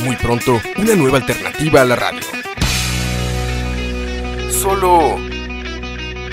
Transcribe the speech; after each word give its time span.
Muy 0.00 0.16
pronto, 0.16 0.60
una 0.76 0.94
nueva 0.94 1.18
alternativa 1.18 1.82
a 1.82 1.84
la 1.84 1.96
radio. 1.96 2.20
Solo 4.50 5.18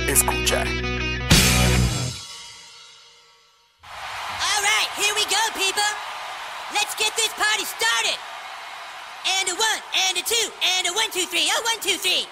escucha. 0.08 0.62
All 4.42 4.62
right, 4.62 4.90
here 4.98 5.14
we 5.16 5.24
go, 5.26 5.38
people. 5.54 5.82
Let's 6.74 6.96
get 6.98 7.16
this 7.16 7.34
party 7.36 7.66
started. 7.66 8.18
And 9.40 9.50
a 9.50 9.54
one, 9.54 9.82
and 10.08 10.18
a 10.18 10.22
two, 10.22 10.52
and 10.78 10.88
a 10.88 10.94
one, 10.94 11.12
two, 11.12 11.26
three. 11.28 11.50
Oh, 11.52 11.62
one, 11.64 11.80
two, 11.82 11.98
three. 11.98 12.28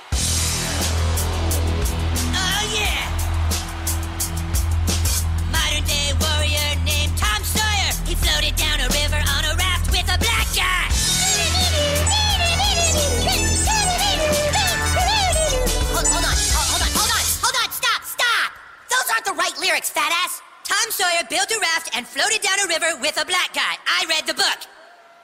The 19.25 19.33
right 19.33 19.59
lyrics, 19.59 19.89
fat 19.89 20.13
ass! 20.23 20.41
Tom 20.63 20.87
Sawyer 20.87 21.25
built 21.27 21.51
a 21.51 21.59
raft 21.59 21.91
and 21.97 22.07
floated 22.07 22.39
down 22.39 22.63
a 22.63 22.67
river 22.69 23.01
with 23.01 23.19
a 23.19 23.25
black 23.25 23.51
guy. 23.51 23.75
I 23.83 24.05
read 24.07 24.25
the 24.25 24.33
book. 24.33 24.59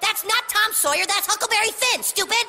That's 0.02 0.26
not 0.26 0.44
Tom 0.50 0.74
Sawyer, 0.74 1.06
that's 1.08 1.24
Huckleberry 1.24 1.72
Finn, 1.72 2.04
stupid! 2.04 2.44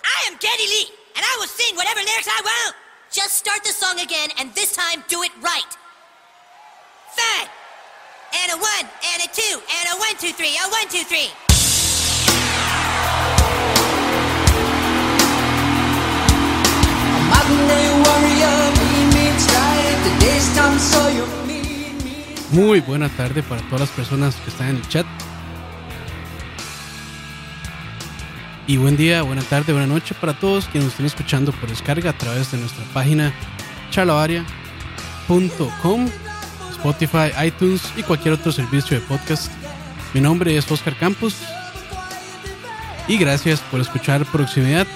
I 0.00 0.30
am 0.30 0.38
Geddy 0.40 0.64
Lee, 0.64 0.88
and 1.12 1.20
I 1.20 1.36
will 1.36 1.50
sing 1.50 1.76
whatever 1.76 2.00
lyrics 2.00 2.30
I 2.30 2.40
want! 2.40 2.76
Just 3.12 3.34
start 3.36 3.60
the 3.64 3.76
song 3.76 4.00
again, 4.00 4.30
and 4.38 4.54
this 4.54 4.72
time 4.72 5.04
do 5.08 5.20
it 5.22 5.32
right. 5.42 5.72
Fine! 7.12 7.52
And 8.40 8.52
a 8.52 8.56
one, 8.56 8.86
and 9.12 9.18
a 9.20 9.28
two, 9.28 9.60
and 9.60 9.84
a 9.92 9.96
one, 10.00 10.16
two, 10.16 10.32
three, 10.32 10.56
a 10.56 10.64
one, 10.72 10.88
two, 10.88 11.04
three. 11.04 11.28
Muy 22.54 22.78
buena 22.78 23.08
tarde 23.08 23.42
para 23.42 23.60
todas 23.62 23.80
las 23.80 23.90
personas 23.90 24.36
que 24.36 24.48
están 24.48 24.68
en 24.68 24.76
el 24.76 24.88
chat. 24.88 25.04
Y 28.68 28.76
buen 28.76 28.96
día, 28.96 29.22
buena 29.22 29.42
tarde, 29.42 29.72
buena 29.72 29.88
noche 29.88 30.14
para 30.20 30.38
todos 30.38 30.66
quienes 30.66 30.84
nos 30.84 30.92
estén 30.92 31.06
escuchando 31.06 31.50
por 31.50 31.68
descarga 31.68 32.10
a 32.10 32.16
través 32.16 32.52
de 32.52 32.58
nuestra 32.58 32.84
página 32.94 33.32
charlavaria.com, 33.90 36.08
Spotify, 36.70 37.32
iTunes 37.44 37.82
y 37.96 38.04
cualquier 38.04 38.34
otro 38.34 38.52
servicio 38.52 39.00
de 39.00 39.04
podcast. 39.04 39.50
Mi 40.12 40.20
nombre 40.20 40.56
es 40.56 40.70
Oscar 40.70 40.96
Campos 40.96 41.34
y 43.08 43.18
gracias 43.18 43.58
por 43.62 43.80
escuchar 43.80 44.24
Proximidad. 44.26 44.86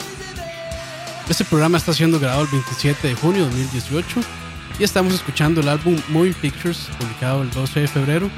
Este 1.29 1.45
programa 1.45 1.79
está 1.79 1.93
siendo 1.93 2.21
grabado 2.21 2.43
el 2.43 2.49
27 2.53 3.09
de 3.09 3.17
junio 3.17 3.47
de 3.47 3.51
2018 3.51 4.38
y 4.79 4.85
estamos 4.85 5.15
escuchando 5.15 5.61
el 5.61 5.69
álbum 5.69 6.01
Moving 6.09 6.35
Pictures, 6.35 6.89
publicado 6.99 7.43
el 7.43 7.51
12 7.51 7.81
de 7.81 7.89
febrero 7.89 8.31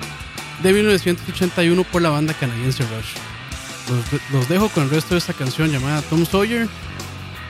de 0.63 0.73
1981 0.73 1.85
por 1.85 2.03
la 2.03 2.11
banda 2.11 2.35
canadiense 2.35 2.83
Rush. 2.85 4.21
Los, 4.33 4.49
dejo 4.49 4.69
con 4.69 4.85
el 4.85 4.91
resto 4.91 5.15
de 5.15 5.19
esta 5.19 5.33
canción 5.33 5.71
llamada 5.71 6.03
Tom 6.03 6.25
Sawyer, 6.25 6.69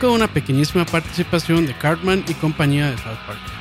con 0.01 0.11
una 0.11 0.29
pequeñísima 0.29 0.85
participación 0.87 1.67
de 1.67 1.77
Cartman 1.77 2.25
y 2.29 2.35
compañía 2.35 2.91
de 2.91 2.97
South 2.97 3.19
Park. 3.27 3.60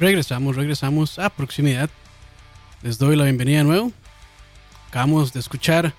Regresamos, 0.00 0.56
regresamos 0.56 1.18
a 1.18 1.28
proximidad. 1.28 1.90
Les 2.80 2.96
doy 2.96 3.16
la 3.16 3.24
bienvenida 3.24 3.58
de 3.58 3.64
nuevo. 3.64 3.92
Acabamos 4.88 5.30
de 5.34 5.40
escuchar 5.40 5.92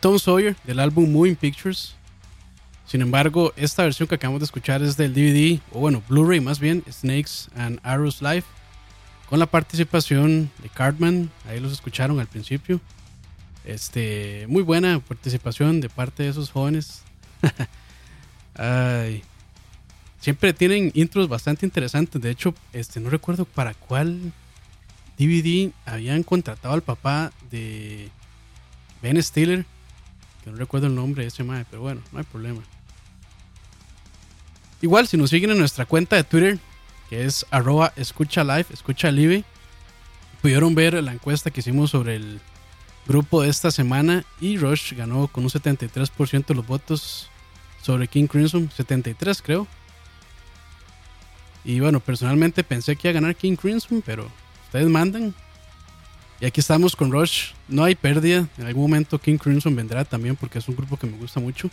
Tom 0.00 0.18
Sawyer 0.18 0.56
del 0.64 0.80
álbum 0.80 1.12
Moving 1.12 1.36
Pictures. 1.36 1.94
Sin 2.86 3.02
embargo, 3.02 3.52
esta 3.56 3.82
versión 3.82 4.08
que 4.08 4.14
acabamos 4.14 4.40
de 4.40 4.46
escuchar 4.46 4.82
es 4.82 4.96
del 4.96 5.12
DVD, 5.12 5.60
o 5.70 5.80
bueno, 5.80 6.02
Blu-ray 6.08 6.40
más 6.40 6.60
bien, 6.60 6.82
Snakes 6.90 7.50
and 7.54 7.78
Arrows 7.82 8.22
Live, 8.22 8.44
con 9.28 9.38
la 9.38 9.44
participación 9.44 10.50
de 10.62 10.70
Cartman. 10.70 11.30
Ahí 11.46 11.60
los 11.60 11.72
escucharon 11.72 12.20
al 12.20 12.28
principio. 12.28 12.80
Este, 13.66 14.46
muy 14.48 14.62
buena 14.62 14.98
participación 15.00 15.82
de 15.82 15.90
parte 15.90 16.22
de 16.22 16.30
esos 16.30 16.50
jóvenes. 16.50 17.02
Ay, 18.54 19.22
siempre 20.22 20.52
tienen 20.52 20.92
intros 20.94 21.28
bastante 21.28 21.66
interesantes. 21.66 22.22
De 22.22 22.30
hecho, 22.30 22.54
este, 22.72 23.00
no 23.00 23.10
recuerdo 23.10 23.44
para 23.44 23.74
cuál 23.74 24.32
DVD 25.18 25.72
habían 25.84 26.22
contratado 26.22 26.72
al 26.72 26.82
papá 26.82 27.32
de 27.50 28.08
Ben 29.02 29.20
Stiller. 29.20 29.66
Que 30.42 30.50
no 30.50 30.56
recuerdo 30.56 30.86
el 30.86 30.94
nombre 30.94 31.22
de 31.22 31.28
ese 31.28 31.44
mae, 31.44 31.66
pero 31.68 31.82
bueno, 31.82 32.00
no 32.12 32.18
hay 32.18 32.24
problema. 32.24 32.62
Igual, 34.80 35.06
si 35.06 35.16
nos 35.16 35.30
siguen 35.30 35.50
en 35.50 35.58
nuestra 35.58 35.86
cuenta 35.86 36.16
de 36.16 36.24
Twitter, 36.24 36.58
que 37.10 37.24
es 37.24 37.44
arroba 37.50 37.92
escucha 37.96 38.42
live, 38.42 38.66
escucha 38.72 39.10
live, 39.10 39.44
pudieron 40.40 40.74
ver 40.74 40.94
la 41.02 41.12
encuesta 41.12 41.50
que 41.50 41.60
hicimos 41.60 41.90
sobre 41.90 42.16
el 42.16 42.40
grupo 43.06 43.42
de 43.42 43.48
esta 43.48 43.70
semana 43.70 44.24
y 44.40 44.56
Rush 44.56 44.94
ganó 44.94 45.26
con 45.28 45.44
un 45.44 45.50
73% 45.50 46.46
de 46.46 46.54
los 46.54 46.66
votos 46.66 47.28
sobre 47.82 48.06
King 48.06 48.26
Crimson, 48.26 48.70
73 48.70 49.42
creo. 49.42 49.66
Y 51.64 51.80
bueno, 51.80 52.00
personalmente 52.00 52.64
pensé 52.64 52.96
que 52.96 53.08
iba 53.08 53.10
a 53.10 53.20
ganar 53.20 53.36
King 53.36 53.56
Crimson, 53.56 54.02
pero 54.04 54.28
ustedes 54.66 54.88
mandan. 54.88 55.34
Y 56.40 56.44
aquí 56.46 56.60
estamos 56.60 56.96
con 56.96 57.12
Rush. 57.12 57.52
No 57.68 57.84
hay 57.84 57.94
pérdida. 57.94 58.48
En 58.58 58.66
algún 58.66 58.82
momento 58.82 59.18
King 59.18 59.38
Crimson 59.38 59.76
vendrá 59.76 60.04
también 60.04 60.34
porque 60.34 60.58
es 60.58 60.68
un 60.68 60.74
grupo 60.74 60.96
que 60.96 61.06
me 61.06 61.16
gusta 61.16 61.38
mucho. 61.38 61.70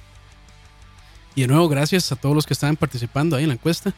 Y 1.33 1.41
de 1.41 1.47
nuevo, 1.47 1.67
gracias 1.67 2.11
a 2.11 2.15
todos 2.15 2.35
los 2.35 2.45
que 2.45 2.53
estaban 2.53 2.75
participando 2.75 3.35
ahí 3.35 3.43
en 3.43 3.49
la 3.49 3.55
encuesta. 3.55 3.93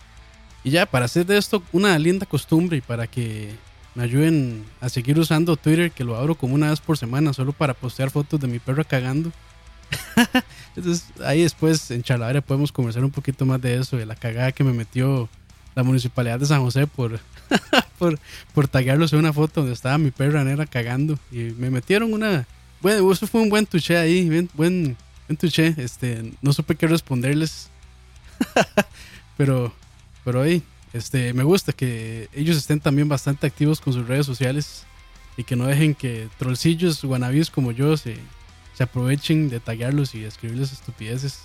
Y 0.64 0.72
ya, 0.72 0.86
para 0.86 1.06
hacer 1.06 1.26
de 1.26 1.38
esto 1.38 1.64
una 1.74 1.98
linda 1.98 2.26
costumbre 2.26 2.78
y 2.78 2.82
para 2.82 3.08
que 3.08 3.54
me 3.96 4.04
ayuden 4.04 4.64
a 4.80 4.90
seguir 4.90 5.20
usando 5.20 5.58
Twitter, 5.58 5.92
que 5.92 6.04
lo 6.04 6.16
abro 6.16 6.36
como 6.36 6.56
una 6.56 6.70
vez 6.70 6.80
por 6.80 6.98
semana, 6.98 7.34
solo 7.34 7.52
para 7.52 7.74
postear 7.74 8.10
fotos 8.10 8.40
de 8.40 8.48
mi 8.48 8.60
perro 8.60 8.86
cagando. 8.86 9.32
Entonces, 10.76 11.08
ahí 11.26 11.42
después 11.42 11.92
en 11.92 12.04
Chalavera 12.04 12.42
podemos 12.42 12.72
conversar 12.72 13.04
un 13.04 13.12
poquito 13.12 13.46
más 13.46 13.62
de 13.62 13.76
eso, 13.76 13.98
de 13.98 14.06
la 14.06 14.16
cagada 14.16 14.52
que 14.52 14.64
me 14.64 14.72
metió 14.72 15.28
la 15.76 15.84
municipalidad 15.84 16.40
de 16.40 16.46
San 16.46 16.62
José 16.62 16.88
por, 16.88 17.20
por, 18.00 18.20
por 18.54 18.68
taguearlos 18.68 19.14
en 19.14 19.20
una 19.20 19.34
foto 19.34 19.62
donde 19.62 19.74
estaba 19.74 19.98
mi 19.98 20.12
perra 20.12 20.44
negra 20.44 20.66
cagando. 20.66 21.18
Y 21.32 21.54
me 21.58 21.70
metieron 21.70 22.14
una. 22.14 22.46
Bueno, 22.82 23.12
eso 23.12 23.28
fue 23.28 23.42
un 23.42 23.50
buen 23.50 23.66
touché 23.66 23.98
ahí, 23.98 24.28
buen, 24.28 24.50
buen, 24.54 24.98
buen 25.28 25.38
touché. 25.38 25.74
Este, 25.78 26.34
no 26.42 26.54
supe 26.54 26.76
qué 26.76 26.88
responderles. 26.88 27.70
pero, 29.38 29.74
pero 30.24 30.42
ahí, 30.42 30.64
este, 30.94 31.34
me 31.34 31.44
gusta 31.44 31.74
que 31.74 32.30
ellos 32.34 32.58
estén 32.58 32.80
también 32.80 33.08
bastante 33.08 33.48
activos 33.48 33.80
con 33.80 33.94
sus 33.94 34.08
redes 34.08 34.26
sociales 34.26 34.86
y 35.38 35.44
que 35.44 35.56
no 35.56 35.66
dejen 35.66 35.96
que 35.96 36.28
trollcillos 36.38 37.04
guanabis 37.04 37.50
como 37.50 37.72
yo 37.72 37.96
se, 37.98 38.18
se 38.74 38.84
aprovechen 38.84 39.50
de 39.50 39.60
taguearlos 39.60 40.16
y 40.16 40.24
escribirles 40.24 40.74
estupideces. 40.74 41.42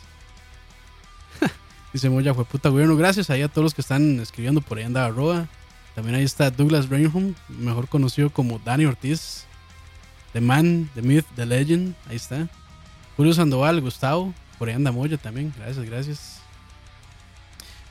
Dice 1.96 2.10
Moya, 2.10 2.34
fue 2.34 2.44
puta 2.44 2.68
gobierno. 2.68 2.94
Gracias 2.94 3.30
ahí 3.30 3.40
a 3.40 3.48
todos 3.48 3.62
los 3.62 3.72
que 3.72 3.80
están 3.80 4.20
escribiendo 4.20 4.60
por 4.60 4.76
ahí 4.76 4.84
anda 4.84 5.08
Roa. 5.08 5.48
También 5.94 6.14
ahí 6.14 6.24
está 6.24 6.50
Douglas 6.50 6.90
Rainham, 6.90 7.34
mejor 7.48 7.88
conocido 7.88 8.28
como 8.28 8.58
Danny 8.58 8.84
Ortiz. 8.84 9.46
The 10.34 10.42
Man, 10.42 10.90
The 10.94 11.00
Myth, 11.00 11.24
The 11.36 11.46
Legend. 11.46 11.94
Ahí 12.06 12.16
está. 12.16 12.48
Julio 13.16 13.32
Sandoval, 13.32 13.80
Gustavo. 13.80 14.34
Por 14.58 14.68
ahí 14.68 14.74
anda 14.74 14.92
Moya 14.92 15.16
también. 15.16 15.54
Gracias, 15.56 15.86
gracias. 15.86 16.40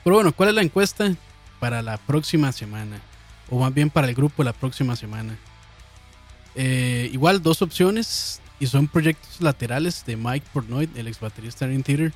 Pero 0.04 0.14
bueno, 0.14 0.30
¿cuál 0.30 0.50
es 0.50 0.54
la 0.54 0.62
encuesta 0.62 1.12
para 1.58 1.82
la 1.82 1.96
próxima 1.96 2.52
semana? 2.52 3.00
O 3.50 3.58
más 3.58 3.74
bien 3.74 3.90
para 3.90 4.08
el 4.08 4.14
grupo 4.14 4.44
la 4.44 4.52
próxima 4.52 4.94
semana. 4.94 5.36
Eh, 6.54 7.10
igual 7.12 7.42
dos 7.42 7.60
opciones. 7.60 8.40
Y 8.60 8.68
son 8.68 8.86
proyectos 8.86 9.40
laterales 9.40 10.06
de 10.06 10.16
Mike 10.16 10.46
Portnoy, 10.52 10.88
el 10.94 11.08
ex 11.08 11.18
baterista 11.18 11.66
de 11.66 11.76
Theater. 11.82 12.12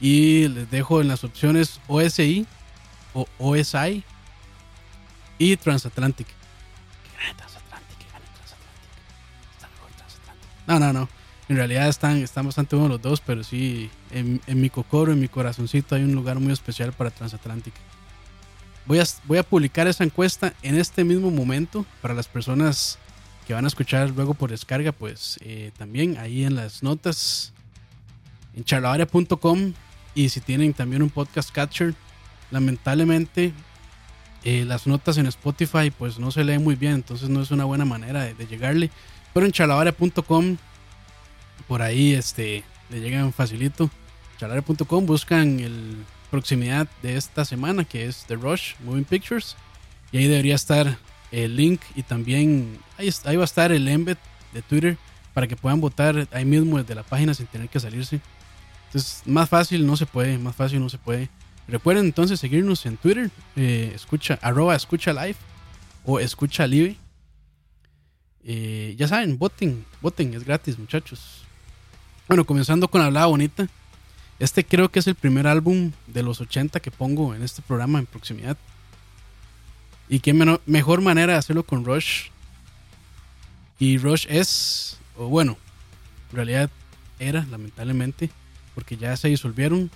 Y 0.00 0.48
les 0.48 0.70
dejo 0.70 1.00
en 1.00 1.08
las 1.08 1.24
opciones 1.24 1.80
OSI 1.86 2.46
o 3.12 3.26
OSI 3.38 4.04
y 5.38 5.56
Transatlantic. 5.56 6.26
Que 6.26 7.22
gane 7.22 7.34
Transatlantic, 7.34 7.98
que 7.98 8.06
gane 8.12 8.24
Transatlantic. 8.34 8.90
Está 9.54 9.68
mejor 9.68 9.90
Transatlantic. 9.96 10.48
No, 10.66 10.78
no, 10.78 10.92
no. 10.92 11.08
En 11.48 11.56
realidad 11.56 11.88
están, 11.88 12.18
están 12.18 12.46
bastante 12.46 12.76
buenos 12.76 12.92
los 12.92 13.02
dos, 13.02 13.20
pero 13.20 13.42
sí, 13.42 13.90
en, 14.12 14.40
mi 14.46 14.70
cocoro, 14.70 15.12
en 15.12 15.18
mi 15.18 15.26
corazoncito 15.26 15.96
hay 15.96 16.04
un 16.04 16.14
lugar 16.14 16.38
muy 16.38 16.52
especial 16.52 16.92
para 16.92 17.10
Transatlantic. 17.10 17.74
Voy 18.86 19.00
a, 19.00 19.04
voy 19.24 19.38
a 19.38 19.42
publicar 19.42 19.88
esa 19.88 20.04
encuesta 20.04 20.54
en 20.62 20.78
este 20.78 21.02
mismo 21.02 21.30
momento 21.32 21.84
para 22.00 22.14
las 22.14 22.28
personas 22.28 22.98
que 23.48 23.54
van 23.54 23.64
a 23.64 23.68
escuchar 23.68 24.10
luego 24.10 24.34
por 24.34 24.50
descarga, 24.50 24.92
pues 24.92 25.40
eh, 25.42 25.72
también 25.76 26.18
ahí 26.18 26.44
en 26.44 26.54
las 26.54 26.84
notas 26.84 27.52
en 28.54 28.62
charlavaria.com 28.62 29.72
y 30.14 30.28
si 30.28 30.40
tienen 30.40 30.72
también 30.74 31.02
un 31.02 31.10
podcast 31.10 31.50
catcher, 31.50 31.94
lamentablemente 32.50 33.52
eh, 34.44 34.64
las 34.66 34.86
notas 34.86 35.18
en 35.18 35.26
Spotify 35.26 35.90
pues 35.90 36.18
no 36.18 36.30
se 36.30 36.44
leen 36.44 36.64
muy 36.64 36.74
bien, 36.74 36.94
entonces 36.94 37.28
no 37.28 37.42
es 37.42 37.50
una 37.50 37.64
buena 37.64 37.84
manera 37.84 38.24
de, 38.24 38.46
llegarle. 38.46 38.90
Pero 39.32 39.46
en 39.46 39.52
charlavaria.com, 39.52 40.56
por 41.68 41.82
ahí 41.82 42.14
este, 42.14 42.64
le 42.88 43.00
llegan 43.00 43.32
facilito. 43.32 43.90
Charlavaria.com 44.38 45.06
buscan 45.06 45.60
el 45.60 45.96
proximidad 46.30 46.88
de 47.02 47.16
esta 47.16 47.44
semana 47.44 47.84
que 47.84 48.06
es 48.06 48.24
The 48.26 48.36
Rush 48.36 48.74
Moving 48.84 49.04
Pictures 49.04 49.56
y 50.12 50.18
ahí 50.18 50.28
debería 50.28 50.54
estar 50.54 50.96
el 51.32 51.56
link 51.56 51.80
y 51.94 52.02
también 52.02 52.78
ahí, 52.98 53.10
ahí 53.24 53.36
va 53.36 53.42
a 53.42 53.44
estar 53.44 53.72
el 53.72 53.86
embed 53.88 54.16
de 54.52 54.62
Twitter 54.62 54.96
para 55.34 55.46
que 55.46 55.56
puedan 55.56 55.80
votar 55.80 56.26
ahí 56.32 56.44
mismo 56.44 56.78
desde 56.78 56.94
la 56.94 57.02
página 57.02 57.34
sin 57.34 57.46
tener 57.46 57.68
que 57.68 57.78
salirse. 57.78 58.20
Entonces, 58.90 59.22
más 59.24 59.48
fácil 59.48 59.86
no 59.86 59.96
se 59.96 60.04
puede, 60.04 60.36
más 60.36 60.56
fácil 60.56 60.80
no 60.80 60.88
se 60.88 60.98
puede. 60.98 61.28
Recuerden 61.68 62.06
entonces 62.06 62.40
seguirnos 62.40 62.84
en 62.86 62.96
Twitter, 62.96 63.30
eh, 63.54 63.92
escucha, 63.94 64.36
arroba 64.42 64.74
escucha 64.74 65.12
live 65.12 65.36
o 66.04 66.18
escucha 66.18 66.66
live. 66.66 66.96
Eh, 68.42 68.96
ya 68.98 69.06
saben, 69.06 69.38
voten, 69.38 69.84
voten, 70.00 70.34
es 70.34 70.42
gratis 70.42 70.76
muchachos. 70.76 71.44
Bueno, 72.26 72.44
comenzando 72.44 72.88
con 72.88 73.00
Hablada 73.00 73.26
Bonita. 73.26 73.68
Este 74.40 74.64
creo 74.64 74.88
que 74.90 74.98
es 74.98 75.06
el 75.06 75.14
primer 75.14 75.46
álbum 75.46 75.92
de 76.08 76.24
los 76.24 76.40
80 76.40 76.80
que 76.80 76.90
pongo 76.90 77.32
en 77.32 77.44
este 77.44 77.62
programa 77.62 78.00
en 78.00 78.06
proximidad. 78.06 78.56
Y 80.08 80.18
qué 80.18 80.34
mejor 80.66 81.00
manera 81.00 81.34
de 81.34 81.38
hacerlo 81.38 81.62
con 81.62 81.84
Rush. 81.84 82.30
Y 83.78 83.98
Rush 83.98 84.26
es, 84.28 84.98
o 85.16 85.28
bueno, 85.28 85.56
en 86.30 86.36
realidad 86.36 86.70
era, 87.20 87.46
lamentablemente, 87.48 88.30
porque 88.74 88.96
ya 88.96 89.16
se 89.16 89.28
disolvieron. 89.28 89.90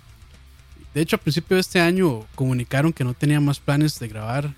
De 0.92 1.00
hecho, 1.00 1.16
a 1.16 1.20
principio 1.20 1.56
de 1.56 1.60
este 1.60 1.80
año 1.80 2.26
comunicaron 2.34 2.92
que 2.92 3.04
no 3.04 3.14
tenían 3.14 3.44
más 3.44 3.58
planes 3.58 3.98
de 3.98 4.08
grabar 4.08 4.54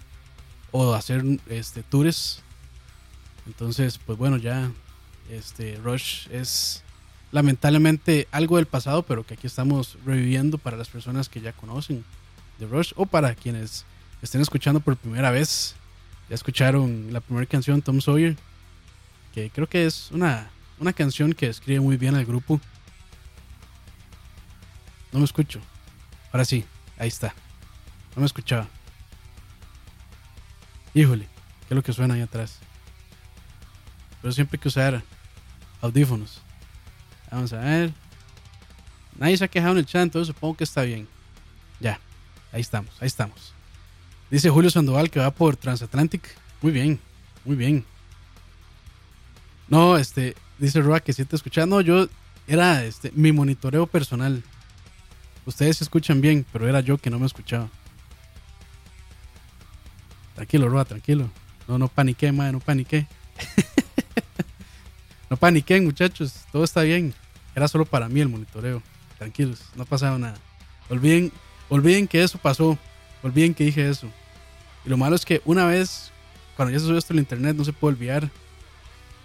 o 0.71 0.95
hacer 0.95 1.25
este, 1.49 1.83
tours. 1.83 2.43
Entonces, 3.47 3.99
pues 3.99 4.19
bueno, 4.19 4.37
ya 4.37 4.71
este 5.31 5.77
Rush 5.83 6.29
es 6.31 6.83
lamentablemente 7.33 8.29
algo 8.31 8.57
del 8.57 8.67
pasado, 8.67 9.03
pero 9.03 9.25
que 9.25 9.35
aquí 9.35 9.47
estamos 9.47 9.97
reviviendo 10.05 10.59
para 10.59 10.77
las 10.77 10.89
personas 10.89 11.29
que 11.29 11.41
ya 11.41 11.53
conocen 11.53 12.05
de 12.59 12.67
Rush 12.67 12.93
o 12.97 13.07
para 13.07 13.35
quienes 13.35 13.85
estén 14.23 14.41
escuchando 14.41 14.81
por 14.81 14.97
primera 14.97 15.31
vez. 15.31 15.75
Ya 16.29 16.35
escucharon 16.35 17.13
la 17.13 17.21
primera 17.21 17.47
canción, 17.47 17.83
Tom 17.83 18.01
Sawyer, 18.01 18.37
que 19.33 19.51
creo 19.51 19.69
que 19.69 19.87
es 19.87 20.11
una, 20.11 20.51
una 20.79 20.93
canción 20.93 21.33
que 21.33 21.47
describe 21.47 21.81
muy 21.81 21.97
bien 21.97 22.15
al 22.15 22.25
grupo. 22.25 22.61
No 25.17 25.21
me 25.21 25.25
escucho. 25.25 25.61
Ahora 26.31 26.45
sí, 26.45 26.67
ahí 26.99 27.09
está. 27.09 27.35
No 28.15 28.21
me 28.21 28.27
escuchaba. 28.27 28.69
Híjole, 30.93 31.25
¿qué 31.25 31.67
es 31.71 31.75
lo 31.75 31.83
que 31.83 31.95
suena 31.95 32.13
ahí 32.13 32.21
atrás? 32.21 32.59
Pero 34.21 34.31
siempre 34.35 34.59
hay 34.59 34.61
que 34.61 34.69
usar 34.69 35.03
audífonos. 35.81 36.43
Vamos 37.31 37.51
a 37.55 37.61
ver. 37.61 37.95
Nadie 39.19 39.39
se 39.39 39.45
ha 39.47 39.49
quejado 39.49 39.73
en 39.73 39.79
el 39.79 39.87
chat, 39.87 40.03
entonces 40.03 40.35
supongo 40.35 40.59
que 40.59 40.65
está 40.65 40.83
bien. 40.83 41.09
Ya, 41.81 41.99
ahí 42.53 42.61
estamos, 42.61 42.95
ahí 43.01 43.07
estamos. 43.07 43.55
Dice 44.31 44.51
Julio 44.51 44.69
Sandoval 44.69 45.09
que 45.11 45.21
va 45.21 45.31
por 45.31 45.57
Transatlantic. 45.57 46.29
Muy 46.61 46.73
bien, 46.73 47.01
muy 47.47 47.57
bien. 47.57 47.87
No, 49.69 49.97
este, 49.97 50.37
dice 50.59 50.83
Roa 50.83 51.01
que 51.01 51.15
si 51.15 51.25
te 51.25 51.37
escuchando. 51.37 51.77
No, 51.77 51.81
yo 51.81 52.07
era 52.47 52.85
este, 52.85 53.13
mi 53.13 53.33
monitoreo 53.33 53.87
personal. 53.87 54.45
Ustedes 55.47 55.79
se 55.79 55.85
escuchan 55.85 56.21
bien, 56.21 56.45
pero 56.53 56.69
era 56.69 56.81
yo 56.81 56.99
que 56.99 57.09
no 57.09 57.21
me 57.21 57.27
escuchaba. 57.27 57.71
Tranquilo, 60.35 60.69
Roa, 60.69 60.85
tranquilo. 60.85 61.31
No, 61.69 61.79
no 61.79 61.89
paniqué, 61.89 62.33
madre, 62.33 62.53
no 62.53 62.61
paniqué. 62.61 63.07
no 65.31 65.37
paniqué, 65.37 65.81
muchachos. 65.81 66.45
Todo 66.51 66.65
está 66.65 66.83
bien. 66.83 67.15
Era 67.55 67.69
solo 67.69 67.87
para 67.87 68.09
mí 68.09 68.21
el 68.21 68.29
monitoreo. 68.29 68.83
Tranquilos, 69.19 69.63
no 69.77 69.85
ha 69.85 69.87
pasado 69.87 70.19
nada. 70.19 70.37
Olviden, 70.91 71.33
olviden 71.69 72.09
que 72.09 72.23
eso 72.23 72.39
pasó. 72.39 72.77
Olviden 73.23 73.55
que 73.55 73.65
dije 73.65 73.89
eso. 73.89 74.09
Y 74.85 74.91
lo 74.91 74.97
malo 74.97 75.17
es 75.17 75.25
que 75.25 75.43
una 75.45 75.65
vez, 75.67 76.11
cuando 76.57 76.73
ya 76.73 76.81
se 76.81 76.87
sube 76.87 76.99
esto 76.99 77.13
al 77.13 77.21
internet, 77.21 77.57
no 77.57 77.65
se 77.65 77.73
puede 77.73 77.95
olvidar. 77.95 78.31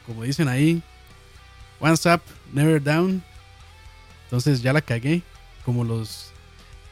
Como 0.05 0.23
dicen 0.23 0.47
ahí, 0.47 0.81
once 1.79 2.11
up, 2.11 2.21
never 2.53 2.81
down. 2.81 3.23
Entonces 4.25 4.61
ya 4.61 4.71
la 4.71 4.81
cagué. 4.81 5.23
Como 5.65 5.83
los. 5.83 6.31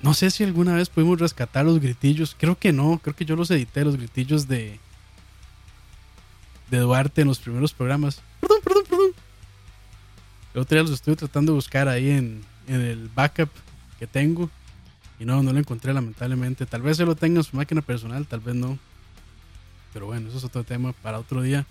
No 0.01 0.13
sé 0.13 0.31
si 0.31 0.43
alguna 0.43 0.75
vez 0.75 0.89
pudimos 0.89 1.19
rescatar 1.19 1.65
los 1.65 1.79
gritillos. 1.79 2.35
Creo 2.37 2.57
que 2.57 2.71
no. 2.71 2.99
Creo 3.03 3.15
que 3.15 3.25
yo 3.25 3.35
los 3.35 3.51
edité, 3.51 3.83
los 3.83 3.97
gritillos 3.97 4.47
de. 4.47 4.79
De 6.69 6.77
Duarte 6.77 7.21
en 7.21 7.27
los 7.27 7.39
primeros 7.39 7.73
programas. 7.73 8.21
Perdón, 8.39 8.59
perdón, 8.63 8.83
perdón. 8.89 9.11
El 10.53 10.61
otro 10.61 10.75
día 10.75 10.83
los 10.83 10.91
estuve 10.91 11.15
tratando 11.15 11.51
de 11.51 11.55
buscar 11.55 11.87
ahí 11.87 12.09
en, 12.09 12.43
en 12.67 12.81
el 12.81 13.09
backup 13.09 13.49
que 13.97 14.07
tengo. 14.07 14.49
Y 15.19 15.25
no, 15.25 15.43
no 15.43 15.51
lo 15.51 15.59
encontré 15.59 15.93
lamentablemente. 15.93 16.65
Tal 16.65 16.81
vez 16.81 16.97
se 16.97 17.05
lo 17.05 17.15
tenga 17.15 17.39
en 17.39 17.43
su 17.43 17.55
máquina 17.55 17.81
personal, 17.81 18.25
tal 18.25 18.39
vez 18.39 18.55
no. 18.55 18.79
Pero 19.93 20.05
bueno, 20.05 20.29
eso 20.29 20.37
es 20.37 20.43
otro 20.43 20.63
tema 20.63 20.93
para 20.93 21.19
otro 21.19 21.41
día. 21.41 21.65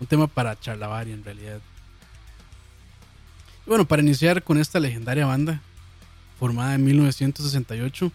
Un 0.00 0.06
tema 0.06 0.26
para 0.26 0.58
charlavaria 0.58 1.14
en 1.14 1.24
realidad. 1.24 1.60
Bueno, 3.66 3.86
para 3.86 4.02
iniciar 4.02 4.42
con 4.42 4.58
esta 4.58 4.80
legendaria 4.80 5.26
banda, 5.26 5.60
formada 6.44 6.74
en 6.74 6.84
1968, 6.84 8.12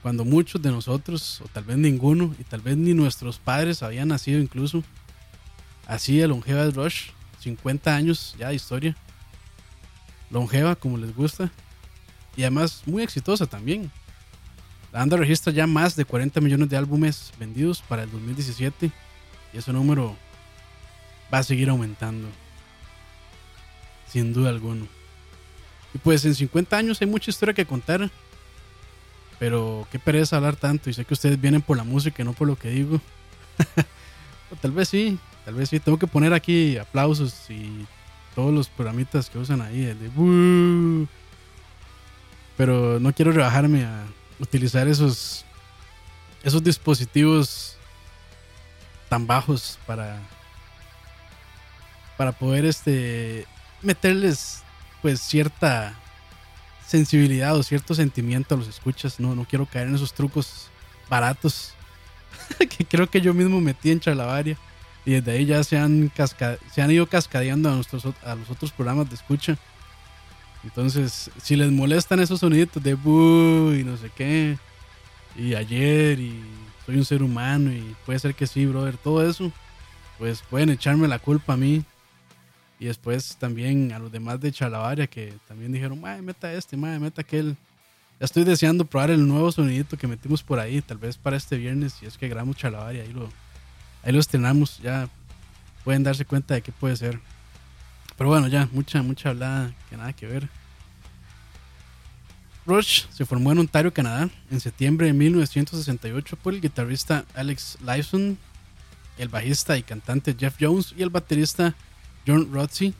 cuando 0.00 0.24
muchos 0.24 0.62
de 0.62 0.70
nosotros, 0.70 1.42
o 1.42 1.48
tal 1.48 1.64
vez 1.64 1.76
ninguno, 1.76 2.34
y 2.38 2.44
tal 2.44 2.62
vez 2.62 2.74
ni 2.74 2.94
nuestros 2.94 3.38
padres 3.38 3.82
habían 3.82 4.08
nacido 4.08 4.40
incluso, 4.40 4.82
así 5.86 6.16
de 6.16 6.26
longeva 6.26 6.64
es 6.64 6.74
Rush, 6.74 7.10
50 7.40 7.94
años 7.94 8.34
ya 8.38 8.48
de 8.48 8.54
historia. 8.54 8.96
Longeva, 10.30 10.74
como 10.74 10.96
les 10.96 11.14
gusta. 11.14 11.52
Y 12.34 12.44
además 12.44 12.82
muy 12.86 13.02
exitosa 13.02 13.44
también. 13.44 13.90
La 14.90 15.00
banda 15.00 15.18
registra 15.18 15.52
ya 15.52 15.66
más 15.66 15.96
de 15.96 16.06
40 16.06 16.40
millones 16.40 16.70
de 16.70 16.78
álbumes 16.78 17.34
vendidos 17.38 17.82
para 17.82 18.04
el 18.04 18.10
2017 18.10 18.90
y 19.52 19.58
ese 19.58 19.70
número 19.74 20.16
va 21.32 21.38
a 21.38 21.42
seguir 21.42 21.68
aumentando. 21.68 22.26
Sin 24.08 24.32
duda 24.32 24.48
alguna. 24.48 24.86
Y 25.94 25.98
pues 25.98 26.24
en 26.24 26.34
50 26.34 26.76
años 26.76 27.00
hay 27.00 27.06
mucha 27.06 27.30
historia 27.30 27.54
que 27.54 27.66
contar. 27.66 28.10
Pero 29.38 29.86
qué 29.90 29.98
pereza 29.98 30.36
hablar 30.36 30.56
tanto. 30.56 30.90
Y 30.90 30.94
sé 30.94 31.04
que 31.04 31.14
ustedes 31.14 31.40
vienen 31.40 31.62
por 31.62 31.76
la 31.76 31.84
música 31.84 32.22
y 32.22 32.24
no 32.24 32.32
por 32.32 32.48
lo 32.48 32.56
que 32.56 32.70
digo. 32.70 33.00
tal 34.60 34.72
vez 34.72 34.88
sí, 34.88 35.18
tal 35.44 35.54
vez 35.54 35.68
sí. 35.68 35.80
Tengo 35.80 35.98
que 35.98 36.06
poner 36.06 36.32
aquí 36.32 36.78
aplausos 36.78 37.50
y 37.50 37.86
todos 38.34 38.52
los 38.52 38.68
programitas 38.68 39.30
que 39.30 39.38
usan 39.38 39.60
ahí. 39.60 39.84
El. 39.84 41.08
Pero 42.56 42.98
no 43.00 43.12
quiero 43.12 43.32
rebajarme 43.32 43.84
a 43.84 44.06
utilizar 44.38 44.88
esos, 44.88 45.44
esos 46.42 46.62
dispositivos 46.62 47.76
tan 49.08 49.26
bajos 49.26 49.78
para, 49.86 50.20
para 52.16 52.32
poder 52.32 52.64
este, 52.64 53.46
meterles 53.82 54.62
pues 55.06 55.20
cierta 55.20 55.94
sensibilidad 56.84 57.54
o 57.56 57.62
cierto 57.62 57.94
sentimiento 57.94 58.56
a 58.56 58.58
los 58.58 58.66
escuchas. 58.66 59.20
No, 59.20 59.36
no 59.36 59.44
quiero 59.44 59.64
caer 59.64 59.86
en 59.86 59.94
esos 59.94 60.12
trucos 60.12 60.68
baratos 61.08 61.74
que 62.58 62.84
creo 62.84 63.08
que 63.08 63.20
yo 63.20 63.32
mismo 63.32 63.60
metí 63.60 63.92
en 63.92 64.00
Charlavaria. 64.00 64.58
Y 65.04 65.12
desde 65.12 65.30
ahí 65.30 65.46
ya 65.46 65.62
se 65.62 65.78
han, 65.78 66.08
casca- 66.08 66.58
se 66.74 66.82
han 66.82 66.90
ido 66.90 67.06
cascadeando 67.06 67.70
a, 67.70 67.74
nuestros, 67.76 68.04
a 68.24 68.34
los 68.34 68.50
otros 68.50 68.72
programas 68.72 69.08
de 69.08 69.14
escucha. 69.14 69.56
Entonces, 70.64 71.30
si 71.40 71.54
les 71.54 71.70
molestan 71.70 72.18
esos 72.18 72.40
soniditos 72.40 72.82
de 72.82 72.94
"Boo" 72.94 73.72
y 73.74 73.84
no 73.84 73.96
sé 73.96 74.10
qué, 74.16 74.58
y 75.36 75.54
ayer, 75.54 76.18
y 76.18 76.42
soy 76.84 76.96
un 76.96 77.04
ser 77.04 77.22
humano, 77.22 77.70
y 77.72 77.94
puede 78.04 78.18
ser 78.18 78.34
que 78.34 78.48
sí, 78.48 78.66
brother, 78.66 78.96
todo 78.96 79.24
eso, 79.24 79.52
pues 80.18 80.42
pueden 80.50 80.70
echarme 80.70 81.06
la 81.06 81.20
culpa 81.20 81.52
a 81.52 81.56
mí. 81.56 81.84
Y 82.78 82.86
después 82.86 83.36
también 83.36 83.92
a 83.92 83.98
los 83.98 84.12
demás 84.12 84.40
de 84.40 84.52
Chalabaria 84.52 85.06
que 85.06 85.34
también 85.48 85.72
dijeron, 85.72 86.00
madre, 86.00 86.22
meta 86.22 86.52
este, 86.52 86.76
madre, 86.76 86.98
meta 86.98 87.22
aquel. 87.22 87.56
Ya 88.18 88.24
estoy 88.24 88.44
deseando 88.44 88.84
probar 88.84 89.10
el 89.10 89.26
nuevo 89.26 89.50
sonidito 89.52 89.96
que 89.96 90.06
metimos 90.06 90.42
por 90.42 90.58
ahí, 90.58 90.80
tal 90.82 90.98
vez 90.98 91.16
para 91.16 91.36
este 91.36 91.56
viernes, 91.56 91.94
si 91.94 92.06
es 92.06 92.16
que 92.16 92.28
grabamos 92.28 92.56
Chalabaria, 92.56 93.02
ahí 93.02 93.12
lo, 93.12 93.30
ahí 94.02 94.12
lo 94.12 94.20
estrenamos, 94.20 94.78
ya 94.78 95.08
pueden 95.84 96.02
darse 96.02 96.24
cuenta 96.24 96.54
de 96.54 96.62
qué 96.62 96.72
puede 96.72 96.96
ser. 96.96 97.20
Pero 98.16 98.30
bueno, 98.30 98.48
ya, 98.48 98.68
mucha, 98.72 99.02
mucha 99.02 99.30
hablada 99.30 99.74
que 99.88 99.96
nada 99.96 100.12
que 100.12 100.26
ver. 100.26 100.48
Rush 102.66 103.04
se 103.10 103.24
formó 103.24 103.52
en 103.52 103.60
Ontario, 103.60 103.94
Canadá, 103.94 104.28
en 104.50 104.60
septiembre 104.60 105.06
de 105.06 105.12
1968 105.12 106.36
por 106.36 106.52
el 106.52 106.60
guitarrista 106.60 107.24
Alex 107.34 107.78
Lifeson, 107.80 108.36
el 109.18 109.28
bajista 109.28 109.78
y 109.78 109.82
cantante 109.82 110.34
Jeff 110.38 110.56
Jones 110.60 110.92
y 110.96 111.02
el 111.02 111.10
baterista 111.10 111.74
John 112.26 112.50
Rotsey. 112.52 112.94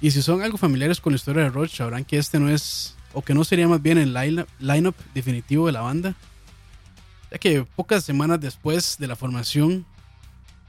Y 0.00 0.10
si 0.10 0.22
son 0.22 0.42
algo 0.42 0.56
familiares 0.56 1.00
con 1.00 1.12
la 1.12 1.16
historia 1.16 1.42
de 1.42 1.50
Rush, 1.50 1.76
sabrán 1.76 2.04
que 2.04 2.16
este 2.16 2.38
no 2.38 2.48
es, 2.48 2.96
o 3.12 3.22
que 3.22 3.34
no 3.34 3.44
sería 3.44 3.68
más 3.68 3.82
bien 3.82 3.98
el 3.98 4.14
line- 4.14 4.46
lineup 4.58 4.96
definitivo 5.14 5.66
de 5.66 5.72
la 5.72 5.82
banda, 5.82 6.14
ya 7.30 7.38
que 7.38 7.64
pocas 7.76 8.04
semanas 8.04 8.40
después 8.40 8.96
de 8.98 9.06
la 9.06 9.14
formación 9.14 9.84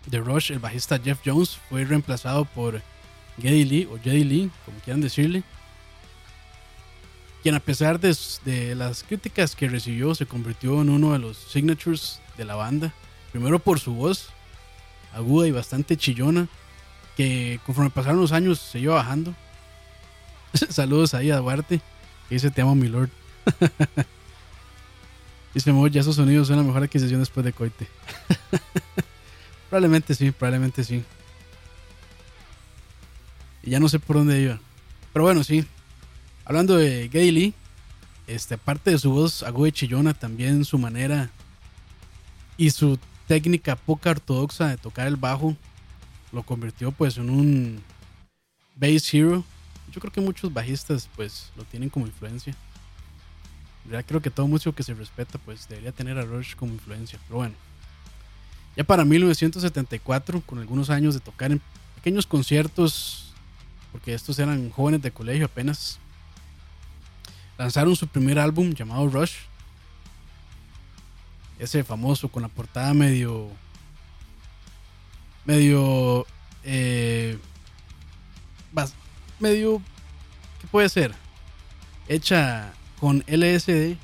de 0.08 0.20
Rush, 0.20 0.52
el 0.52 0.60
bajista 0.60 1.00
Jeff 1.00 1.20
Jones 1.26 1.58
fue 1.70 1.86
reemplazado 1.86 2.46
por 2.46 2.82
Geddy 3.42 3.64
Lee, 3.64 3.90
o 3.92 3.98
Geddy 3.98 4.24
Lee, 4.24 4.52
como 4.66 4.78
quieran 4.80 5.02
decirle, 5.02 5.44
quien 7.42 7.56
a 7.56 7.60
pesar 7.60 8.00
de, 8.00 8.16
de 8.46 8.76
las 8.76 9.04
críticas 9.04 9.56
que 9.56 9.68
recibió 9.70 10.14
se 10.14 10.26
convirtió 10.26 10.82
en 10.82 10.90
uno 10.90 11.14
de 11.14 11.20
los 11.20 11.38
signatures 11.38 12.20
de 12.38 12.46
la 12.46 12.56
banda. 12.56 12.94
Primero 13.32 13.58
por 13.60 13.80
su 13.80 13.94
voz 13.94 14.28
aguda 15.14 15.48
y 15.48 15.52
bastante 15.52 15.98
chillona, 15.98 16.48
conforme 17.66 17.90
pasaron 17.90 18.20
los 18.20 18.32
años 18.32 18.60
se 18.60 18.80
iba 18.80 18.96
bajando. 18.96 19.34
Saludos 20.70 21.14
ahí 21.14 21.32
a 21.32 21.38
Duarte, 21.38 21.82
que 22.30 22.36
dice 22.36 22.52
te 22.52 22.62
amo 22.62 22.76
mi 22.76 22.88
lord. 22.88 23.10
dice 25.54 25.72
Mo, 25.72 25.88
ya 25.88 26.02
esos 26.02 26.16
sonidos 26.16 26.48
son 26.48 26.58
la 26.58 26.64
mejor 26.64 26.84
adquisición 26.84 27.20
después 27.20 27.46
de 27.46 27.54
Coite. 27.54 27.88
probablemente 29.70 30.16
sí, 30.16 30.32
probablemente 30.32 30.84
sí. 30.84 31.04
Y 33.64 33.72
ya 33.72 33.80
no 33.80 33.90
sé 33.90 34.00
por 34.00 34.18
dónde 34.18 34.42
iba. 34.42 34.60
Pero 35.14 35.24
bueno, 35.24 35.44
sí, 35.44 35.66
Hablando 36.46 36.76
de 36.76 37.08
Lee, 37.14 37.54
este, 38.28 38.56
aparte 38.56 38.92
de 38.92 38.98
su 38.98 39.12
voz 39.12 39.44
aguda 39.44 39.70
y 39.70 39.72
chillona, 39.72 40.14
también 40.14 40.66
su 40.66 40.78
manera 40.78 41.30
y 42.58 42.72
su 42.72 43.00
técnica 43.28 43.76
poca 43.76 44.10
ortodoxa 44.10 44.68
de 44.68 44.78
tocar 44.78 45.08
el 45.08 45.16
bajo 45.16 45.56
lo 46.32 46.44
convirtió 46.44 46.92
pues 46.92 47.18
en 47.18 47.30
un 47.30 47.84
bass 48.76 49.14
hero. 49.14 49.44
Yo 49.92 50.00
creo 50.00 50.12
que 50.14 50.22
muchos 50.22 50.54
bajistas 50.54 51.10
pues 51.16 51.52
lo 51.56 51.64
tienen 51.66 51.90
como 51.90 52.08
influencia. 52.08 52.56
Ya 53.90 54.04
creo 54.04 54.22
que 54.22 54.30
todo 54.30 54.48
músico 54.48 54.76
que 54.76 54.84
se 54.84 54.94
respeta 54.94 55.38
pues 55.40 55.68
debería 55.68 55.92
tener 55.92 56.18
a 56.18 56.24
Rush 56.24 56.56
como 56.56 56.74
influencia. 56.74 57.20
Pero 57.28 57.38
bueno. 57.38 57.56
Ya 58.76 58.84
para 58.86 59.04
1974, 59.04 60.42
con 60.42 60.60
algunos 60.60 60.90
años 60.90 61.14
de 61.14 61.20
tocar 61.20 61.52
en 61.52 61.62
pequeños 61.96 62.26
conciertos, 62.26 63.34
porque 63.92 64.14
estos 64.14 64.40
eran 64.40 64.70
jóvenes 64.70 65.02
de 65.02 65.12
colegio 65.12 65.46
apenas, 65.46 66.00
lanzaron 67.58 67.96
su 67.96 68.08
primer 68.08 68.40
álbum 68.40 68.72
llamado 68.74 69.08
Rush. 69.10 69.34
Ese 71.60 71.84
famoso 71.84 72.30
con 72.30 72.44
la 72.44 72.48
portada 72.48 72.94
medio. 72.94 73.50
Medio. 75.46 76.26
eh, 76.64 77.38
medio. 79.40 79.82
¿Qué 80.62 80.68
puede 80.68 80.90
ser? 80.90 81.14
Hecha 82.08 82.74
con 83.00 83.24
LSD, 83.28 83.96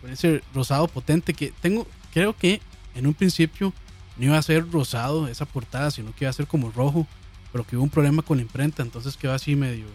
con 0.00 0.10
ese 0.12 0.42
rosado 0.54 0.86
potente 0.88 1.34
que 1.34 1.52
tengo. 1.60 1.86
Creo 2.12 2.36
que 2.36 2.60
en 2.94 3.06
un 3.06 3.14
principio 3.14 3.72
no 4.16 4.26
iba 4.26 4.38
a 4.38 4.42
ser 4.42 4.70
rosado 4.70 5.28
esa 5.28 5.44
portada, 5.46 5.90
sino 5.90 6.14
que 6.14 6.24
iba 6.24 6.30
a 6.30 6.34
ser 6.34 6.46
como 6.46 6.70
rojo, 6.70 7.06
pero 7.52 7.64
que 7.66 7.76
hubo 7.76 7.84
un 7.84 7.90
problema 7.90 8.22
con 8.22 8.38
la 8.38 8.42
imprenta, 8.42 8.82
entonces 8.82 9.16
quedó 9.16 9.32
así 9.34 9.56
medio 9.56 9.86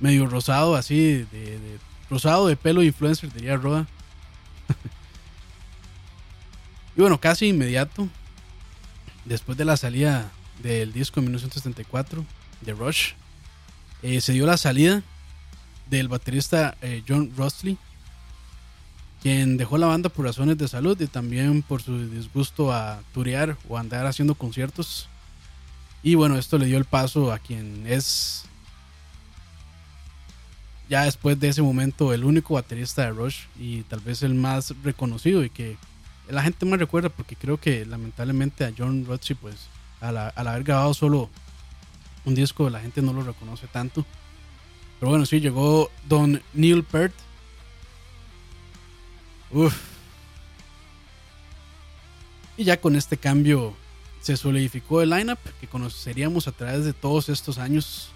medio 0.00 0.26
rosado, 0.26 0.74
así 0.74 0.96
de, 1.00 1.24
de- 1.26 1.78
rosado 2.10 2.48
de 2.48 2.56
pelo 2.56 2.82
influencer, 2.82 3.32
diría 3.32 3.56
Roda. 3.56 3.86
y 6.96 7.00
bueno, 7.00 7.18
casi 7.20 7.46
inmediato, 7.48 8.08
después 9.24 9.56
de 9.58 9.64
la 9.64 9.76
salida 9.76 10.30
del 10.62 10.92
disco 10.92 11.20
en 11.20 11.26
1974 11.26 12.24
de 12.60 12.72
Rush, 12.72 13.12
eh, 14.02 14.20
se 14.20 14.32
dio 14.32 14.46
la 14.46 14.56
salida 14.56 15.02
del 15.88 16.08
baterista 16.08 16.76
eh, 16.82 17.02
John 17.06 17.32
Rostley, 17.36 17.78
quien 19.22 19.56
dejó 19.56 19.78
la 19.78 19.86
banda 19.86 20.08
por 20.08 20.24
razones 20.24 20.58
de 20.58 20.66
salud 20.66 21.00
y 21.00 21.06
también 21.06 21.62
por 21.62 21.82
su 21.82 22.08
disgusto 22.08 22.72
a 22.72 23.00
turear 23.14 23.56
o 23.68 23.78
andar 23.78 24.06
haciendo 24.06 24.34
conciertos. 24.34 25.08
Y 26.02 26.16
bueno, 26.16 26.36
esto 26.36 26.58
le 26.58 26.66
dio 26.66 26.78
el 26.78 26.84
paso 26.84 27.32
a 27.32 27.38
quien 27.38 27.84
es 27.86 28.46
ya 30.88 31.04
después 31.04 31.40
de 31.40 31.48
ese 31.48 31.62
momento 31.62 32.12
el 32.12 32.24
único 32.24 32.54
baterista 32.54 33.02
de 33.02 33.12
Rush 33.12 33.44
y 33.58 33.82
tal 33.82 34.00
vez 34.00 34.22
el 34.22 34.34
más 34.34 34.74
reconocido 34.82 35.42
y 35.42 35.48
que 35.48 35.78
la 36.28 36.42
gente 36.42 36.66
más 36.66 36.78
recuerda 36.78 37.08
porque 37.08 37.36
creo 37.36 37.58
que 37.58 37.84
lamentablemente 37.84 38.64
a 38.64 38.72
John 38.76 39.04
Rutsey 39.04 39.36
pues 39.36 39.68
al, 40.00 40.16
al 40.16 40.46
haber 40.46 40.64
grabado 40.64 40.94
solo 40.94 41.28
un 42.24 42.34
disco 42.34 42.70
la 42.70 42.80
gente 42.80 43.02
no 43.02 43.12
lo 43.12 43.22
reconoce 43.22 43.66
tanto. 43.66 44.04
Pero 45.00 45.10
bueno, 45.10 45.26
sí, 45.26 45.40
llegó 45.40 45.90
Don 46.08 46.40
Neil 46.54 46.84
Peart. 46.84 47.12
Uf. 49.50 49.76
Y 52.56 52.64
ya 52.64 52.80
con 52.80 52.94
este 52.94 53.16
cambio 53.16 53.74
se 54.20 54.36
solidificó 54.36 55.02
el 55.02 55.10
lineup 55.10 55.40
que 55.60 55.66
conoceríamos 55.66 56.46
a 56.46 56.52
través 56.52 56.84
de 56.84 56.92
todos 56.92 57.28
estos 57.28 57.58
años. 57.58 58.10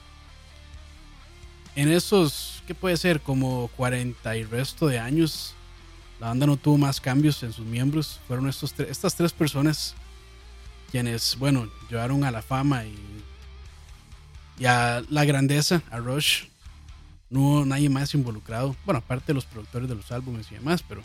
En 1.75 1.91
esos, 1.91 2.63
¿qué 2.69 2.75
puede 2.75 2.97
ser? 2.97 3.21
Como 3.21 3.69
40 3.77 4.37
y 4.37 4.45
resto 4.45 4.87
de 4.87 5.01
años, 5.01 5.55
la 6.21 6.29
banda 6.29 6.47
no 6.47 6.57
tuvo 6.57 6.79
más 6.79 7.01
cambios 7.01 7.43
en 7.43 7.53
sus 7.53 7.67
miembros. 7.67 8.21
Fueron 8.27 8.49
estos 8.49 8.79
estas 8.81 9.15
tres 9.15 9.33
personas 9.33 9.95
quienes, 10.91 11.37
bueno, 11.39 11.69
llevaron 11.91 12.25
a 12.25 12.31
la 12.31 12.43
fama 12.43 12.85
y, 12.85 12.97
y 14.59 14.67
a 14.67 15.03
la 15.11 15.25
grandeza 15.25 15.83
a 15.91 15.99
Rush. 15.99 16.45
No 17.29 17.41
hubo 17.41 17.65
nadie 17.67 17.89
más 17.89 18.15
involucrado. 18.15 18.77
Bueno, 18.85 18.99
aparte 18.99 19.27
de 19.29 19.35
los 19.35 19.45
productores 19.45 19.89
de 19.89 19.95
los 19.95 20.11
álbumes 20.13 20.51
y 20.51 20.55
demás, 20.55 20.83
pero 20.87 21.03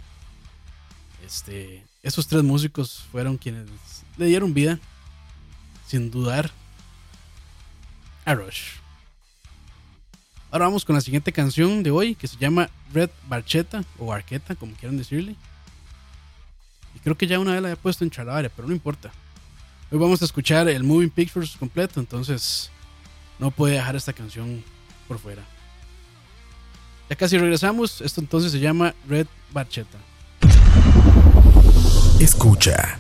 este, 1.26 1.84
esos 2.04 2.28
tres 2.28 2.43
músicos 2.43 3.06
fueron 3.12 3.38
quienes 3.38 3.67
le 4.17 4.26
dieron 4.28 4.54
vida, 4.54 4.80
sin 5.88 6.12
dudar, 6.12 6.52
a 8.26 8.36
Rush. 8.36 8.81
Ahora 10.52 10.66
vamos 10.66 10.84
con 10.84 10.96
la 10.96 11.02
siguiente 11.02 11.32
canción 11.32 11.82
de 11.82 11.92
hoy 11.92 12.14
que 12.14 12.28
se 12.28 12.36
llama 12.36 12.70
Red 12.94 13.10
Barcheta 13.30 13.86
o 13.98 14.08
Barqueta, 14.08 14.54
como 14.54 14.74
quieran 14.74 14.98
decirle. 14.98 15.38
Y 16.94 17.00
creo 17.00 17.16
que 17.18 17.26
ya 17.26 17.40
una 17.40 17.54
vez 17.54 17.62
la 17.62 17.70
había 17.70 17.82
puesto 17.82 18.04
en 18.04 18.10
Chalabaria, 18.10 18.52
pero 18.54 18.68
no 18.68 18.74
importa. 18.74 19.14
Hoy 19.90 19.98
vamos 19.98 20.22
a 20.22 20.26
escuchar 20.26 20.68
el 20.68 20.84
Moving 20.84 21.10
Pictures 21.10 21.56
completo, 21.56 22.02
entonces 22.02 22.70
no 23.40 23.50
puede 23.50 23.76
dejar 23.76 23.96
esta 23.96 24.12
canción 24.12 24.62
por 25.08 25.20
fuera. 25.20 25.42
Ya 27.10 27.16
casi 27.16 27.38
regresamos. 27.38 28.02
Esto 28.02 28.20
entonces 28.20 28.52
se 28.52 28.60
llama 28.60 28.94
Red 29.08 29.28
Barcheta. 29.54 29.98
Escucha. 32.20 33.00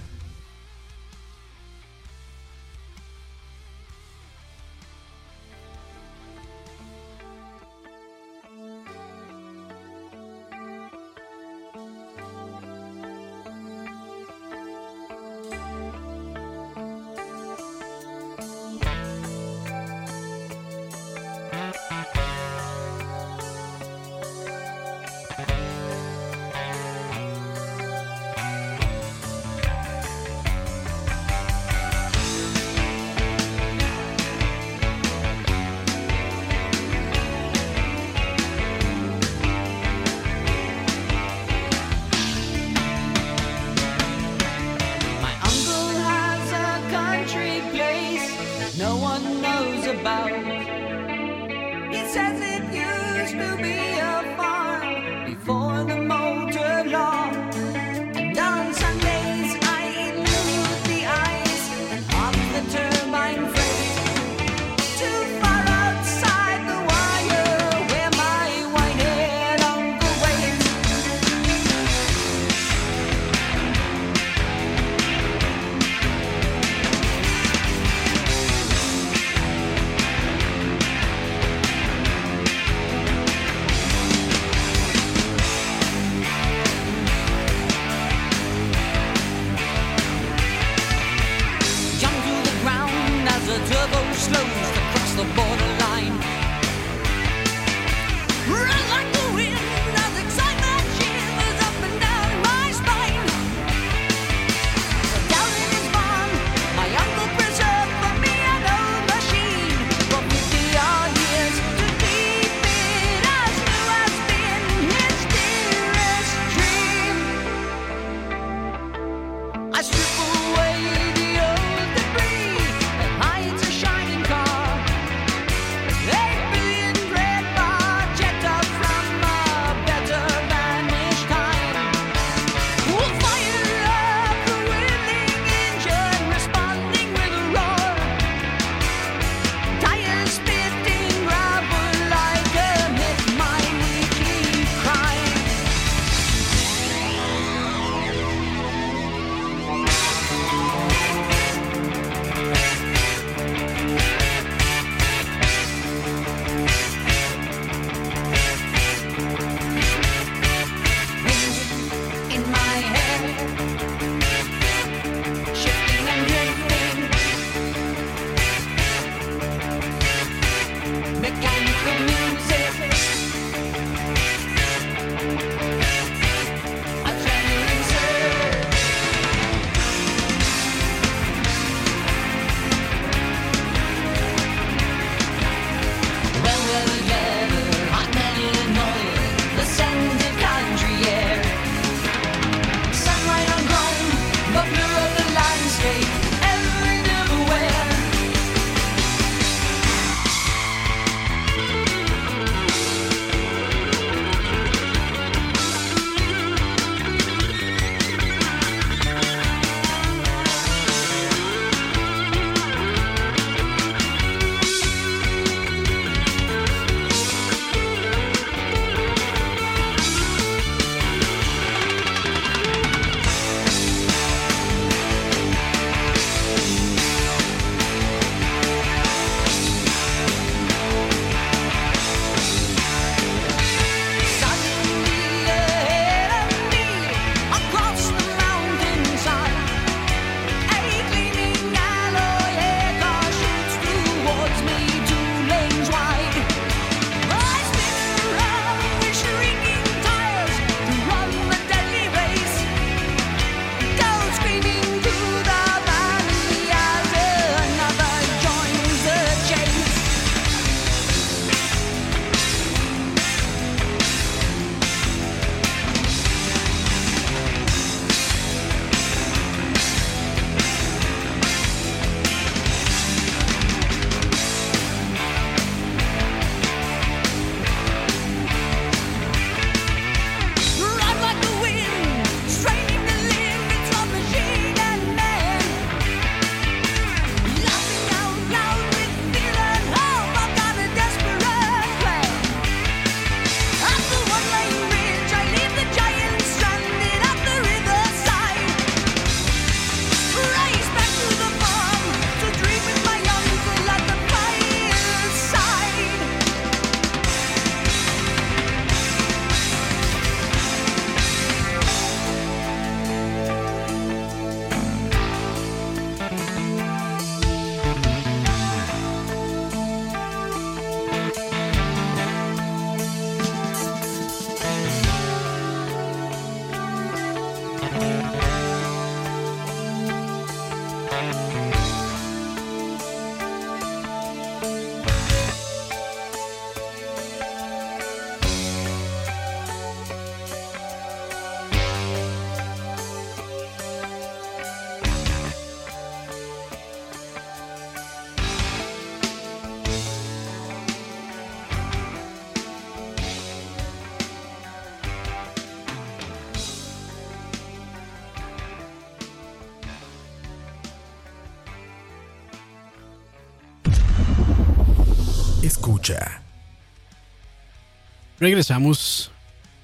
Regresamos. 368.41 369.31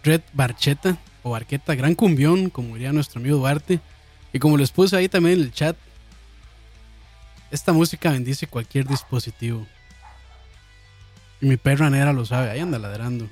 Red 0.04 0.22
Barcheta 0.34 0.98
o 1.22 1.32
Barqueta, 1.32 1.76
gran 1.76 1.94
cumbión, 1.94 2.50
como 2.50 2.74
diría 2.74 2.92
nuestro 2.92 3.20
amigo 3.20 3.38
Duarte. 3.38 3.80
Y 4.34 4.40
como 4.40 4.58
les 4.58 4.72
puse 4.72 4.96
ahí 4.96 5.08
también 5.08 5.40
en 5.40 5.46
el 5.46 5.52
chat, 5.52 5.76
esta 7.52 7.72
música 7.72 8.12
bendice 8.12 8.48
cualquier 8.48 8.88
dispositivo. 8.88 9.68
Y 11.40 11.46
mi 11.46 11.58
perra 11.58 11.92
negra 11.92 12.14
lo 12.14 12.26
sabe, 12.26 12.50
ahí 12.50 12.60
anda 12.60 12.80
ladrando. 12.80 13.30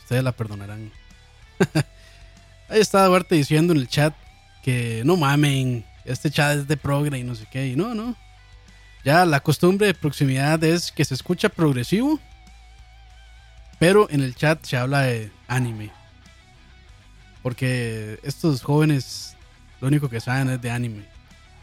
Ustedes 0.00 0.24
la 0.24 0.32
perdonarán. 0.32 0.90
ahí 2.70 2.80
está 2.80 3.04
Duarte 3.04 3.34
diciendo 3.34 3.74
en 3.74 3.80
el 3.80 3.88
chat 3.88 4.14
que 4.62 5.02
no 5.04 5.18
mamen, 5.18 5.84
este 6.06 6.30
chat 6.30 6.56
es 6.56 6.68
de 6.68 6.78
progre 6.78 7.18
y 7.18 7.24
no 7.24 7.34
sé 7.34 7.46
qué. 7.52 7.66
Y 7.66 7.76
no, 7.76 7.94
no. 7.94 8.16
Ya 9.04 9.26
la 9.26 9.40
costumbre 9.40 9.88
de 9.88 9.94
proximidad 9.94 10.64
es 10.64 10.92
que 10.92 11.04
se 11.04 11.12
escucha 11.12 11.50
progresivo, 11.50 12.20
pero 13.82 14.06
en 14.10 14.20
el 14.20 14.36
chat 14.36 14.64
se 14.64 14.76
habla 14.76 15.00
de 15.00 15.32
anime. 15.48 15.90
Porque 17.42 18.20
estos 18.22 18.62
jóvenes 18.62 19.36
lo 19.80 19.88
único 19.88 20.08
que 20.08 20.20
saben 20.20 20.50
es 20.50 20.62
de 20.62 20.70
anime. 20.70 21.04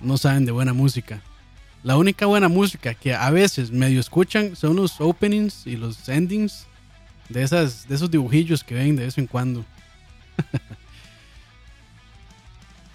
No 0.02 0.18
saben 0.18 0.44
de 0.44 0.52
buena 0.52 0.74
música. 0.74 1.22
La 1.82 1.96
única 1.96 2.26
buena 2.26 2.50
música 2.50 2.94
que 2.94 3.16
a 3.16 3.30
veces 3.30 3.72
medio 3.72 4.02
escuchan 4.02 4.58
son 4.58 4.76
los 4.76 5.00
openings 5.00 5.66
y 5.66 5.78
los 5.78 6.10
endings 6.10 6.68
de, 7.30 7.42
esas, 7.42 7.88
de 7.88 7.96
esos 7.96 8.12
dibujillos 8.12 8.66
que 8.66 8.76
ven 8.76 8.98
de 8.98 9.06
vez 9.06 9.18
en 9.18 9.26
cuando. 9.26 9.64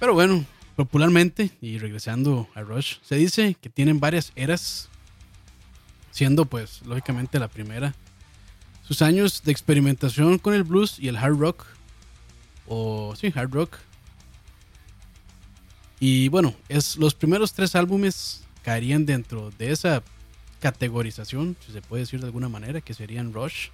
Pero 0.00 0.12
bueno, 0.12 0.44
popularmente, 0.76 1.50
y 1.62 1.78
regresando 1.78 2.46
a 2.54 2.60
Rush, 2.60 2.96
se 3.00 3.14
dice 3.16 3.56
que 3.58 3.70
tienen 3.70 4.00
varias 4.00 4.32
eras, 4.37 4.90
siendo 6.10 6.44
pues 6.44 6.82
lógicamente 6.84 7.38
la 7.38 7.48
primera. 7.48 7.94
Sus 8.86 9.02
años 9.02 9.42
de 9.42 9.52
experimentación 9.52 10.38
con 10.38 10.54
el 10.54 10.62
blues 10.62 10.98
y 10.98 11.08
el 11.08 11.16
hard 11.16 11.38
rock, 11.38 11.64
o 12.66 13.14
sí, 13.16 13.32
hard 13.34 13.50
rock. 13.50 13.78
Y 16.00 16.28
bueno, 16.28 16.54
es, 16.68 16.96
los 16.96 17.14
primeros 17.14 17.54
tres 17.54 17.74
álbumes 17.74 18.42
caerían 18.62 19.06
dentro 19.06 19.50
de 19.52 19.70
esa 19.70 20.02
categorización, 20.60 21.56
si 21.64 21.72
se 21.72 21.82
puede 21.82 22.02
decir 22.02 22.20
de 22.20 22.26
alguna 22.26 22.48
manera, 22.48 22.80
que 22.80 22.94
serían 22.94 23.32
Rush 23.32 23.68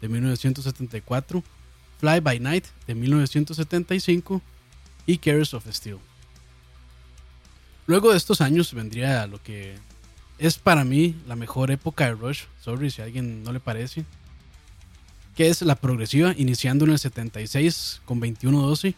de 0.00 0.08
1974, 0.08 1.42
Fly 1.98 2.20
by 2.20 2.40
Night 2.40 2.66
de 2.86 2.94
1975 2.94 4.42
y 5.06 5.18
Cares 5.18 5.54
of 5.54 5.66
Steel. 5.70 5.98
Luego 7.86 8.12
de 8.12 8.18
estos 8.18 8.40
años 8.40 8.72
vendría 8.72 9.26
lo 9.26 9.42
que 9.42 9.76
es 10.38 10.58
para 10.58 10.84
mí 10.84 11.16
la 11.26 11.36
mejor 11.36 11.70
época 11.70 12.06
de 12.06 12.12
Rush, 12.12 12.44
sorry 12.62 12.90
si 12.90 13.02
a 13.02 13.04
alguien 13.06 13.42
no 13.42 13.52
le 13.52 13.60
parece, 13.60 14.04
que 15.34 15.48
es 15.48 15.62
la 15.62 15.74
progresiva, 15.74 16.34
iniciando 16.36 16.84
en 16.84 16.92
el 16.92 16.98
76 16.98 18.02
con 18.04 18.20
2112. 18.20 18.94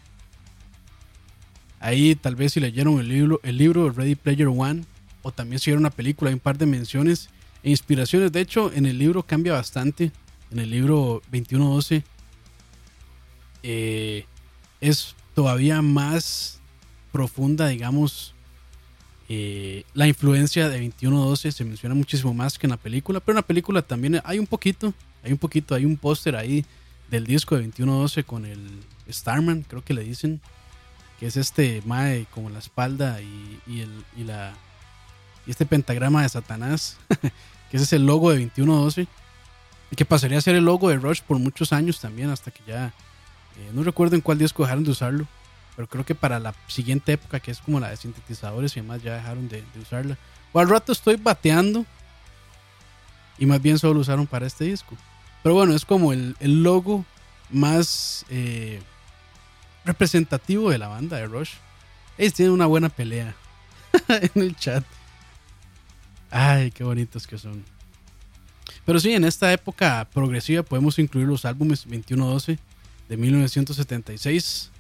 Ahí 1.81 2.15
tal 2.15 2.37
vez 2.37 2.53
si 2.53 2.61
leyeron 2.61 2.99
el 3.01 3.09
libro, 3.09 3.41
el 3.43 3.57
libro 3.57 3.91
Ready 3.91 4.15
Player 4.15 4.49
One, 4.49 4.85
o 5.23 5.33
también 5.33 5.59
si 5.59 5.71
vieron 5.71 5.83
una 5.83 5.91
película, 5.91 6.31
hay 6.31 6.35
un 6.35 6.41
par 6.41 6.59
de 6.59 6.67
menciones 6.67 7.31
e 7.63 7.71
inspiraciones. 7.71 8.33
De 8.33 8.41
hecho, 8.41 8.73
en 8.73 8.87
el 8.87 8.99
libro 8.99 9.23
cambia 9.23 9.53
bastante. 9.53 10.13
En 10.51 10.61
el 10.61 10.71
libro 10.71 11.23
2112 11.33 12.05
eh, 13.63 14.27
es 14.81 15.17
todavía 15.35 15.83
más 15.83 16.61
profunda, 17.11 17.69
digamos, 17.69 18.35
eh, 19.29 19.85
la 19.93 20.07
influencia 20.07 20.69
de 20.69 20.79
2112 20.79 21.51
se 21.51 21.65
menciona 21.65 21.95
muchísimo 21.95 22.33
más 22.33 22.59
que 22.59 22.67
en 22.67 22.71
la 22.71 22.77
película, 22.77 23.19
pero 23.19 23.33
en 23.33 23.37
la 23.37 23.47
película 23.47 23.83
también 23.83 24.21
hay 24.25 24.39
un 24.39 24.47
poquito, 24.47 24.95
hay 25.27 25.33
un 25.33 25.39
poquito, 25.39 25.75
hay 25.75 25.85
un 25.85 25.97
póster 25.97 26.37
ahí 26.37 26.65
del 27.11 27.27
disco 27.27 27.57
de 27.57 27.63
2112 27.63 28.25
con 28.25 28.47
el 28.47 28.81
Starman, 29.11 29.63
creo 29.63 29.85
que 29.85 29.95
le 29.95 30.03
dicen, 30.03 30.41
que 31.21 31.27
es 31.27 31.37
este 31.37 31.83
Mae 31.85 32.27
como 32.31 32.51
la 32.51 32.59
espalda 32.59 33.21
y, 33.21 33.81
el, 33.81 34.05
y 34.17 34.25
la 34.25 34.55
y 35.47 35.51
este 35.51 35.67
pentagrama 35.67 36.23
de 36.23 36.29
Satanás, 36.29 36.99
que 37.71 37.77
ese 37.77 37.85
es 37.85 37.93
el 37.93 38.07
logo 38.07 38.31
de 38.31 38.39
2112, 38.39 39.07
y 39.91 39.97
que 39.97 40.05
pasaría 40.05 40.39
a 40.39 40.41
ser 40.41 40.57
el 40.57 40.65
logo 40.65 40.89
de 40.89 40.97
Rush 40.97 41.21
por 41.23 41.39
muchos 41.39 41.73
años 41.73 42.01
también, 42.01 42.31
hasta 42.31 42.51
que 42.51 42.61
ya, 42.67 42.87
eh, 42.87 43.71
no 43.73 43.83
recuerdo 43.83 44.17
en 44.17 44.23
cuál 44.23 44.39
disco 44.39 44.63
dejaron 44.63 44.85
de 44.85 44.91
usarlo, 44.91 45.27
pero 45.77 45.89
creo 45.89 46.05
que 46.05 46.15
para 46.15 46.41
la 46.41 46.55
siguiente 46.67 47.13
época, 47.13 47.39
que 47.39 47.51
es 47.51 47.61
como 47.61 47.79
la 47.79 47.91
de 47.91 47.97
sintetizadores 47.97 48.77
y 48.77 48.81
demás, 48.81 49.03
ya 49.03 49.15
dejaron 49.15 49.49
de, 49.49 49.63
usarla. 49.81 50.17
O 50.53 50.59
al 50.59 50.69
rato 50.69 50.91
estoy 50.91 51.17
bateando 51.17 51.85
y 53.39 53.45
más 53.45 53.61
bien 53.61 53.79
solo 53.79 53.95
lo 53.95 54.01
usaron 54.01 54.27
para 54.27 54.47
este 54.47 54.65
disco. 54.65 54.97
Pero 55.47 55.55
bueno, 55.55 55.77
es 55.77 55.85
como 55.85 56.13
el, 56.13 56.35
logo 56.41 57.05
más 57.51 58.27
eh, 58.31 58.81
representativo 59.85 60.71
de 60.71 60.79
la 60.79 60.89
banda 60.89 61.19
de 61.19 61.27
Rush. 61.27 61.51
Ellos 62.19 62.35
tienen 62.35 62.53
una 62.53 62.67
buena 62.67 62.89
pelea 62.89 63.37
en 64.09 64.43
el 64.43 64.57
chat. 64.57 64.83
Ay, 66.33 66.73
qué 66.73 66.83
bonitos 66.83 67.29
que 67.29 67.39
son. 67.39 67.65
Pero 68.85 68.99
sí, 68.99 69.13
en 69.13 69.23
esta 69.23 69.53
época 69.53 70.09
progresiva 70.13 70.65
podemos 70.65 70.99
incluir 70.99 71.29
los 71.29 71.45
álbumes 71.45 71.85
2112 71.85 72.59
de 73.09 73.17
1976, 73.17 74.73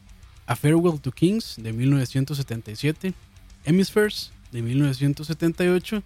A 0.48 0.56
Farewell 0.56 1.00
to 1.00 1.12
Kings 1.12 1.54
de 1.58 1.72
1977, 1.72 3.14
Hemispheres 3.66 4.32
de 4.50 4.62
1978, 4.62 6.02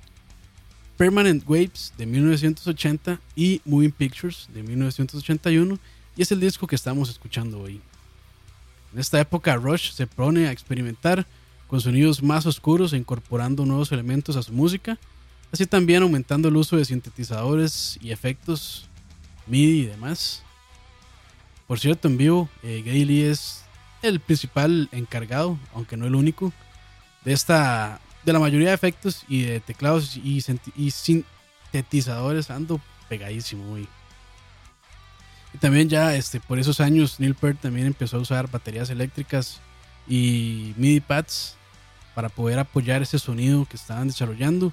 Permanent 1.01 1.45
Waves 1.49 1.95
de 1.97 2.05
1980 2.05 3.19
y 3.35 3.63
Moving 3.65 3.91
Pictures 3.91 4.51
de 4.53 4.63
1981 4.63 5.79
y 6.15 6.21
es 6.21 6.31
el 6.31 6.41
disco 6.41 6.67
que 6.67 6.77
estamos 6.77 7.09
escuchando 7.09 7.59
hoy. 7.59 7.81
En 8.93 8.99
esta 8.99 9.19
época 9.19 9.57
Rush 9.57 9.93
se 9.93 10.07
pone 10.07 10.47
a 10.47 10.53
experimentar 10.53 11.25
con 11.69 11.81
sonidos 11.81 12.23
más 12.23 12.45
oscuros 12.45 12.93
e 12.93 12.99
incorporando 12.99 13.65
nuevos 13.65 13.91
elementos 13.93 14.37
a 14.37 14.43
su 14.43 14.53
música 14.53 14.99
así 15.51 15.65
también 15.65 16.03
aumentando 16.03 16.49
el 16.49 16.57
uso 16.57 16.77
de 16.77 16.85
sintetizadores 16.85 17.99
y 18.03 18.13
efectos 18.13 18.87
MIDI 19.47 19.81
y 19.81 19.87
demás. 19.87 20.43
Por 21.67 21.81
cierto, 21.81 22.09
en 22.09 22.19
vivo, 22.19 22.51
eh, 22.63 22.85
es 23.27 23.65
el 24.03 24.21
principal 24.21 24.91
encargado, 24.93 25.59
aunque 25.73 25.97
no 25.97 26.07
el 26.07 26.15
único, 26.15 26.53
de 27.25 27.33
esta, 27.33 28.03
de 28.25 28.33
la 28.33 28.39
mayoría 28.39 28.69
de 28.69 28.75
efectos 28.75 29.25
y 29.29 29.43
de 29.43 29.61
teclados 29.61 30.17
y, 30.17 30.41
sintetizadores. 30.91 32.51
Ando 32.51 32.81
pegadísimo, 33.09 33.79
Y 33.79 33.87
también 35.59 35.89
ya 35.89 36.15
este, 36.15 36.41
por 36.41 36.59
esos 36.59 36.81
años 36.81 37.19
Neil 37.19 37.35
Peart 37.35 37.61
también 37.61 37.87
empezó 37.87 38.17
a 38.19 38.21
usar 38.21 38.51
baterías 38.51 38.91
eléctricas 38.91 39.61
y 40.07 40.75
MIDI 40.77 41.01
pads 41.01 41.57
para 42.15 42.29
poder 42.29 42.59
apoyar 42.59 43.03
ese 43.03 43.19
sonido 43.19 43.67
que 43.67 43.77
estaban 43.77 44.09
desarrollando 44.09 44.73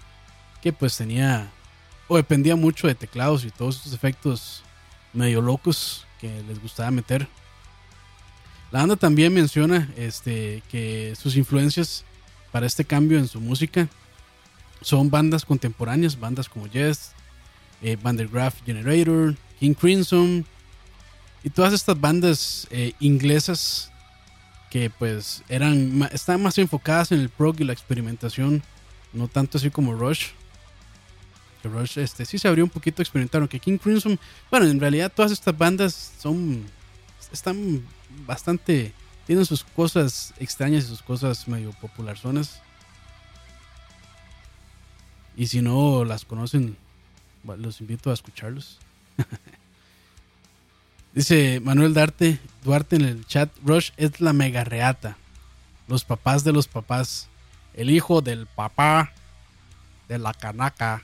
que 0.61 0.73
pues 0.73 0.97
tenía 0.97 1.51
o 2.07 2.17
dependía 2.17 2.55
mucho 2.55 2.87
de 2.87 2.95
teclados 2.95 3.45
y 3.45 3.51
todos 3.51 3.79
esos 3.79 3.93
efectos 3.93 4.63
medio 5.13 5.41
locos 5.41 6.05
que 6.19 6.41
les 6.43 6.61
gustaba 6.61 6.91
meter. 6.91 7.27
La 8.71 8.79
banda 8.79 8.95
también 8.95 9.33
menciona 9.33 9.89
este, 9.95 10.61
que 10.69 11.13
sus 11.17 11.35
influencias 11.37 12.03
para 12.51 12.65
este 12.65 12.85
cambio 12.85 13.17
en 13.17 13.27
su 13.27 13.39
música 13.39 13.87
son 14.81 15.09
bandas 15.09 15.45
contemporáneas, 15.45 16.19
bandas 16.19 16.49
como 16.49 16.67
Yes, 16.67 17.11
eh, 17.81 17.97
Generator, 18.65 19.35
King 19.59 19.73
Crimson 19.73 20.45
y 21.43 21.49
todas 21.49 21.73
estas 21.73 21.99
bandas 21.99 22.67
eh, 22.71 22.93
inglesas 22.99 23.91
que 24.69 24.89
pues 24.89 25.43
eran 25.49 26.07
estaban 26.11 26.43
más 26.43 26.57
enfocadas 26.57 27.11
en 27.11 27.19
el 27.19 27.29
prog 27.29 27.59
y 27.59 27.63
la 27.63 27.73
experimentación, 27.73 28.63
no 29.13 29.27
tanto 29.27 29.57
así 29.57 29.69
como 29.69 29.93
Rush 29.93 30.27
que 31.61 31.69
Rush 31.69 31.97
este, 31.97 32.25
sí 32.25 32.37
se 32.37 32.47
abrió 32.47 32.63
un 32.63 32.69
poquito 32.69 33.01
experimentar, 33.01 33.47
que 33.47 33.59
King 33.59 33.77
Crimson, 33.77 34.19
bueno, 34.51 34.67
en 34.67 34.79
realidad 34.79 35.11
todas 35.13 35.31
estas 35.31 35.57
bandas 35.57 36.13
son, 36.19 36.63
están 37.31 37.83
bastante, 38.25 38.93
tienen 39.27 39.45
sus 39.45 39.65
cosas 39.65 40.33
extrañas 40.39 40.85
y 40.85 40.87
sus 40.87 41.01
cosas 41.01 41.49
medio 41.49 41.75
zonas 42.15 42.61
Y 45.35 45.47
si 45.47 45.61
no 45.61 46.05
las 46.05 46.23
conocen, 46.23 46.77
los 47.43 47.81
invito 47.81 48.09
a 48.09 48.13
escucharlos. 48.13 48.79
Dice 51.13 51.59
Manuel 51.59 51.93
Darte, 51.93 52.39
Duarte 52.63 52.95
en 52.95 53.01
el 53.03 53.25
chat, 53.27 53.51
Rush 53.65 53.91
es 53.97 54.21
la 54.21 54.31
mega 54.31 54.63
reata. 54.63 55.17
Los 55.89 56.05
papás 56.05 56.45
de 56.45 56.53
los 56.53 56.67
papás. 56.67 57.27
El 57.73 57.89
hijo 57.89 58.21
del 58.21 58.47
papá 58.47 59.11
de 60.07 60.19
la 60.19 60.33
canaca. 60.33 61.03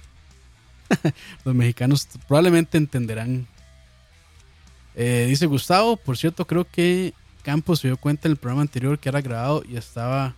Los 1.43 1.53
mexicanos 1.55 2.07
probablemente 2.27 2.77
entenderán. 2.77 3.47
Eh, 4.95 5.25
dice 5.27 5.45
Gustavo, 5.45 5.97
por 5.97 6.17
cierto, 6.17 6.45
creo 6.45 6.65
que 6.65 7.13
Campos 7.43 7.79
se 7.79 7.89
dio 7.89 7.97
cuenta 7.97 8.27
en 8.27 8.31
el 8.31 8.37
programa 8.37 8.61
anterior 8.61 8.97
que 8.97 9.09
era 9.09 9.21
grabado 9.21 9.63
y 9.67 9.75
estaba 9.75 10.33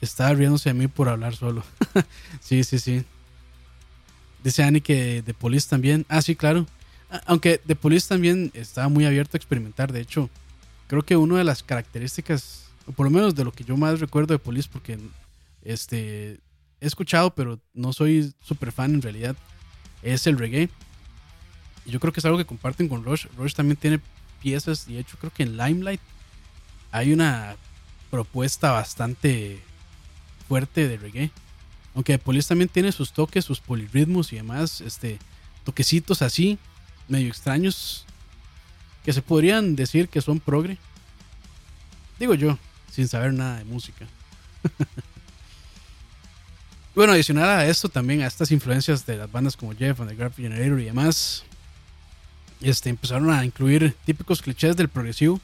estaba 0.00 0.34
riéndose 0.34 0.70
de 0.70 0.74
mí 0.74 0.86
por 0.86 1.08
hablar 1.08 1.34
solo. 1.34 1.64
sí, 2.40 2.62
sí, 2.64 2.78
sí. 2.78 3.04
Dice 4.42 4.62
Ani 4.62 4.80
que 4.80 5.22
The 5.24 5.34
Police 5.34 5.68
también. 5.68 6.04
Ah, 6.08 6.20
sí, 6.20 6.36
claro. 6.36 6.66
Aunque 7.26 7.58
The 7.58 7.76
Police 7.76 8.08
también 8.08 8.50
estaba 8.54 8.88
muy 8.88 9.06
abierto 9.06 9.36
a 9.36 9.38
experimentar. 9.38 9.92
De 9.92 10.00
hecho, 10.00 10.28
creo 10.86 11.02
que 11.02 11.16
una 11.16 11.38
de 11.38 11.44
las 11.44 11.62
características, 11.62 12.66
por 12.96 13.06
lo 13.06 13.10
menos 13.10 13.34
de 13.34 13.44
lo 13.44 13.52
que 13.52 13.64
yo 13.64 13.76
más 13.76 14.00
recuerdo 14.00 14.34
de 14.34 14.38
Police, 14.38 14.68
porque 14.70 14.98
este 15.62 16.40
he 16.80 16.86
escuchado, 16.86 17.34
pero 17.34 17.58
no 17.72 17.92
soy 17.92 18.34
súper 18.40 18.72
fan 18.72 18.94
en 18.94 19.02
realidad, 19.02 19.36
es 20.02 20.26
el 20.26 20.38
reggae. 20.38 20.68
Y 21.86 21.90
yo 21.90 22.00
creo 22.00 22.12
que 22.12 22.20
es 22.20 22.26
algo 22.26 22.38
que 22.38 22.44
comparten 22.44 22.88
con 22.88 23.04
Rush. 23.04 23.26
Rush 23.38 23.54
también 23.54 23.76
tiene 23.76 24.00
y 24.44 24.94
de 24.94 25.00
hecho 25.00 25.16
creo 25.18 25.32
que 25.32 25.44
en 25.44 25.56
Limelight 25.56 26.00
hay 26.90 27.12
una 27.12 27.56
propuesta 28.10 28.70
bastante 28.70 29.60
fuerte 30.48 30.86
de 30.86 30.96
reggae. 30.96 31.30
Aunque 31.94 32.18
Police 32.18 32.48
también 32.48 32.68
tiene 32.68 32.92
sus 32.92 33.12
toques, 33.12 33.44
sus 33.44 33.60
polirritmos 33.60 34.32
y 34.32 34.36
demás, 34.36 34.80
este, 34.80 35.18
toquecitos 35.64 36.22
así, 36.22 36.58
medio 37.08 37.28
extraños, 37.28 38.04
que 39.04 39.12
se 39.12 39.22
podrían 39.22 39.76
decir 39.76 40.08
que 40.08 40.20
son 40.20 40.40
progre. 40.40 40.78
Digo 42.18 42.34
yo, 42.34 42.58
sin 42.90 43.08
saber 43.08 43.32
nada 43.32 43.58
de 43.58 43.64
música. 43.64 44.06
bueno, 46.94 47.12
adicional 47.12 47.48
a 47.48 47.66
esto 47.66 47.88
también, 47.88 48.22
a 48.22 48.26
estas 48.26 48.50
influencias 48.50 49.06
de 49.06 49.16
las 49.16 49.30
bandas 49.30 49.56
como 49.56 49.74
Jeff 49.74 50.00
and 50.00 50.10
the 50.10 50.16
Graphic 50.16 50.44
Generator 50.44 50.80
y 50.80 50.84
demás, 50.84 51.44
este, 52.60 52.90
empezaron 52.90 53.30
a 53.30 53.44
incluir 53.44 53.94
típicos 54.04 54.42
clichés 54.42 54.76
del 54.76 54.88
progresivo, 54.88 55.40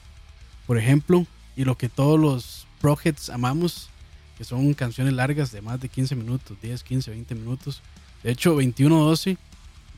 por 0.67 0.77
ejemplo, 0.77 1.25
y 1.55 1.65
lo 1.65 1.77
que 1.77 1.89
todos 1.89 2.19
los 2.19 2.67
projects 2.79 3.29
amamos, 3.29 3.89
que 4.37 4.43
son 4.43 4.73
canciones 4.73 5.13
largas 5.13 5.51
de 5.51 5.61
más 5.61 5.79
de 5.79 5.89
15 5.89 6.15
minutos, 6.15 6.57
10, 6.61 6.83
15, 6.83 7.11
20 7.11 7.35
minutos. 7.35 7.81
De 8.23 8.31
hecho, 8.31 8.55
21-12 8.55 9.37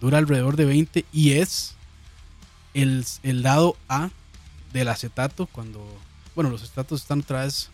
dura 0.02 0.18
alrededor 0.18 0.56
de 0.56 0.66
20 0.66 1.06
y 1.14 1.34
es 1.34 1.76
el, 2.74 3.06
el 3.24 3.44
lado 3.44 3.78
A 3.88 4.10
del 4.74 4.90
acetato 4.90 5.46
cuando, 5.48 5.86
bueno, 6.36 6.50
los 6.50 6.64
acetatos 6.64 7.02
están 7.02 7.20
otra 7.20 7.46
vez 7.46 7.70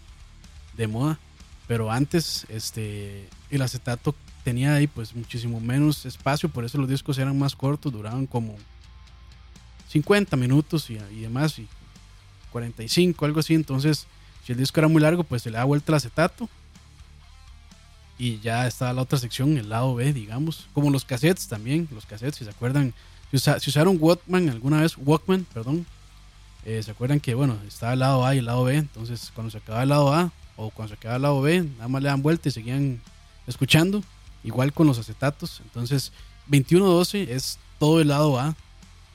de 0.78 0.88
moda, 0.88 1.18
pero 1.68 1.92
antes 1.92 2.46
este, 2.50 3.28
el 3.50 3.62
acetato 3.62 4.16
tenía 4.44 4.76
ahí 4.76 4.88
pues 4.88 5.16
muchísimo 5.16 5.60
menos 5.60 6.06
espacio, 6.06 6.50
por 6.50 6.66
eso 6.66 6.78
los 6.78 6.90
discos 6.90 7.18
eran 7.18 7.38
más 7.38 7.56
cortos, 7.56 7.92
duraban 7.92 8.26
como 8.26 8.56
50 9.90 10.36
minutos 10.38 10.90
y, 10.90 10.94
y 11.12 11.22
demás, 11.22 11.60
y 11.60 11.68
45, 12.52 13.26
algo 13.26 13.40
así, 13.42 13.54
entonces 13.54 14.08
si 14.46 14.54
el 14.54 14.58
disco 14.58 14.80
era 14.80 14.88
muy 14.88 15.02
largo, 15.02 15.24
pues 15.24 15.44
se 15.44 15.52
le 15.52 15.58
da 15.58 15.64
vuelta 15.66 15.92
el 15.92 15.96
acetato. 15.98 16.50
Y 18.18 18.40
ya 18.40 18.68
está 18.68 18.92
la 18.92 19.02
otra 19.04 19.18
sección, 19.18 19.58
el 19.58 19.70
lado 19.70 19.96
B, 19.96 20.12
digamos. 20.12 20.68
Como 20.74 20.90
los 20.90 21.06
cassettes 21.06 21.48
también, 21.48 21.88
los 21.94 22.06
cassettes, 22.06 22.36
si 22.38 22.44
se 22.44 22.50
acuerdan, 22.50 22.94
si, 23.32 23.38
usa- 23.38 23.60
si 23.60 23.70
usaron 23.70 23.98
Walkman 24.00 24.50
alguna 24.50 24.82
vez, 24.82 24.98
Walkman, 24.98 25.46
perdón, 25.54 25.86
eh, 26.66 26.82
se 26.84 26.92
acuerdan 26.92 27.20
que, 27.22 27.34
bueno, 27.34 27.58
estaba 27.68 27.94
el 27.94 28.00
lado 28.00 28.26
A 28.26 28.36
y 28.36 28.40
el 28.40 28.46
lado 28.46 28.66
B, 28.66 28.76
entonces 28.76 29.32
cuando 29.34 29.52
se 29.52 29.60
acababa 29.60 29.84
el 29.84 29.90
lado 29.90 30.14
A 30.14 30.32
o 30.58 30.70
cuando 30.70 30.90
se 30.94 30.96
acababa 31.00 31.16
el 31.16 31.22
lado 31.22 31.42
B, 31.42 31.62
nada 31.78 31.88
más 31.88 32.02
le 32.04 32.10
dan 32.10 32.22
vuelta 32.22 32.50
y 32.50 32.52
seguían 32.52 33.00
escuchando, 33.48 34.04
igual 34.44 34.74
con 34.74 34.88
los 34.88 35.00
acetatos. 35.00 35.62
Entonces, 35.64 36.12
2112 36.48 37.34
es 37.34 37.58
todo 37.80 38.02
el 38.02 38.10
lado 38.10 38.38
A 38.38 38.56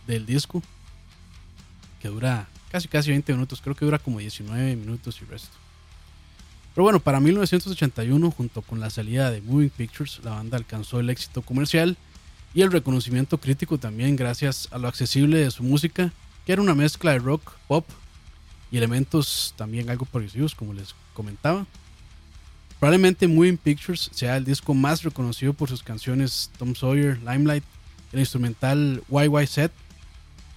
del 0.07 0.27
disco, 0.27 0.63
que 2.01 2.09
dura 2.09 2.49
casi 2.71 2.89
casi 2.89 3.11
20 3.11 3.33
minutos, 3.33 3.61
creo 3.61 3.75
que 3.75 3.85
dura 3.85 3.99
como 3.99 4.19
19 4.19 4.77
minutos 4.77 5.21
y 5.23 5.25
resto. 5.25 5.57
Pero 6.75 6.83
bueno, 6.83 6.99
para 6.99 7.21
1981, 7.21 8.31
junto 8.33 8.63
con 8.63 8.81
la 8.81 8.91
salida 8.91 9.31
de 9.31 9.41
Moving 9.41 9.71
Pictures, 9.71 10.21
la 10.25 10.33
banda 10.33 10.59
alcanzó 10.59 10.99
el 10.99 11.09
éxito 11.09 11.43
comercial 11.43 11.97
y 12.53 12.63
el 12.63 12.73
reconocimiento 12.73 13.39
crítico 13.39 13.79
también 13.79 14.17
gracias 14.17 14.69
a 14.73 14.79
lo 14.79 14.89
accesible 14.89 15.39
de 15.39 15.51
su 15.53 15.63
música, 15.63 16.13
que 16.45 16.53
era 16.53 16.63
una 16.63 16.75
mezcla 16.75 17.13
de 17.13 17.21
rock, 17.21 17.53
pop 17.69 17.89
y 18.73 18.77
elementos 18.77 19.55
también 19.57 19.89
algo 19.89 20.05
progresivos, 20.05 20.55
como 20.55 20.75
les 20.75 20.97
comentaba. 21.15 21.67
Probablemente 22.81 23.29
Moving 23.29 23.57
Pictures 23.57 24.11
sea 24.13 24.37
el 24.37 24.45
disco 24.45 24.75
más 24.75 25.05
reconocido 25.05 25.55
por 25.55 25.69
sus 25.69 25.83
canciones 25.83 26.51
Tom 26.59 26.75
Sawyer, 26.75 27.19
Limelight, 27.19 27.65
el 28.13 28.19
instrumental 28.19 29.03
YYZ, 29.09 29.71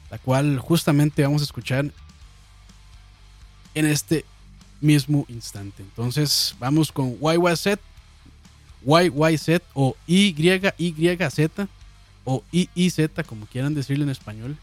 la 0.10 0.18
cual 0.18 0.60
justamente 0.60 1.24
vamos 1.24 1.42
a 1.42 1.46
escuchar 1.46 1.92
en 3.74 3.86
este 3.86 4.26
mismo 4.82 5.26
instante. 5.28 5.84
Entonces 5.84 6.56
vamos 6.60 6.92
con 6.92 7.18
YYZ, 7.20 7.80
YYZ 8.86 9.62
o 9.74 9.96
YYZ 10.08 11.68
o 12.26 12.44
IIZ, 12.52 12.98
como 13.26 13.46
quieran 13.46 13.74
decirlo 13.74 14.04
en 14.04 14.10
español, 14.10 14.58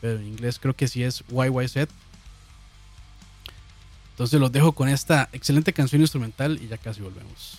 pero 0.00 0.18
en 0.18 0.26
inglés 0.26 0.58
creo 0.58 0.74
que 0.74 0.88
sí 0.88 1.02
es 1.02 1.24
YYZ. 1.28 1.88
Entonces 4.10 4.40
los 4.40 4.50
dejo 4.50 4.72
con 4.72 4.88
esta 4.88 5.28
excelente 5.32 5.72
canción 5.72 6.00
instrumental 6.00 6.58
y 6.62 6.68
ya 6.68 6.78
casi 6.78 7.02
volvemos. 7.02 7.58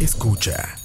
Escucha. 0.00 0.76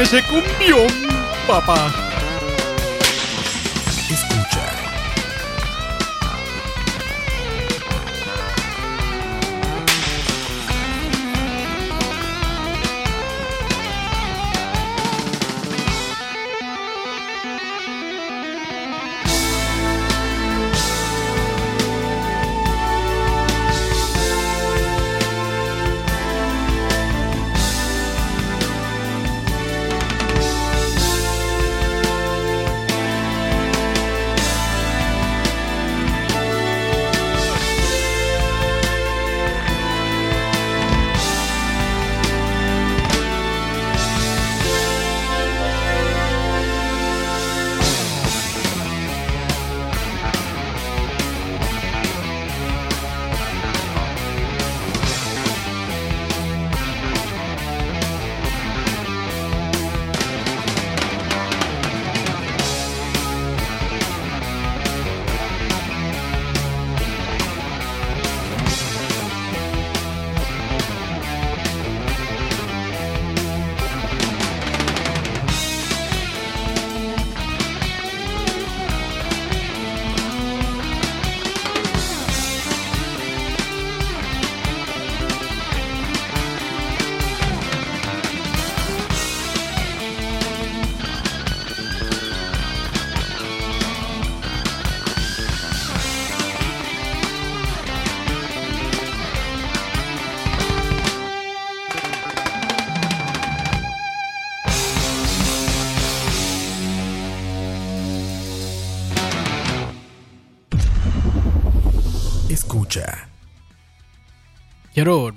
Ese 0.00 0.22
cumbión, 0.22 0.88
papá. 1.46 1.99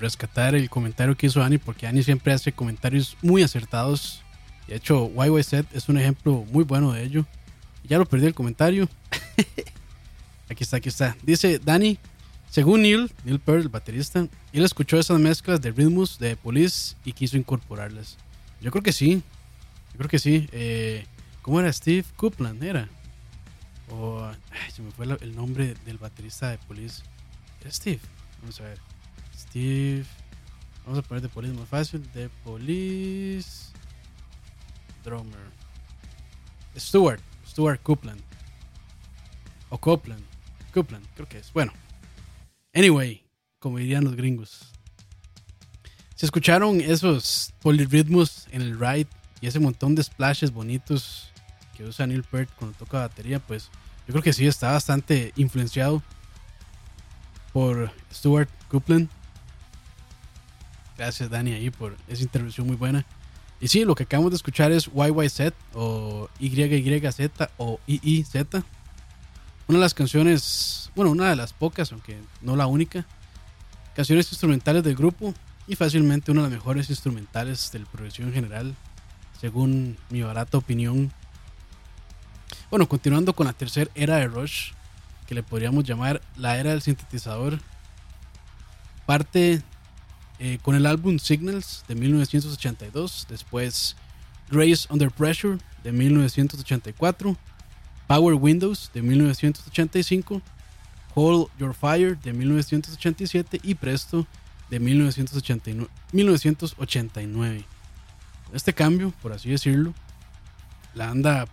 Rescatar 0.03 0.53
el 0.53 0.69
comentario 0.69 1.15
que 1.15 1.27
hizo 1.27 1.41
Ani 1.41 1.57
porque 1.57 1.87
Ani 1.87 2.03
siempre 2.03 2.33
hace 2.33 2.51
comentarios 2.51 3.17
muy 3.21 3.41
acertados. 3.41 4.21
De 4.67 4.75
hecho, 4.75 5.09
YYZ 5.09 5.65
es 5.73 5.89
un 5.89 5.97
ejemplo 5.97 6.45
muy 6.51 6.63
bueno 6.63 6.91
de 6.91 7.03
ello. 7.03 7.25
Ya 7.83 7.97
lo 7.97 8.05
perdí 8.05 8.27
el 8.27 8.33
comentario. 8.33 8.87
aquí 10.49 10.63
está, 10.63 10.77
aquí 10.77 10.89
está. 10.89 11.17
Dice 11.23 11.59
Dani, 11.59 11.97
según 12.49 12.81
Neil, 12.83 13.11
Neil 13.23 13.39
Peart, 13.39 13.61
el 13.61 13.69
baterista, 13.69 14.27
él 14.51 14.63
escuchó 14.63 14.99
esas 14.99 15.19
mezclas 15.19 15.61
de 15.61 15.71
ritmos 15.71 16.19
de 16.19 16.35
Police 16.35 16.95
y 17.03 17.13
quiso 17.13 17.37
incorporarlas. 17.37 18.17
Yo 18.61 18.71
creo 18.71 18.83
que 18.83 18.93
sí. 18.93 19.23
Yo 19.93 19.97
creo 19.97 20.09
que 20.09 20.19
sí. 20.19 20.47
Eh, 20.51 21.05
¿Cómo 21.41 21.59
era 21.59 21.71
Steve 21.71 22.05
Copeland? 22.15 22.63
Era. 22.63 22.89
O, 23.89 24.23
ay, 24.23 24.71
se 24.71 24.81
me 24.81 24.91
fue 24.91 25.05
el 25.21 25.35
nombre 25.35 25.75
del 25.85 25.97
baterista 25.97 26.49
de 26.49 26.57
Police. 26.57 27.03
¿Era 27.61 27.71
Steve? 27.71 27.99
Vamos 28.41 28.59
a 28.61 28.63
ver. 28.63 28.92
Steve. 29.53 30.05
Vamos 30.83 30.97
a 30.97 31.01
poner 31.03 31.21
de 31.21 31.29
Police 31.29 31.53
más 31.53 31.69
fácil. 31.69 32.11
De 32.11 32.27
Police. 32.43 33.71
Drummer. 35.03 35.39
Stuart. 36.75 37.21
Stuart 37.47 37.79
Copeland. 37.83 38.19
O 39.69 39.77
Copeland. 39.77 40.23
Copeland, 40.73 41.05
creo 41.13 41.29
que 41.29 41.37
es. 41.37 41.53
Bueno. 41.53 41.71
Anyway, 42.73 43.23
como 43.59 43.77
dirían 43.77 44.03
los 44.03 44.15
gringos. 44.15 44.71
Si 46.15 46.25
escucharon 46.25 46.81
esos 46.81 47.53
polirritmos 47.61 48.47
en 48.49 48.63
el 48.63 48.79
ride 48.79 49.07
y 49.39 49.45
ese 49.45 49.59
montón 49.59 49.93
de 49.93 50.01
splashes 50.01 50.51
bonitos 50.51 51.31
que 51.77 51.83
usa 51.83 52.07
Neil 52.07 52.23
Peart 52.23 52.49
cuando 52.57 52.75
toca 52.75 53.01
batería, 53.01 53.37
pues 53.39 53.69
yo 54.07 54.13
creo 54.13 54.23
que 54.23 54.33
sí 54.33 54.47
está 54.47 54.71
bastante 54.71 55.31
influenciado 55.35 56.01
por 57.51 57.91
Stuart 58.11 58.49
Copeland. 58.67 59.09
Gracias 60.97 61.29
Dani 61.29 61.53
ahí 61.53 61.69
por 61.69 61.97
esa 62.07 62.23
intervención 62.23 62.67
muy 62.67 62.75
buena. 62.75 63.05
Y 63.59 63.67
sí, 63.69 63.85
lo 63.85 63.95
que 63.95 64.03
acabamos 64.03 64.31
de 64.31 64.35
escuchar 64.35 64.71
es 64.71 64.89
YYZ 64.93 65.53
o 65.73 66.29
YYZ 66.39 67.31
o 67.57 67.79
IIZ. 67.87 68.35
Una 69.67 69.77
de 69.77 69.83
las 69.83 69.93
canciones, 69.93 70.91
bueno, 70.95 71.11
una 71.11 71.29
de 71.29 71.35
las 71.37 71.53
pocas, 71.53 71.91
aunque 71.93 72.19
no 72.41 72.55
la 72.57 72.67
única, 72.67 73.05
canciones 73.95 74.29
instrumentales 74.29 74.83
del 74.83 74.95
grupo 74.95 75.33
y 75.65 75.75
fácilmente 75.75 76.31
una 76.31 76.41
de 76.41 76.49
las 76.49 76.57
mejores 76.57 76.89
instrumentales 76.89 77.71
del 77.71 77.85
progresivo 77.85 78.27
en 78.27 78.33
general, 78.33 78.75
según 79.39 79.97
mi 80.09 80.21
barata 80.21 80.57
opinión. 80.57 81.13
Bueno, 82.69 82.89
continuando 82.89 83.33
con 83.33 83.47
la 83.47 83.53
tercera 83.53 83.89
era 83.95 84.17
de 84.17 84.27
Rush, 84.27 84.71
que 85.25 85.35
le 85.35 85.43
podríamos 85.43 85.85
llamar 85.85 86.21
la 86.35 86.57
era 86.57 86.71
del 86.71 86.81
sintetizador, 86.81 87.59
parte 89.05 89.61
eh, 90.45 90.59
con 90.61 90.75
el 90.75 90.85
álbum 90.85 91.19
Signals 91.19 91.85
de 91.87 91.95
1982, 91.95 93.27
después 93.29 93.95
Grace 94.51 94.85
Under 94.89 95.09
Pressure 95.09 95.57
de 95.85 95.93
1984, 95.93 97.37
Power 98.07 98.33
Windows 98.35 98.91
de 98.93 99.01
1985, 99.01 100.41
Hold 101.15 101.47
Your 101.57 101.73
Fire 101.73 102.19
de 102.19 102.33
1987 102.33 103.61
y 103.63 103.75
Presto 103.75 104.27
de 104.69 104.81
1989. 104.81 105.89
1989. 106.11 107.63
Este 108.51 108.73
cambio, 108.73 109.13
por 109.21 109.31
así 109.31 109.49
decirlo, 109.49 109.93
la 110.93 111.07
banda 111.07 111.45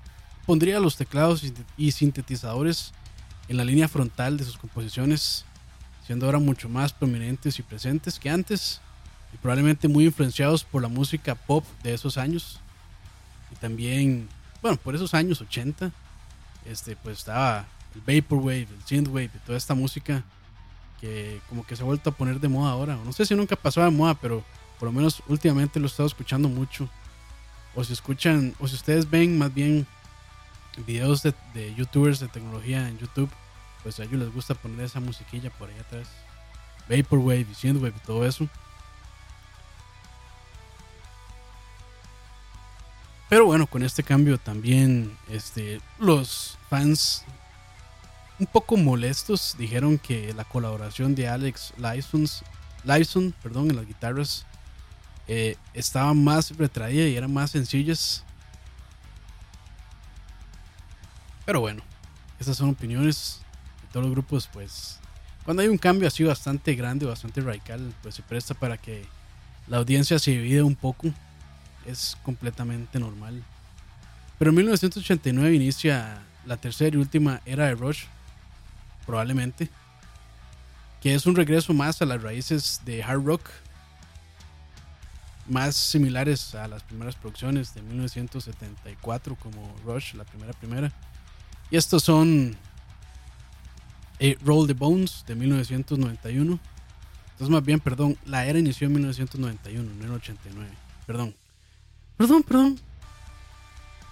pondría 0.46 0.80
los 0.80 0.96
teclados 0.96 1.44
y 1.76 1.92
sintetizadores 1.92 2.92
en 3.46 3.56
la 3.56 3.64
línea 3.64 3.86
frontal 3.86 4.36
de 4.36 4.42
sus 4.42 4.58
composiciones, 4.58 5.44
siendo 6.10 6.26
ahora 6.26 6.40
mucho 6.40 6.68
más 6.68 6.92
prominentes 6.92 7.60
y 7.60 7.62
presentes 7.62 8.18
que 8.18 8.28
antes, 8.28 8.80
y 9.32 9.36
probablemente 9.36 9.86
muy 9.86 10.06
influenciados 10.06 10.64
por 10.64 10.82
la 10.82 10.88
música 10.88 11.36
pop 11.36 11.64
de 11.84 11.94
esos 11.94 12.18
años, 12.18 12.58
y 13.52 13.54
también, 13.54 14.28
bueno, 14.60 14.76
por 14.76 14.96
esos 14.96 15.14
años 15.14 15.40
80, 15.40 15.92
este, 16.66 16.96
pues 16.96 17.18
estaba 17.18 17.64
el 17.94 18.00
Vaporwave, 18.00 18.66
el 18.76 18.82
Synthwave 18.84 19.30
y 19.32 19.38
toda 19.46 19.56
esta 19.56 19.76
música 19.76 20.24
que 21.00 21.40
como 21.48 21.64
que 21.64 21.76
se 21.76 21.82
ha 21.82 21.86
vuelto 21.86 22.10
a 22.10 22.12
poner 22.12 22.40
de 22.40 22.48
moda 22.48 22.72
ahora, 22.72 22.98
no 23.04 23.12
sé 23.12 23.24
si 23.24 23.36
nunca 23.36 23.54
pasó 23.54 23.80
de 23.80 23.90
moda, 23.90 24.14
pero 24.14 24.44
por 24.80 24.88
lo 24.88 24.92
menos 24.92 25.22
últimamente 25.28 25.78
lo 25.78 25.86
he 25.86 25.90
estado 25.90 26.08
escuchando 26.08 26.48
mucho, 26.48 26.88
o 27.76 27.84
si 27.84 27.92
escuchan, 27.92 28.52
o 28.58 28.66
si 28.66 28.74
ustedes 28.74 29.08
ven 29.08 29.38
más 29.38 29.54
bien 29.54 29.86
videos 30.84 31.22
de, 31.22 31.34
de 31.54 31.72
youtubers 31.76 32.18
de 32.18 32.26
tecnología 32.26 32.88
en 32.88 32.98
YouTube, 32.98 33.30
pues 33.82 33.98
a 34.00 34.04
ellos 34.04 34.20
les 34.20 34.32
gusta 34.32 34.54
poner 34.54 34.80
esa 34.80 35.00
musiquilla 35.00 35.50
por 35.50 35.68
ahí 35.68 35.78
atrás. 35.78 36.08
Vaporwave 36.88 37.46
y 37.50 37.54
Synthwave 37.54 37.94
y 37.96 38.06
todo 38.06 38.26
eso. 38.26 38.48
Pero 43.28 43.46
bueno, 43.46 43.66
con 43.66 43.82
este 43.82 44.02
cambio 44.02 44.38
también 44.38 45.16
este, 45.28 45.80
los 45.98 46.58
fans 46.68 47.24
un 48.40 48.46
poco 48.46 48.76
molestos 48.76 49.54
dijeron 49.58 49.98
que 49.98 50.32
la 50.34 50.44
colaboración 50.44 51.14
de 51.14 51.28
Alex 51.28 51.74
Lyson 51.76 53.34
perdón, 53.42 53.70
en 53.70 53.76
las 53.76 53.86
guitarras 53.86 54.46
eh, 55.28 55.56
estaba 55.74 56.12
más 56.14 56.56
retraída 56.56 57.06
y 57.06 57.16
eran 57.16 57.32
más 57.32 57.50
sencillas 57.50 58.24
Pero 61.50 61.58
bueno, 61.58 61.82
esas 62.38 62.56
son 62.56 62.68
opiniones 62.68 63.40
todos 63.92 64.06
los 64.06 64.12
grupos, 64.12 64.48
pues 64.52 65.00
cuando 65.44 65.62
hay 65.62 65.68
un 65.68 65.78
cambio 65.78 66.06
así 66.06 66.22
bastante 66.22 66.74
grande, 66.74 67.06
bastante 67.06 67.40
radical, 67.40 67.92
pues 68.02 68.14
se 68.14 68.22
presta 68.22 68.54
para 68.54 68.76
que 68.76 69.04
la 69.66 69.78
audiencia 69.78 70.18
se 70.18 70.32
divide 70.32 70.62
un 70.62 70.76
poco. 70.76 71.12
es 71.86 72.16
completamente 72.22 72.98
normal. 72.98 73.42
Pero 74.38 74.50
en 74.50 74.56
1989 74.56 75.54
inicia 75.54 76.22
la 76.46 76.56
tercera 76.56 76.96
y 76.96 77.00
última 77.00 77.40
era 77.44 77.66
de 77.66 77.74
Rush, 77.74 78.04
probablemente, 79.06 79.68
que 81.00 81.14
es 81.14 81.26
un 81.26 81.34
regreso 81.34 81.72
más 81.72 82.00
a 82.02 82.06
las 82.06 82.22
raíces 82.22 82.80
de 82.84 83.02
hard 83.02 83.24
rock, 83.24 83.48
más 85.48 85.74
similares 85.74 86.54
a 86.54 86.68
las 86.68 86.82
primeras 86.82 87.16
producciones 87.16 87.74
de 87.74 87.82
1974 87.82 89.36
como 89.36 89.74
Rush, 89.84 90.14
la 90.14 90.24
primera 90.24 90.52
primera. 90.52 90.92
Y 91.70 91.76
estos 91.76 92.02
son 92.02 92.56
eh, 94.20 94.38
Roll 94.44 94.66
the 94.66 94.74
Bones 94.74 95.24
de 95.26 95.34
1991. 95.34 96.60
Entonces 97.32 97.48
más 97.48 97.64
bien, 97.64 97.80
perdón, 97.80 98.16
la 98.26 98.46
era 98.46 98.58
inició 98.58 98.86
en 98.86 98.92
1991, 98.92 99.90
no 99.98 100.04
en 100.04 100.10
89. 100.12 100.70
Perdón. 101.06 101.34
Perdón, 102.16 102.42
perdón. 102.42 102.78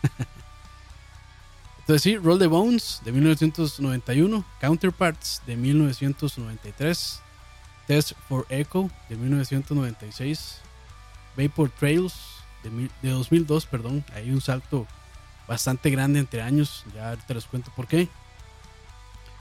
Entonces 1.80 2.02
sí, 2.02 2.16
Roll 2.16 2.38
the 2.38 2.46
Bones 2.46 3.02
de 3.04 3.12
1991, 3.12 4.44
Counterparts 4.60 5.42
de 5.46 5.56
1993, 5.56 7.20
Test 7.86 8.12
for 8.28 8.46
Echo 8.48 8.90
de 9.08 9.16
1996, 9.16 10.60
Vapor 11.36 11.70
Trails 11.70 12.14
de, 12.62 12.90
de 13.02 13.10
2002, 13.10 13.66
perdón, 13.66 14.04
hay 14.14 14.30
un 14.30 14.40
salto 14.40 14.86
bastante 15.46 15.90
grande 15.90 16.18
entre 16.18 16.42
años, 16.42 16.84
ya 16.94 17.16
te 17.16 17.34
les 17.34 17.44
cuento 17.46 17.70
por 17.74 17.86
qué. 17.86 18.08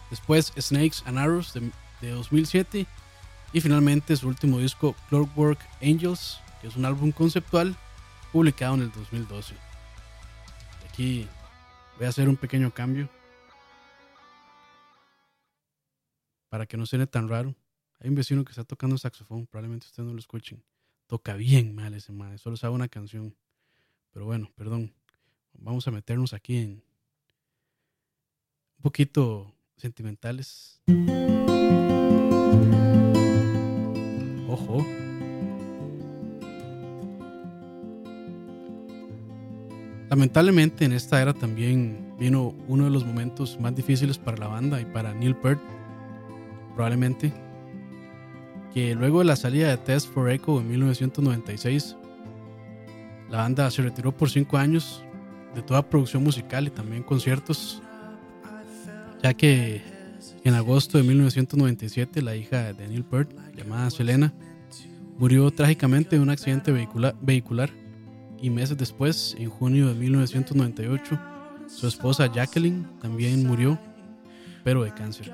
Después 0.09 0.53
Snakes 0.59 1.03
and 1.05 1.17
Arrows 1.17 1.53
de, 1.53 1.71
de 2.01 2.11
2007 2.11 2.85
y 3.53 3.61
finalmente 3.61 4.15
su 4.15 4.27
último 4.27 4.59
disco 4.59 4.95
Clockwork 5.09 5.59
Angels, 5.81 6.39
que 6.61 6.67
es 6.67 6.75
un 6.75 6.85
álbum 6.85 7.11
conceptual 7.11 7.75
publicado 8.31 8.75
en 8.75 8.81
el 8.81 8.91
2012. 8.91 9.55
Aquí 10.89 11.27
voy 11.97 12.05
a 12.05 12.09
hacer 12.09 12.29
un 12.29 12.37
pequeño 12.37 12.71
cambio 12.71 13.09
para 16.49 16.65
que 16.65 16.77
no 16.77 16.85
suene 16.85 17.07
tan 17.07 17.27
raro. 17.27 17.55
Hay 17.99 18.09
un 18.09 18.15
vecino 18.15 18.43
que 18.45 18.51
está 18.51 18.63
tocando 18.63 18.97
saxofón, 18.97 19.47
probablemente 19.47 19.87
ustedes 19.87 20.07
no 20.07 20.13
lo 20.13 20.19
escuchen. 20.19 20.63
Toca 21.07 21.35
bien 21.35 21.73
mal 21.73 21.93
ese 21.93 22.11
madre, 22.11 22.37
solo 22.37 22.57
sabe 22.57 22.75
una 22.75 22.87
canción. 22.87 23.35
Pero 24.11 24.25
bueno, 24.25 24.51
perdón. 24.55 24.93
Vamos 25.53 25.87
a 25.87 25.91
meternos 25.91 26.33
aquí 26.33 26.57
en 26.57 26.83
un 28.77 28.81
poquito 28.83 29.56
sentimentales. 29.77 30.81
Ojo. 34.47 34.85
Lamentablemente 40.09 40.85
en 40.85 40.93
esta 40.93 41.21
era 41.21 41.33
también 41.33 42.15
vino 42.17 42.55
uno 42.67 42.85
de 42.85 42.89
los 42.89 43.05
momentos 43.05 43.59
más 43.59 43.75
difíciles 43.75 44.17
para 44.17 44.37
la 44.37 44.47
banda 44.47 44.79
y 44.79 44.85
para 44.85 45.13
Neil 45.13 45.35
Peart, 45.35 45.59
probablemente, 46.75 47.33
que 48.73 48.95
luego 48.95 49.19
de 49.19 49.25
la 49.25 49.35
salida 49.35 49.69
de 49.69 49.77
Test 49.77 50.09
for 50.13 50.29
Echo 50.29 50.59
en 50.59 50.69
1996, 50.69 51.97
la 53.29 53.39
banda 53.39 53.69
se 53.69 53.81
retiró 53.81 54.15
por 54.15 54.29
cinco 54.29 54.57
años 54.57 55.03
de 55.53 55.61
toda 55.61 55.87
producción 55.87 56.23
musical 56.23 56.67
y 56.67 56.69
también 56.69 57.03
conciertos, 57.03 57.81
ya 59.21 59.33
que 59.33 59.81
en 60.43 60.53
agosto 60.53 60.97
de 60.97 61.03
1997 61.03 62.21
la 62.21 62.35
hija 62.35 62.73
de 62.73 62.87
Neil 62.87 63.03
Peart, 63.03 63.31
llamada 63.55 63.89
Selena, 63.89 64.33
murió 65.17 65.51
trágicamente 65.51 66.15
en 66.15 66.21
un 66.21 66.29
accidente 66.29 66.71
vehicular, 66.71 67.69
y 68.39 68.49
meses 68.49 68.77
después, 68.77 69.35
en 69.39 69.49
junio 69.49 69.87
de 69.87 69.95
1998, 69.95 71.19
su 71.67 71.87
esposa 71.87 72.31
Jacqueline 72.31 72.87
también 73.01 73.45
murió, 73.45 73.79
pero 74.63 74.83
de 74.83 74.93
cáncer. 74.93 75.33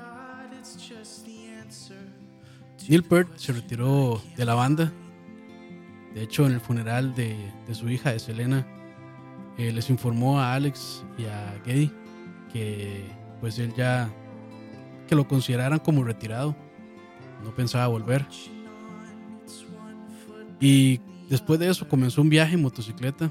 Neil 2.88 3.02
Peart 3.02 3.36
se 3.36 3.52
retiró 3.52 4.22
de 4.36 4.44
la 4.44 4.54
banda. 4.54 4.92
De 6.14 6.22
hecho, 6.22 6.46
en 6.46 6.52
el 6.52 6.60
funeral 6.60 7.14
de, 7.14 7.36
de 7.66 7.74
su 7.74 7.88
hija, 7.88 8.12
de 8.12 8.18
Selena, 8.18 8.66
eh, 9.58 9.72
les 9.72 9.90
informó 9.90 10.40
a 10.40 10.54
Alex 10.54 11.04
y 11.18 11.24
a 11.26 11.60
Geddy 11.64 11.90
que 12.52 13.04
pues 13.44 13.58
él 13.58 13.74
ya 13.76 14.10
que 15.06 15.14
lo 15.14 15.28
consideraran 15.28 15.78
como 15.78 16.02
retirado. 16.02 16.56
No 17.44 17.54
pensaba 17.54 17.86
volver. 17.88 18.24
Y 20.58 20.98
después 21.28 21.60
de 21.60 21.68
eso 21.68 21.86
comenzó 21.86 22.22
un 22.22 22.30
viaje 22.30 22.54
en 22.54 22.62
motocicleta 22.62 23.30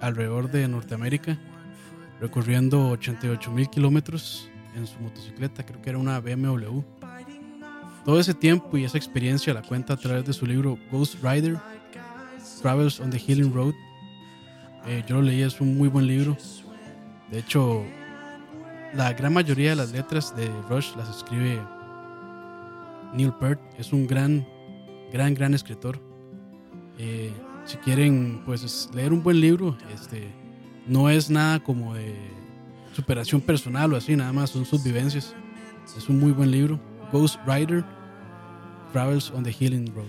alrededor 0.00 0.50
de 0.50 0.66
Norteamérica, 0.66 1.38
recorriendo 2.22 2.88
88 2.88 3.50
mil 3.50 3.68
kilómetros 3.68 4.48
en 4.74 4.86
su 4.86 4.98
motocicleta, 4.98 5.62
creo 5.62 5.82
que 5.82 5.90
era 5.90 5.98
una 5.98 6.20
BMW. 6.20 6.80
Todo 8.06 8.18
ese 8.18 8.32
tiempo 8.32 8.78
y 8.78 8.84
esa 8.84 8.96
experiencia 8.96 9.52
la 9.52 9.60
cuenta 9.60 9.92
a 9.92 9.98
través 9.98 10.24
de 10.24 10.32
su 10.32 10.46
libro 10.46 10.78
Ghost 10.90 11.16
Rider, 11.22 11.58
Travels 12.62 12.98
on 12.98 13.10
the 13.10 13.18
Healing 13.18 13.52
Road. 13.52 13.74
Eh, 14.86 15.04
yo 15.06 15.16
lo 15.16 15.20
leí, 15.20 15.42
es 15.42 15.60
un 15.60 15.76
muy 15.76 15.88
buen 15.88 16.06
libro. 16.06 16.34
De 17.30 17.40
hecho, 17.40 17.84
la 18.94 19.12
gran 19.12 19.32
mayoría 19.32 19.70
de 19.70 19.76
las 19.76 19.92
letras 19.92 20.34
de 20.34 20.50
Rush 20.68 20.94
las 20.96 21.08
escribe 21.08 21.60
Neil 23.12 23.32
Peart. 23.34 23.60
Es 23.78 23.92
un 23.92 24.06
gran, 24.06 24.46
gran, 25.12 25.34
gran 25.34 25.54
escritor. 25.54 26.00
Eh, 26.98 27.32
si 27.64 27.76
quieren 27.78 28.42
pues 28.44 28.88
leer 28.94 29.12
un 29.12 29.22
buen 29.22 29.40
libro, 29.40 29.76
este, 29.94 30.32
no 30.86 31.10
es 31.10 31.30
nada 31.30 31.60
como 31.60 31.94
de 31.94 32.16
superación 32.94 33.40
personal 33.40 33.92
o 33.92 33.96
así, 33.96 34.16
nada 34.16 34.32
más 34.32 34.50
son 34.50 34.64
sus 34.64 34.82
vivencias. 34.82 35.34
Es 35.96 36.08
un 36.08 36.18
muy 36.18 36.32
buen 36.32 36.50
libro. 36.50 36.80
Ghost 37.12 37.38
Rider, 37.46 37.84
Travels 38.92 39.30
on 39.30 39.42
the 39.42 39.52
Healing 39.52 39.94
Road. 39.94 40.08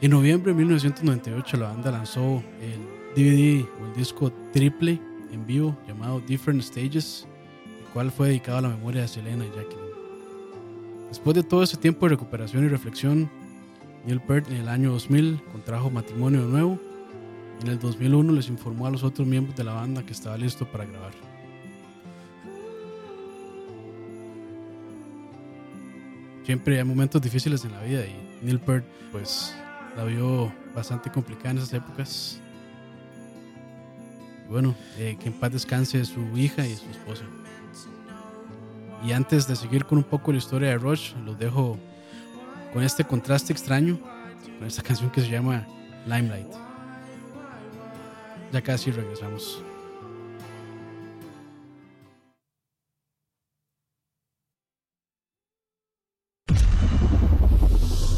En 0.00 0.10
noviembre 0.10 0.52
de 0.52 0.58
1998 0.58 1.56
la 1.56 1.68
banda 1.68 1.90
lanzó 1.90 2.42
el 2.60 3.03
DVD 3.14 3.64
o 3.80 3.86
el 3.86 3.94
disco 3.94 4.32
triple 4.52 5.00
en 5.32 5.46
vivo 5.46 5.76
llamado 5.86 6.20
Different 6.20 6.62
Stages, 6.62 7.26
el 7.78 7.84
cual 7.92 8.10
fue 8.10 8.28
dedicado 8.28 8.58
a 8.58 8.62
la 8.62 8.68
memoria 8.68 9.02
de 9.02 9.08
Selena 9.08 9.44
y 9.44 9.48
Jacqueline. 9.48 9.94
Después 11.08 11.36
de 11.36 11.42
todo 11.42 11.62
ese 11.62 11.76
tiempo 11.76 12.06
de 12.06 12.10
recuperación 12.10 12.64
y 12.64 12.68
reflexión, 12.68 13.30
Neil 14.04 14.20
Peart 14.20 14.48
en 14.50 14.56
el 14.56 14.68
año 14.68 14.90
2000 14.90 15.40
contrajo 15.52 15.90
matrimonio 15.90 16.42
nuevo 16.42 16.78
y 17.60 17.64
en 17.64 17.72
el 17.72 17.78
2001 17.78 18.32
les 18.32 18.48
informó 18.48 18.86
a 18.86 18.90
los 18.90 19.04
otros 19.04 19.26
miembros 19.26 19.56
de 19.56 19.64
la 19.64 19.74
banda 19.74 20.04
que 20.04 20.12
estaba 20.12 20.36
listo 20.36 20.66
para 20.66 20.84
grabar. 20.84 21.12
Siempre 26.44 26.78
hay 26.78 26.84
momentos 26.84 27.22
difíciles 27.22 27.64
en 27.64 27.72
la 27.72 27.82
vida 27.82 28.04
y 28.04 28.44
Neil 28.44 28.60
Peart 28.60 28.84
pues 29.12 29.54
la 29.96 30.04
vio 30.04 30.52
bastante 30.74 31.10
complicada 31.10 31.52
en 31.52 31.58
esas 31.58 31.72
épocas. 31.72 32.40
Bueno, 34.48 34.74
eh, 34.98 35.16
que 35.18 35.28
en 35.28 35.34
paz 35.34 35.52
descanse 35.52 36.04
su 36.04 36.20
hija 36.36 36.66
y 36.66 36.76
su 36.76 36.88
esposa. 36.90 37.24
Y 39.04 39.12
antes 39.12 39.46
de 39.46 39.56
seguir 39.56 39.84
con 39.84 39.98
un 39.98 40.04
poco 40.04 40.32
la 40.32 40.38
historia 40.38 40.70
de 40.70 40.78
Rush, 40.78 41.14
los 41.24 41.38
dejo 41.38 41.78
con 42.72 42.82
este 42.82 43.04
contraste 43.04 43.52
extraño, 43.52 43.98
con 44.58 44.66
esta 44.66 44.82
canción 44.88 45.10
que 45.10 45.20
se 45.20 45.28
llama 45.28 45.66
Limelight. 46.06 46.52
Ya 48.52 48.62
casi 48.62 48.90
regresamos. 48.90 49.62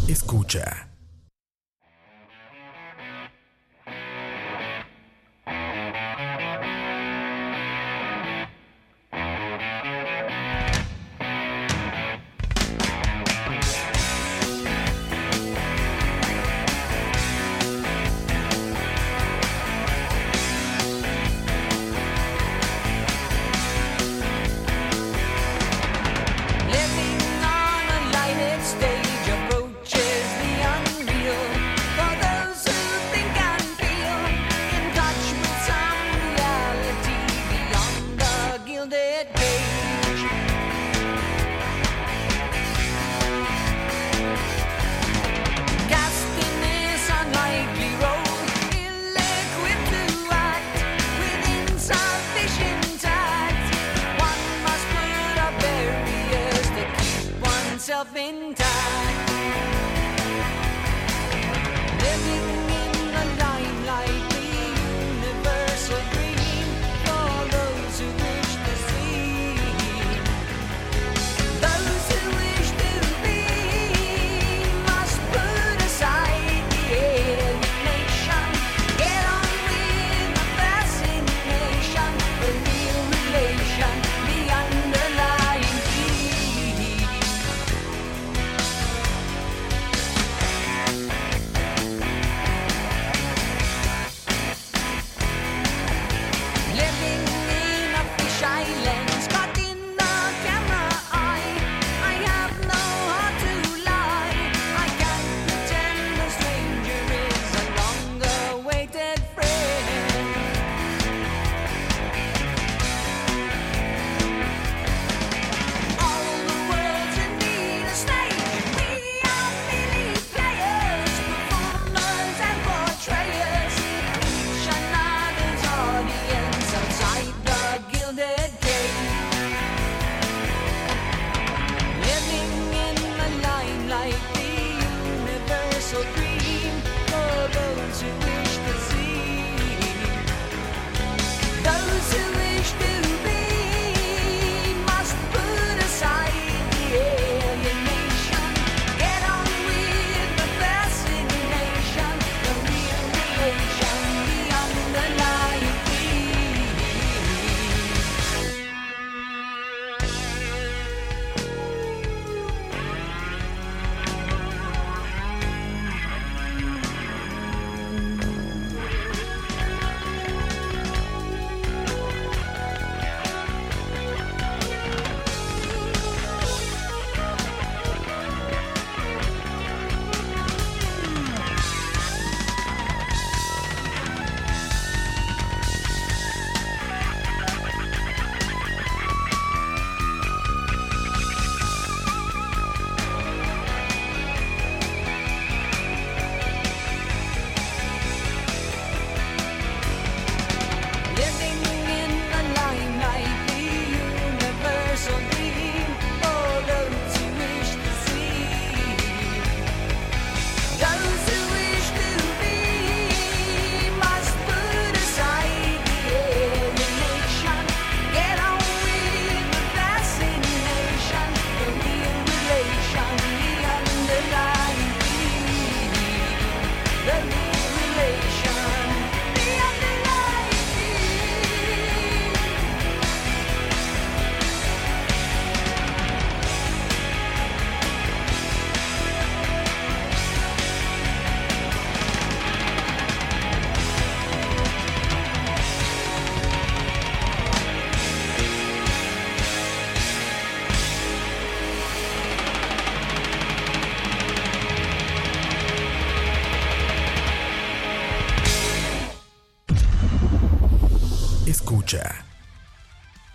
Escucha. 0.09 0.96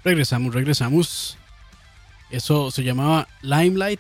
Regresamos, 0.04 0.54
regresamos. 0.54 1.38
Eso 2.30 2.72
se 2.72 2.84
llamaba 2.84 3.28
Limelight. 3.42 4.00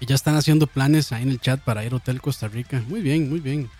Y 0.00 0.06
ya 0.06 0.16
están 0.16 0.34
haciendo 0.34 0.66
planes 0.66 1.12
ahí 1.12 1.22
en 1.22 1.30
el 1.30 1.40
chat 1.40 1.60
para 1.60 1.84
ir 1.84 1.92
a 1.92 1.96
Hotel 1.96 2.20
Costa 2.20 2.48
Rica. 2.48 2.82
Muy 2.88 3.00
bien, 3.00 3.28
muy 3.30 3.38
bien. 3.38 3.70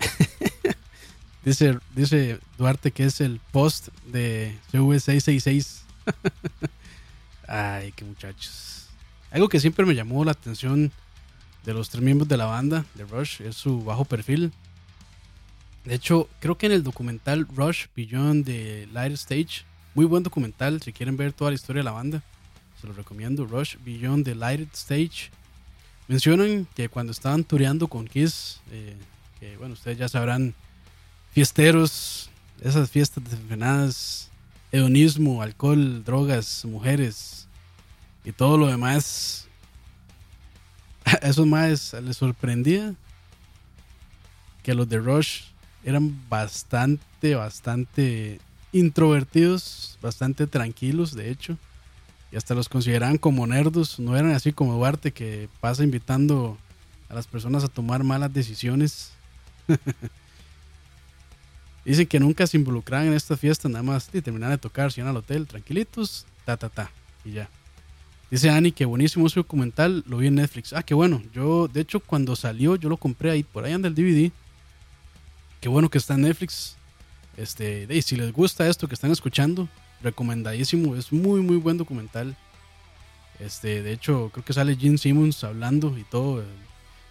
dice, 1.44 1.78
dice 1.94 2.40
Duarte 2.58 2.90
que 2.90 3.04
es 3.04 3.20
el 3.20 3.40
post 3.52 3.88
de 4.06 4.58
CV666. 4.72 5.82
Ay, 7.46 7.92
qué 7.92 8.04
muchachos. 8.04 8.88
Algo 9.30 9.48
que 9.48 9.60
siempre 9.60 9.86
me 9.86 9.94
llamó 9.94 10.24
la 10.24 10.32
atención 10.32 10.90
de 11.64 11.74
los 11.74 11.90
tres 11.90 12.02
miembros 12.02 12.28
de 12.28 12.36
la 12.36 12.46
banda 12.46 12.84
de 12.94 13.04
Rush 13.04 13.42
es 13.42 13.56
su 13.56 13.84
bajo 13.84 14.04
perfil. 14.04 14.52
De 15.84 15.94
hecho, 15.94 16.28
creo 16.38 16.56
que 16.56 16.66
en 16.66 16.72
el 16.72 16.84
documental 16.84 17.46
Rush 17.54 17.86
Beyond 17.96 18.46
the 18.46 18.88
Light 18.92 19.14
Stage, 19.14 19.64
muy 19.94 20.04
buen 20.04 20.22
documental, 20.22 20.80
si 20.80 20.92
quieren 20.92 21.16
ver 21.16 21.32
toda 21.32 21.50
la 21.50 21.56
historia 21.56 21.80
de 21.80 21.84
la 21.84 21.92
banda, 21.92 22.22
se 22.80 22.86
lo 22.86 22.92
recomiendo. 22.92 23.46
Rush 23.46 23.76
Beyond 23.84 24.24
the 24.24 24.34
Light 24.34 24.72
Stage. 24.74 25.30
Mencionan 26.08 26.66
que 26.74 26.88
cuando 26.88 27.12
estaban 27.12 27.44
tureando 27.44 27.88
con 27.88 28.06
Kiss, 28.06 28.60
eh, 28.70 28.96
que 29.40 29.56
bueno, 29.56 29.74
ustedes 29.74 29.98
ya 29.98 30.08
sabrán, 30.08 30.54
fiesteros, 31.32 32.30
esas 32.60 32.90
fiestas 32.90 33.24
desenfrenadas, 33.24 34.30
hedonismo, 34.70 35.42
alcohol, 35.42 36.04
drogas, 36.04 36.64
mujeres 36.64 37.48
y 38.24 38.32
todo 38.32 38.56
lo 38.56 38.66
demás. 38.66 39.48
A 41.04 41.28
esos 41.28 41.46
más 41.46 41.92
les 41.94 42.16
sorprendía 42.16 42.94
que 44.62 44.74
los 44.74 44.88
de 44.88 44.98
Rush 44.98 45.51
eran 45.84 46.28
bastante, 46.28 47.34
bastante 47.34 48.40
introvertidos, 48.72 49.98
bastante 50.00 50.46
tranquilos, 50.46 51.14
de 51.14 51.30
hecho. 51.30 51.56
Y 52.30 52.36
hasta 52.36 52.54
los 52.54 52.68
consideraban 52.68 53.18
como 53.18 53.46
nerdos. 53.46 53.98
No 53.98 54.16
eran 54.16 54.32
así 54.32 54.52
como 54.52 54.74
Duarte 54.74 55.12
que 55.12 55.48
pasa 55.60 55.84
invitando 55.84 56.56
a 57.08 57.14
las 57.14 57.26
personas 57.26 57.62
a 57.64 57.68
tomar 57.68 58.04
malas 58.04 58.32
decisiones. 58.32 59.12
Dicen 61.84 62.06
que 62.06 62.20
nunca 62.20 62.46
se 62.46 62.56
involucraban 62.56 63.08
en 63.08 63.14
esta 63.14 63.36
fiesta, 63.36 63.68
nada 63.68 63.82
más 63.82 64.08
y 64.12 64.22
terminaban 64.22 64.54
de 64.54 64.60
tocar, 64.60 64.92
se 64.92 65.00
iban 65.00 65.10
al 65.10 65.16
hotel, 65.16 65.46
tranquilitos, 65.46 66.26
ta, 66.44 66.56
ta, 66.56 66.68
ta, 66.68 66.90
y 67.24 67.32
ya. 67.32 67.48
Dice 68.30 68.48
Ani 68.48 68.72
que 68.72 68.86
buenísimo 68.86 69.26
ese 69.26 69.40
documental, 69.40 70.04
lo 70.06 70.16
vi 70.18 70.28
en 70.28 70.36
Netflix. 70.36 70.72
Ah, 70.72 70.82
qué 70.82 70.94
bueno. 70.94 71.22
Yo, 71.34 71.68
de 71.68 71.82
hecho, 71.82 72.00
cuando 72.00 72.34
salió, 72.34 72.76
yo 72.76 72.88
lo 72.88 72.96
compré 72.96 73.30
ahí, 73.30 73.42
por 73.42 73.64
ahí 73.64 73.72
anda 73.74 73.88
el 73.88 73.94
DVD. 73.94 74.32
Qué 75.62 75.68
bueno 75.68 75.88
que 75.88 75.98
está 75.98 76.14
en 76.14 76.22
Netflix. 76.22 76.74
Este, 77.36 77.86
y 77.88 78.02
si 78.02 78.16
les 78.16 78.32
gusta 78.32 78.66
esto 78.66 78.88
que 78.88 78.94
están 78.94 79.12
escuchando, 79.12 79.68
recomendadísimo. 80.02 80.96
Es 80.96 81.12
muy, 81.12 81.40
muy 81.40 81.56
buen 81.56 81.78
documental. 81.78 82.36
Este, 83.38 83.80
de 83.80 83.92
hecho, 83.92 84.30
creo 84.32 84.44
que 84.44 84.52
sale 84.52 84.74
Gene 84.74 84.98
Simmons 84.98 85.44
hablando 85.44 85.96
y 85.96 86.02
todo 86.02 86.42
eh, 86.42 86.46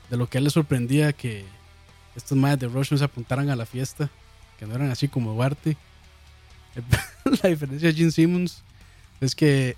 de 0.09 0.17
lo 0.17 0.27
que 0.27 0.37
a 0.37 0.39
él 0.39 0.43
le 0.43 0.49
sorprendía 0.49 1.13
que 1.13 1.45
estos 2.17 2.37
madres 2.37 2.59
de 2.59 2.67
Rush 2.67 2.91
no 2.91 2.97
se 2.97 3.05
apuntaran 3.05 3.49
a 3.49 3.55
la 3.55 3.65
fiesta, 3.65 4.09
que 4.59 4.65
no 4.65 4.75
eran 4.75 4.91
así 4.91 5.07
como 5.07 5.33
Duarte. 5.33 5.77
la 7.43 7.49
diferencia 7.49 7.87
de 7.87 7.95
Gene 7.95 8.11
Simmons 8.11 8.63
es 9.21 9.33
que, 9.33 9.77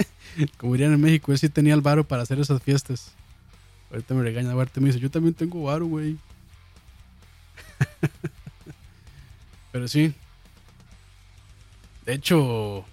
como 0.56 0.72
dirían 0.72 0.94
en 0.94 1.02
México, 1.02 1.32
él 1.32 1.38
sí 1.38 1.50
tenía 1.50 1.74
el 1.74 1.82
varo 1.82 2.08
para 2.08 2.22
hacer 2.22 2.40
esas 2.40 2.62
fiestas. 2.62 3.12
Ahorita 3.90 4.14
me 4.14 4.22
regaña 4.22 4.52
Duarte, 4.52 4.80
me 4.80 4.86
dice, 4.86 5.00
yo 5.00 5.10
también 5.10 5.34
tengo 5.34 5.64
varo, 5.64 5.84
güey. 5.84 6.16
Pero 9.72 9.88
sí. 9.88 10.14
De 12.04 12.14
hecho, 12.14 12.84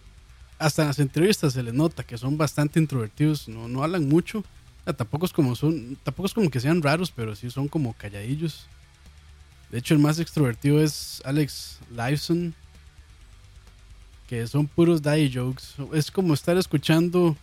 hasta 0.58 0.82
en 0.82 0.88
las 0.88 1.00
entrevistas 1.00 1.54
se 1.54 1.64
les 1.64 1.74
nota 1.74 2.04
que 2.04 2.18
son 2.18 2.38
bastante 2.38 2.80
introvertidos, 2.80 3.48
no, 3.48 3.68
no 3.68 3.84
hablan 3.84 4.08
mucho. 4.08 4.44
tampoco 4.98 5.26
es 5.26 5.34
como 5.34 5.56
son, 5.56 5.98
tampoco 6.04 6.28
es 6.28 6.34
como 6.34 6.50
que 6.50 6.60
sean 6.60 6.82
raros, 6.82 7.12
pero 7.12 7.36
sí 7.36 7.50
son 7.52 7.68
como 7.68 7.94
calladillos. 7.94 8.66
De 9.72 9.80
hecho, 9.80 9.94
el 9.94 10.00
más 10.00 10.20
extrovertido 10.20 10.82
es 10.82 11.22
Alex 11.26 11.80
Lifeson, 11.92 12.54
que 14.28 14.46
son 14.48 14.68
puros 14.68 15.02
daddy 15.02 15.32
jokes. 15.34 15.64
Es 15.94 16.12
como 16.12 16.34
estar 16.34 16.58
escuchando, 16.58 17.36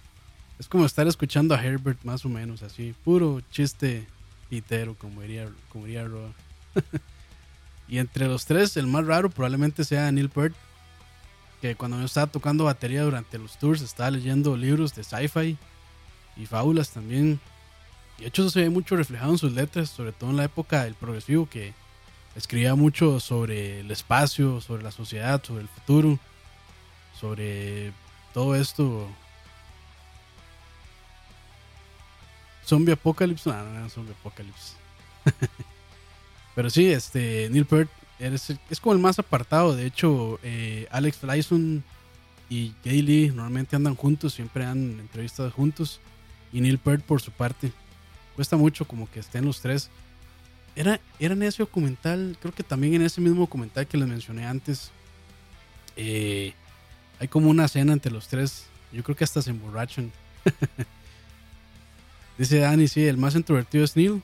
es 0.59 0.69
como 0.69 0.87
estar 0.87 1.07
escuchando 1.07 1.55
a 1.55 1.65
Herbert 1.65 2.03
más 2.05 2.25
o 2.25 2.29
menos, 2.29 2.63
así, 2.63 2.95
puro 3.05 3.41
chiste 3.51 4.07
pitero, 4.49 4.95
como 4.95 5.23
diría, 5.23 5.49
como 5.71 5.87
diría 5.87 6.05
Roa. 6.05 6.33
y 7.91 7.99
entre 7.99 8.29
los 8.29 8.47
tres, 8.47 8.77
el 8.77 8.87
más 8.87 9.05
raro 9.05 9.31
probablemente 9.31 9.85
sea 9.85 10.11
Neil 10.13 10.31
Peart, 10.31 10.55
que 11.61 11.75
cuando 11.75 11.99
yo 11.99 12.05
estaba 12.05 12.29
tocando 12.29 12.65
batería 12.65 13.03
durante 13.03 13.37
los 13.37 13.59
tours, 13.59 13.83
estaba 13.83 14.13
leyendo 14.13 14.57
libros 14.57 14.95
de 14.95 15.03
sci-fi 15.03 15.59
y 16.37 16.47
fábulas 16.47 16.91
también. 16.91 17.41
Y 18.17 18.23
de 18.23 18.29
hecho 18.29 18.43
eso 18.43 18.53
se 18.53 18.61
ve 18.61 18.71
mucho 18.71 18.95
reflejado 18.95 19.33
en 19.33 19.39
sus 19.39 19.53
letras, 19.53 19.91
sobre 19.91 20.13
todo 20.13 20.31
en 20.31 20.37
la 20.37 20.45
época 20.45 20.85
del 20.85 20.95
progresivo, 20.95 21.49
que 21.51 21.75
escribía 22.37 22.77
mucho 22.77 23.19
sobre 23.19 23.81
el 23.81 23.91
espacio, 23.91 24.61
sobre 24.61 24.85
la 24.85 24.93
sociedad, 24.93 25.43
sobre 25.43 25.63
el 25.63 25.69
futuro, 25.69 26.17
sobre 27.21 27.93
todo 28.33 28.55
esto. 28.55 29.09
Zombie 32.65 32.93
Apocalypse, 32.93 33.51
no, 33.51 33.65
no, 33.65 33.81
no, 33.81 33.89
Zombie 33.91 34.13
Apocalypse. 34.13 34.75
Pero 36.61 36.69
sí, 36.69 36.93
este, 36.93 37.49
Neil 37.51 37.65
Peart 37.65 37.89
es 38.19 38.81
como 38.83 38.93
el 38.93 38.99
más 38.99 39.19
apartado. 39.19 39.75
De 39.75 39.87
hecho, 39.87 40.39
eh, 40.43 40.87
Alex 40.91 41.17
Flyson 41.17 41.83
y 42.51 42.75
Jay 42.85 43.01
Lee 43.01 43.29
normalmente 43.29 43.77
andan 43.77 43.95
juntos, 43.95 44.35
siempre 44.35 44.67
han 44.67 45.01
entrevistas 45.01 45.55
juntos. 45.55 46.03
Y 46.53 46.61
Neil 46.61 46.77
Peart 46.77 47.03
por 47.03 47.23
su 47.23 47.33
parte. 47.33 47.73
Cuesta 48.37 48.59
mucho 48.59 48.85
como 48.85 49.11
que 49.11 49.21
estén 49.21 49.47
los 49.47 49.63
tres. 49.63 49.89
Era, 50.77 51.01
era 51.19 51.33
en 51.33 51.45
ese 51.45 51.63
documental, 51.63 52.37
creo 52.39 52.53
que 52.53 52.63
también 52.63 52.93
en 52.93 53.03
ese 53.07 53.23
mismo 53.23 53.41
documental 53.41 53.87
que 53.87 53.97
les 53.97 54.07
mencioné 54.07 54.45
antes. 54.45 54.91
Eh, 55.97 56.53
hay 57.19 57.29
como 57.29 57.49
una 57.49 57.69
cena 57.69 57.95
entre 57.95 58.13
los 58.13 58.29
tres. 58.29 58.67
Yo 58.93 59.03
creo 59.03 59.17
que 59.17 59.25
hasta 59.25 59.41
se 59.41 59.49
emborrachan. 59.49 60.13
Dice 62.37 62.59
Danny, 62.59 62.87
sí, 62.87 63.07
el 63.07 63.17
más 63.17 63.35
introvertido 63.35 63.83
es 63.83 63.97
Neil. 63.97 64.21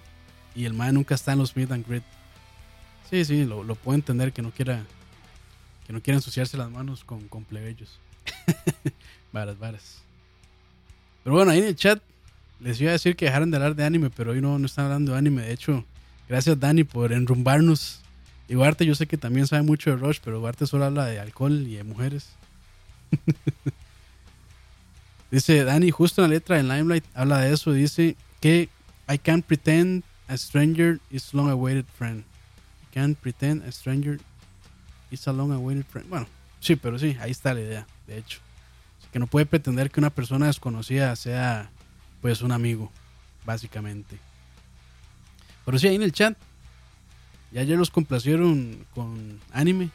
Y 0.54 0.66
el 0.66 0.74
más 0.74 0.92
nunca 0.92 1.14
está 1.14 1.32
en 1.32 1.38
los 1.38 1.56
Meet 1.56 1.72
and 1.72 1.88
Greet. 1.88 2.04
Sí, 3.10 3.24
sí, 3.24 3.44
lo, 3.44 3.62
puedo 3.76 3.94
entender 3.94 4.32
que 4.32 4.42
no 4.42 4.50
quiera 4.50 4.84
que 5.86 5.92
no 5.92 6.02
quiera 6.02 6.16
ensuciarse 6.16 6.56
las 6.56 6.68
manos 6.68 7.04
con, 7.04 7.28
con 7.28 7.44
plebeyos. 7.44 8.00
varas, 9.32 9.56
varas. 9.56 9.98
Pero 11.22 11.36
bueno, 11.36 11.52
ahí 11.52 11.58
en 11.58 11.66
el 11.66 11.76
chat 11.76 12.02
les 12.58 12.80
iba 12.80 12.90
a 12.90 12.92
decir 12.92 13.14
que 13.14 13.26
dejaran 13.26 13.52
de 13.52 13.58
hablar 13.58 13.76
de 13.76 13.84
anime, 13.84 14.10
pero 14.10 14.32
hoy 14.32 14.40
no, 14.40 14.58
no 14.58 14.66
están 14.66 14.86
hablando 14.86 15.12
de 15.12 15.18
anime. 15.18 15.42
De 15.42 15.52
hecho, 15.52 15.84
gracias 16.28 16.58
Dani 16.58 16.82
por 16.82 17.12
enrumbarnos. 17.12 18.00
Y 18.48 18.54
Duarte, 18.54 18.84
yo 18.84 18.96
sé 18.96 19.06
que 19.06 19.16
también 19.16 19.46
sabe 19.46 19.62
mucho 19.62 19.90
de 19.90 19.96
Rush, 19.96 20.18
pero 20.24 20.40
Duarte 20.40 20.66
solo 20.66 20.84
habla 20.84 21.06
de 21.06 21.20
alcohol 21.20 21.66
y 21.66 21.76
de 21.76 21.84
mujeres. 21.84 22.30
dice 25.30 25.62
Dani, 25.62 25.92
justo 25.92 26.24
en 26.24 26.30
la 26.30 26.34
letra 26.34 26.56
de 26.56 26.64
Limelight 26.64 27.04
habla 27.14 27.38
de 27.38 27.52
eso. 27.52 27.72
Dice 27.72 28.16
que 28.40 28.68
I 29.08 29.18
can't 29.18 29.44
pretend 29.44 30.02
a 30.26 30.36
stranger 30.36 30.98
is 31.10 31.32
long 31.32 31.48
awaited 31.48 31.84
friend 31.96 32.24
can't 32.96 33.18
pretend 33.18 33.62
a 33.62 33.70
stranger 33.70 34.18
is 35.10 35.28
a 35.28 35.32
long 35.32 35.52
awaited 35.52 35.84
friend. 35.84 36.08
Bueno, 36.08 36.26
sí, 36.60 36.76
pero 36.76 36.98
sí, 36.98 37.14
ahí 37.20 37.30
está 37.30 37.52
la 37.52 37.60
idea, 37.60 37.86
de 38.06 38.18
hecho. 38.18 38.40
que 39.12 39.18
no 39.18 39.26
puede 39.26 39.46
pretender 39.46 39.90
que 39.90 40.00
una 40.00 40.10
persona 40.10 40.46
desconocida 40.46 41.14
sea, 41.14 41.70
pues, 42.22 42.40
un 42.40 42.52
amigo, 42.52 42.90
básicamente. 43.44 44.18
Pero 45.64 45.78
sí, 45.78 45.88
ahí 45.88 45.96
en 45.96 46.02
el 46.02 46.12
chat, 46.12 46.36
ya 47.52 47.60
ayer 47.60 47.78
los 47.78 47.90
complacieron 47.90 48.84
con 48.94 49.40
anime. 49.52 49.90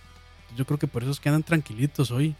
Yo 0.55 0.65
creo 0.65 0.77
que 0.77 0.87
por 0.87 1.01
eso 1.01 1.11
es 1.11 1.19
que 1.19 1.29
andan 1.29 1.43
tranquilitos 1.43 2.11
hoy. 2.11 2.35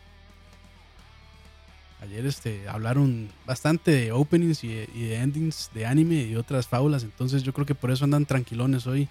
Ayer 2.01 2.25
este, 2.25 2.67
hablaron 2.67 3.29
bastante 3.45 3.91
de 3.91 4.11
openings 4.11 4.63
y 4.63 4.69
de 4.73 5.15
endings 5.15 5.69
de 5.73 5.85
anime 5.85 6.23
y 6.23 6.35
otras 6.35 6.67
fábulas. 6.67 7.03
Entonces 7.03 7.43
yo 7.43 7.53
creo 7.53 7.65
que 7.65 7.75
por 7.75 7.91
eso 7.91 8.05
andan 8.05 8.25
tranquilones 8.25 8.87
hoy. 8.87 9.07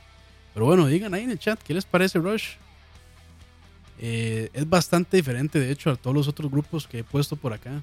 Pero 0.55 0.66
bueno, 0.66 0.86
digan 0.86 1.14
ahí 1.14 1.24
en 1.24 1.30
el 1.30 1.38
chat 1.38 1.61
qué 1.62 1.74
les 1.74 1.84
parece 1.84 2.18
Rush. 2.18 2.55
Eh, 3.98 4.48
es 4.53 4.68
bastante 4.68 5.16
diferente, 5.16 5.59
de 5.59 5.70
hecho, 5.70 5.90
a 5.90 5.96
todos 5.96 6.16
los 6.16 6.28
otros 6.28 6.51
grupos 6.51 6.86
que 6.86 7.01
he 7.01 7.05
puesto 7.05 7.36
por 7.36 7.53
acá. 7.53 7.82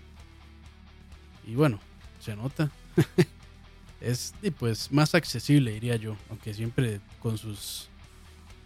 Y 1.45 1.55
bueno, 1.55 1.80
se 2.20 2.36
nota. 2.36 2.72
es 4.01 4.34
pues 4.57 4.91
más 4.91 5.15
accesible, 5.15 5.72
diría 5.72 5.95
yo. 5.95 6.18
Aunque 6.30 6.53
siempre 6.53 6.99
con 7.22 7.38
sus 7.38 7.89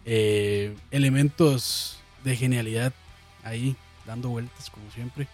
eh, 0.04 0.74
elementos 0.90 1.98
de 2.24 2.36
genialidad 2.36 2.92
ahí 3.44 3.76
dando 4.06 4.30
vueltas, 4.30 4.70
como 4.70 4.90
siempre. 4.90 5.28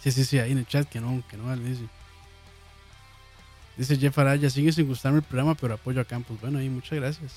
Sí, 0.00 0.12
sí, 0.12 0.24
sí, 0.24 0.38
ahí 0.38 0.52
en 0.52 0.58
el 0.58 0.66
chat 0.66 0.88
que 0.88 1.00
no, 1.00 1.22
que 1.28 1.36
no, 1.36 1.54
dice. 1.56 1.84
Dice 3.76 3.96
Jeff 3.96 4.16
Araya, 4.18 4.48
sigue 4.50 4.72
sin 4.72 4.86
gustarme 4.86 5.18
el 5.18 5.24
programa, 5.24 5.54
pero 5.54 5.74
apoyo 5.74 6.00
a 6.00 6.04
Campos. 6.04 6.40
Bueno, 6.40 6.58
ahí 6.58 6.68
muchas 6.68 6.98
gracias. 6.98 7.32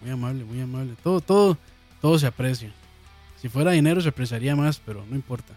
Muy 0.00 0.10
amable, 0.10 0.44
muy 0.44 0.60
amable. 0.60 0.94
Todo, 1.02 1.20
todo, 1.20 1.58
todo 2.00 2.18
se 2.18 2.26
aprecia. 2.26 2.72
Si 3.40 3.48
fuera 3.48 3.70
dinero 3.70 4.00
se 4.00 4.10
apreciaría 4.10 4.54
más, 4.54 4.78
pero 4.84 5.04
no 5.08 5.16
importa. 5.16 5.54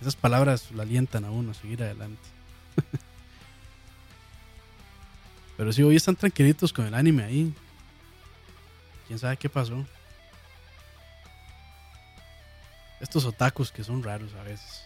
Esas 0.00 0.16
palabras 0.16 0.70
lo 0.72 0.82
alientan 0.82 1.24
a 1.24 1.30
uno 1.30 1.52
a 1.52 1.54
seguir 1.54 1.82
adelante. 1.82 2.22
pero 5.56 5.72
si 5.72 5.82
hoy 5.82 5.96
están 5.96 6.16
tranquilitos 6.16 6.72
con 6.72 6.86
el 6.86 6.94
anime 6.94 7.22
ahí. 7.22 7.54
Quién 9.06 9.18
sabe 9.18 9.36
qué 9.36 9.48
pasó. 9.48 9.86
Estos 13.00 13.24
otakus 13.24 13.70
que 13.70 13.84
son 13.84 14.02
raros 14.02 14.34
a 14.34 14.42
veces. 14.42 14.82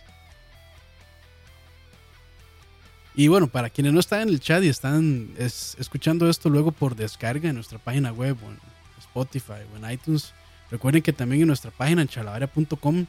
Y 3.14 3.28
bueno, 3.28 3.48
para 3.48 3.70
quienes 3.70 3.92
no 3.92 4.00
están 4.00 4.22
en 4.22 4.28
el 4.28 4.40
chat 4.40 4.62
y 4.62 4.68
están 4.68 5.30
escuchando 5.36 6.28
esto 6.30 6.48
luego 6.48 6.72
por 6.72 6.94
descarga 6.94 7.48
en 7.48 7.56
nuestra 7.56 7.78
página 7.78 8.12
web 8.12 8.36
o 8.44 8.50
en 8.50 8.58
Spotify 8.98 9.64
o 9.72 9.76
en 9.76 9.90
iTunes, 9.90 10.32
recuerden 10.70 11.02
que 11.02 11.12
también 11.12 11.42
en 11.42 11.48
nuestra 11.48 11.70
página 11.70 12.02
en 12.02 12.08
chalabaria.com 12.08 13.06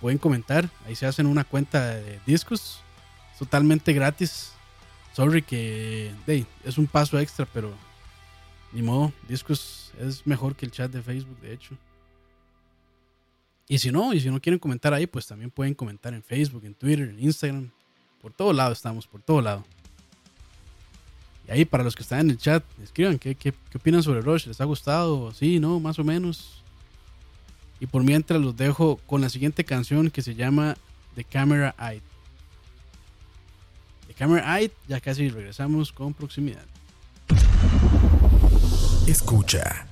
pueden 0.00 0.18
comentar. 0.18 0.68
Ahí 0.86 0.96
se 0.96 1.06
hacen 1.06 1.26
una 1.26 1.44
cuenta 1.44 1.94
de 1.94 2.20
discos 2.26 2.80
totalmente 3.38 3.92
gratis. 3.92 4.52
Sorry 5.14 5.42
que 5.42 6.12
es 6.64 6.78
un 6.78 6.86
paso 6.86 7.18
extra, 7.18 7.46
pero 7.46 7.72
ni 8.72 8.82
modo, 8.82 9.12
discos 9.28 9.92
es 10.00 10.26
mejor 10.26 10.54
que 10.54 10.66
el 10.66 10.72
chat 10.72 10.90
de 10.90 11.02
Facebook, 11.02 11.40
de 11.40 11.52
hecho. 11.52 11.76
Y 13.68 13.78
si 13.78 13.90
no, 13.90 14.12
y 14.14 14.20
si 14.20 14.30
no 14.30 14.40
quieren 14.40 14.58
comentar 14.58 14.94
ahí, 14.94 15.06
pues 15.06 15.26
también 15.26 15.50
pueden 15.50 15.74
comentar 15.74 16.14
en 16.14 16.22
Facebook, 16.22 16.64
en 16.64 16.74
Twitter, 16.74 17.08
en 17.08 17.20
Instagram, 17.20 17.70
por 18.20 18.32
todo 18.32 18.52
lado 18.52 18.72
estamos, 18.72 19.06
por 19.06 19.20
todo 19.22 19.40
lado. 19.40 19.64
Y 21.46 21.52
ahí 21.52 21.64
para 21.64 21.82
los 21.82 21.96
que 21.96 22.02
están 22.02 22.20
en 22.20 22.30
el 22.30 22.38
chat, 22.38 22.62
escriban 22.82 23.18
qué, 23.18 23.34
qué, 23.34 23.54
opinan 23.74 24.02
sobre 24.02 24.20
Rush. 24.20 24.46
¿Les 24.46 24.60
ha 24.60 24.64
gustado? 24.64 25.32
Sí, 25.32 25.58
no, 25.58 25.80
más 25.80 25.98
o 25.98 26.04
menos. 26.04 26.62
Y 27.80 27.86
por 27.86 28.02
mientras 28.02 28.40
los 28.40 28.56
dejo 28.56 28.96
con 29.06 29.20
la 29.20 29.28
siguiente 29.28 29.64
canción 29.64 30.10
que 30.10 30.20
se 30.20 30.34
llama 30.34 30.76
The 31.14 31.24
Camera 31.24 31.74
Eye. 31.78 32.02
The 34.08 34.14
Camera 34.14 34.58
Eye, 34.58 34.70
ya 34.88 35.00
casi 35.00 35.30
regresamos 35.30 35.92
con 35.92 36.12
proximidad. 36.12 36.64
Escucha. 39.06 39.86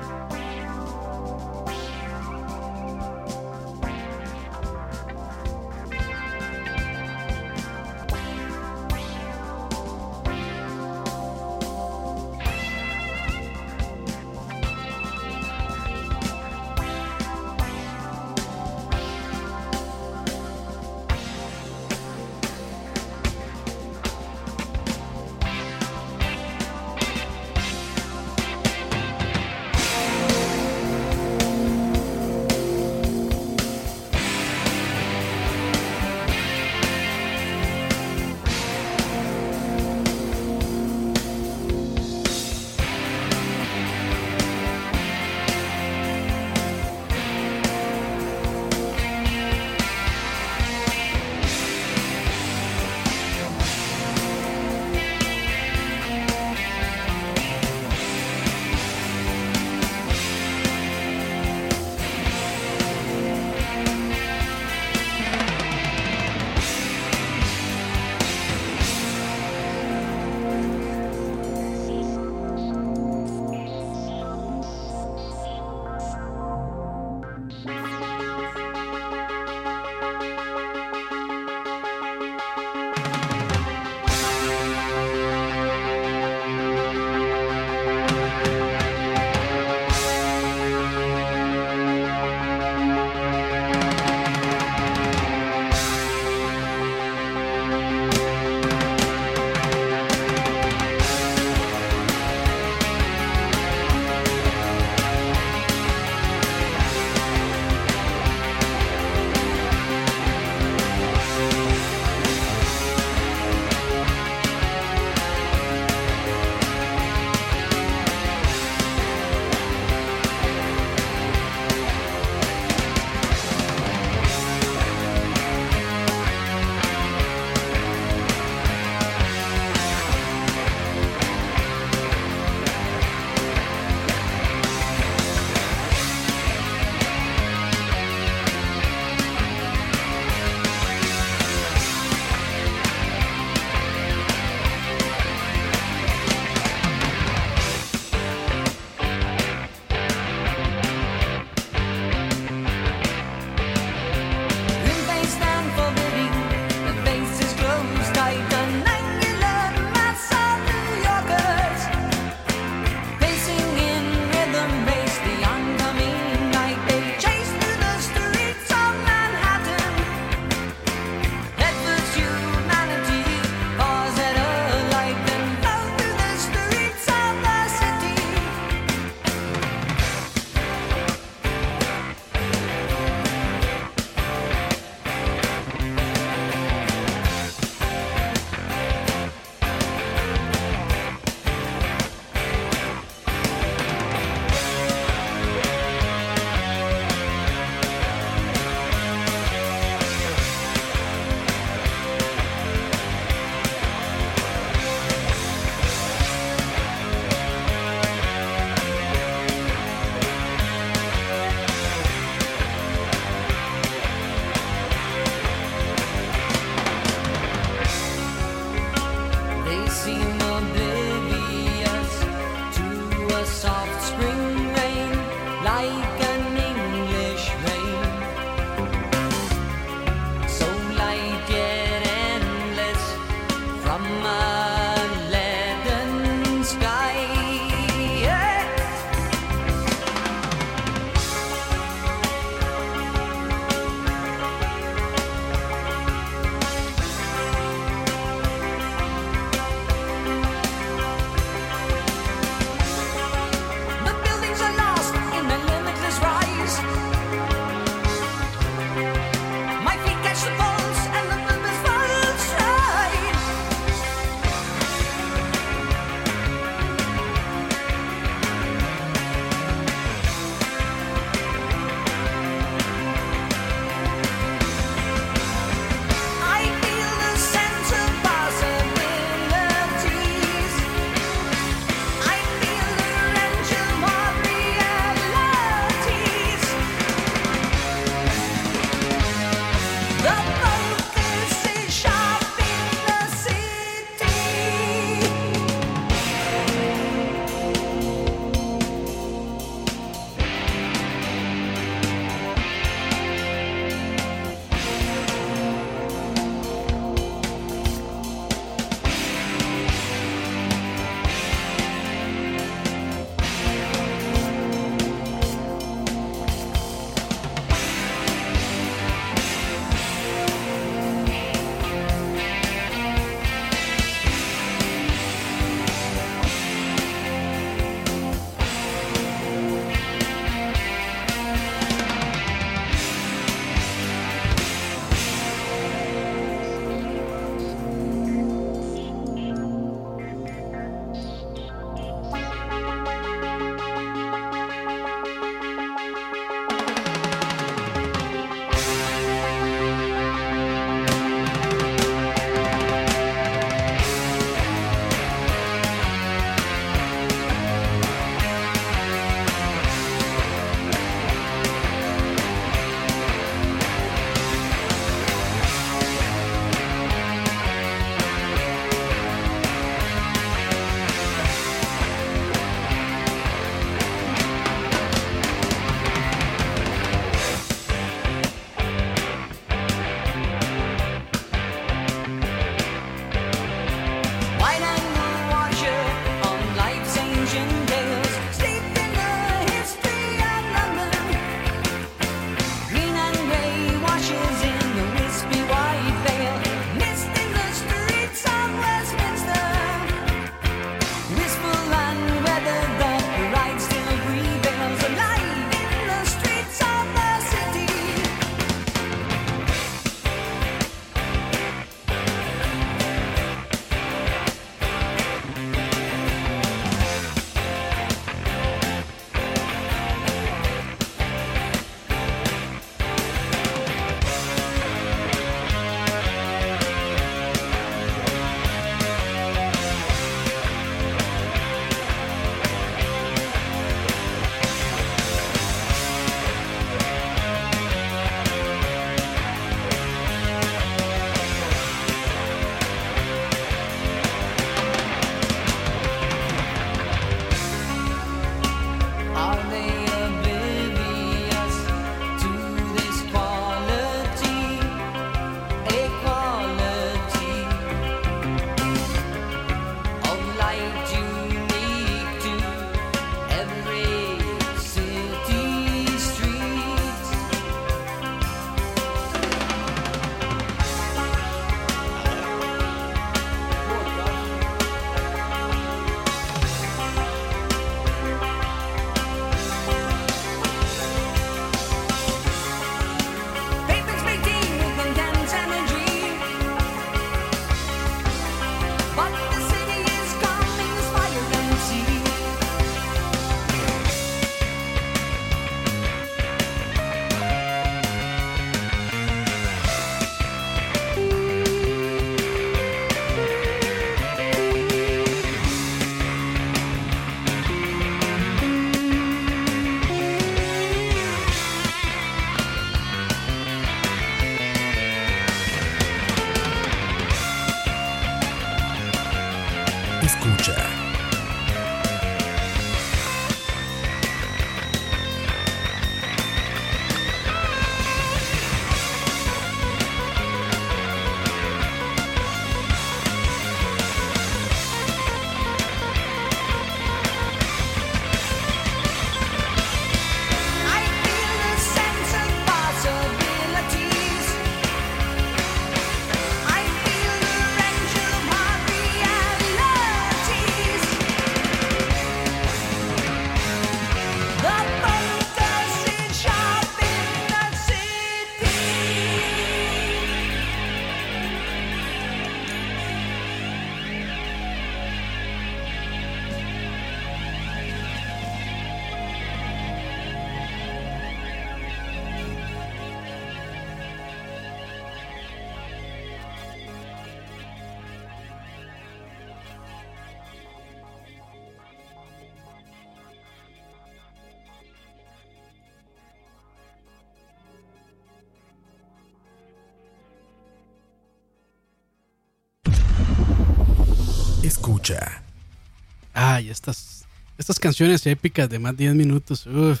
Ay, 596.58 596.70
estas, 596.70 597.24
estas 597.56 597.78
canciones 597.78 598.26
épicas 598.26 598.68
de 598.68 598.80
más 598.80 598.96
de 598.96 599.04
10 599.04 599.14
minutos. 599.14 599.64
Uf, 599.68 600.00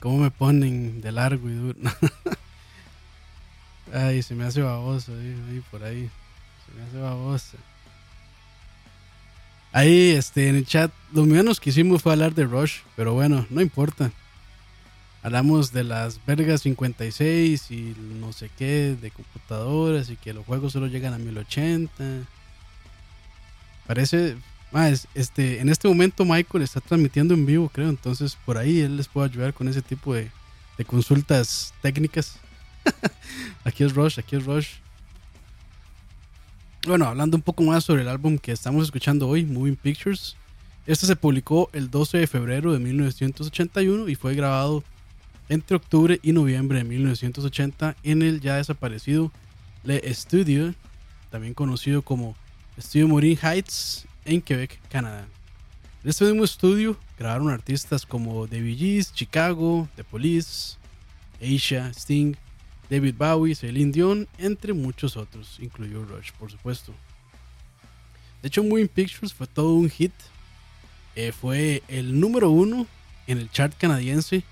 cómo 0.00 0.18
me 0.18 0.30
ponen 0.30 1.00
de 1.00 1.10
largo 1.10 1.48
y 1.48 1.54
duro. 1.54 1.78
Ay, 3.94 4.22
se 4.22 4.34
me 4.34 4.44
hace 4.44 4.60
baboso 4.60 5.12
ahí, 5.14 5.34
ahí, 5.48 5.62
por 5.70 5.82
ahí. 5.82 6.10
Se 6.66 6.78
me 6.78 6.86
hace 6.86 6.98
baboso. 6.98 7.56
Ahí, 9.72 10.10
este, 10.10 10.50
en 10.50 10.56
el 10.56 10.66
chat, 10.66 10.92
lo 11.10 11.24
menos 11.24 11.58
que 11.58 11.70
hicimos 11.70 12.02
fue 12.02 12.12
hablar 12.12 12.34
de 12.34 12.44
Rush, 12.44 12.80
pero 12.94 13.14
bueno, 13.14 13.46
no 13.48 13.62
importa. 13.62 14.12
Hablamos 15.22 15.72
de 15.72 15.84
las 15.84 16.20
vergas 16.26 16.60
56 16.60 17.70
y 17.70 17.96
no 18.20 18.34
sé 18.34 18.50
qué, 18.58 18.94
de 19.00 19.10
computadoras 19.10 20.10
y 20.10 20.16
que 20.16 20.34
los 20.34 20.44
juegos 20.44 20.74
solo 20.74 20.86
llegan 20.88 21.14
a 21.14 21.18
1080. 21.18 22.28
Parece, 23.86 24.36
es- 24.74 25.06
este, 25.14 25.60
en 25.60 25.68
este 25.68 25.88
momento 25.88 26.24
Michael 26.24 26.62
está 26.64 26.80
transmitiendo 26.80 27.34
en 27.34 27.44
vivo, 27.46 27.68
creo, 27.68 27.88
entonces 27.88 28.36
por 28.44 28.56
ahí 28.58 28.80
él 28.80 28.96
les 28.96 29.08
puede 29.08 29.28
ayudar 29.28 29.52
con 29.54 29.68
ese 29.68 29.82
tipo 29.82 30.14
de, 30.14 30.30
de 30.78 30.84
consultas 30.84 31.74
técnicas. 31.82 32.38
aquí 33.64 33.84
es 33.84 33.94
Rush, 33.94 34.18
aquí 34.18 34.36
es 34.36 34.44
Rush. 34.44 34.68
Bueno, 36.86 37.06
hablando 37.06 37.36
un 37.36 37.42
poco 37.42 37.62
más 37.62 37.84
sobre 37.84 38.02
el 38.02 38.08
álbum 38.08 38.38
que 38.38 38.50
estamos 38.52 38.84
escuchando 38.84 39.28
hoy, 39.28 39.44
Moving 39.44 39.76
Pictures. 39.76 40.36
Este 40.84 41.06
se 41.06 41.14
publicó 41.14 41.70
el 41.72 41.90
12 41.90 42.18
de 42.18 42.26
febrero 42.26 42.72
de 42.72 42.80
1981 42.80 44.08
y 44.08 44.16
fue 44.16 44.34
grabado 44.34 44.82
entre 45.48 45.76
octubre 45.76 46.18
y 46.24 46.32
noviembre 46.32 46.78
de 46.78 46.84
1980 46.84 47.94
en 48.02 48.22
el 48.22 48.40
ya 48.40 48.56
desaparecido 48.56 49.30
Le 49.84 50.12
Studio, 50.12 50.74
también 51.30 51.54
conocido 51.54 52.02
como 52.02 52.34
Studio 52.80 53.06
Morin 53.06 53.38
Heights 53.40 54.06
en 54.24 54.40
Quebec, 54.40 54.80
Canadá. 54.88 55.26
En 56.02 56.10
este 56.10 56.24
mismo 56.24 56.44
estudio 56.44 56.96
grabaron 57.18 57.50
artistas 57.50 58.04
como 58.04 58.48
The 58.48 58.60
Gees, 58.74 59.12
Chicago, 59.12 59.88
The 59.96 60.04
Police, 60.04 60.76
Asia, 61.40 61.92
Sting, 61.94 62.34
David 62.90 63.14
Bowie, 63.16 63.54
Celine 63.54 63.92
Dion, 63.92 64.28
entre 64.38 64.72
muchos 64.72 65.16
otros, 65.16 65.58
incluyó 65.60 66.04
Rush, 66.04 66.32
por 66.32 66.50
supuesto. 66.50 66.92
De 68.42 68.48
hecho, 68.48 68.64
Moving 68.64 68.88
Pictures 68.88 69.32
fue 69.32 69.46
todo 69.46 69.74
un 69.74 69.88
hit. 69.88 70.12
Eh, 71.14 71.32
fue 71.32 71.82
el 71.88 72.18
número 72.18 72.50
uno 72.50 72.86
en 73.26 73.38
el 73.38 73.50
chart 73.50 73.72
canadiense 73.78 74.42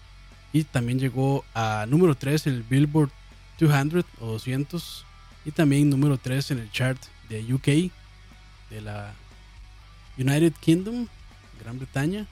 y 0.52 0.64
también 0.64 0.98
llegó 0.98 1.44
a 1.54 1.86
número 1.88 2.14
3 2.14 2.46
en 2.46 2.54
el 2.54 2.62
Billboard 2.62 3.10
200 3.58 4.04
o 4.20 4.26
200 4.26 5.04
y 5.44 5.50
también 5.50 5.90
número 5.90 6.18
3 6.18 6.52
en 6.52 6.58
el 6.58 6.70
chart 6.70 7.02
de 7.28 7.52
UK 7.52 7.92
de 8.70 8.80
la 8.80 9.14
United 10.20 10.52
Kingdom, 10.60 11.08
Gran 11.58 11.78
Bretaña. 11.78 12.26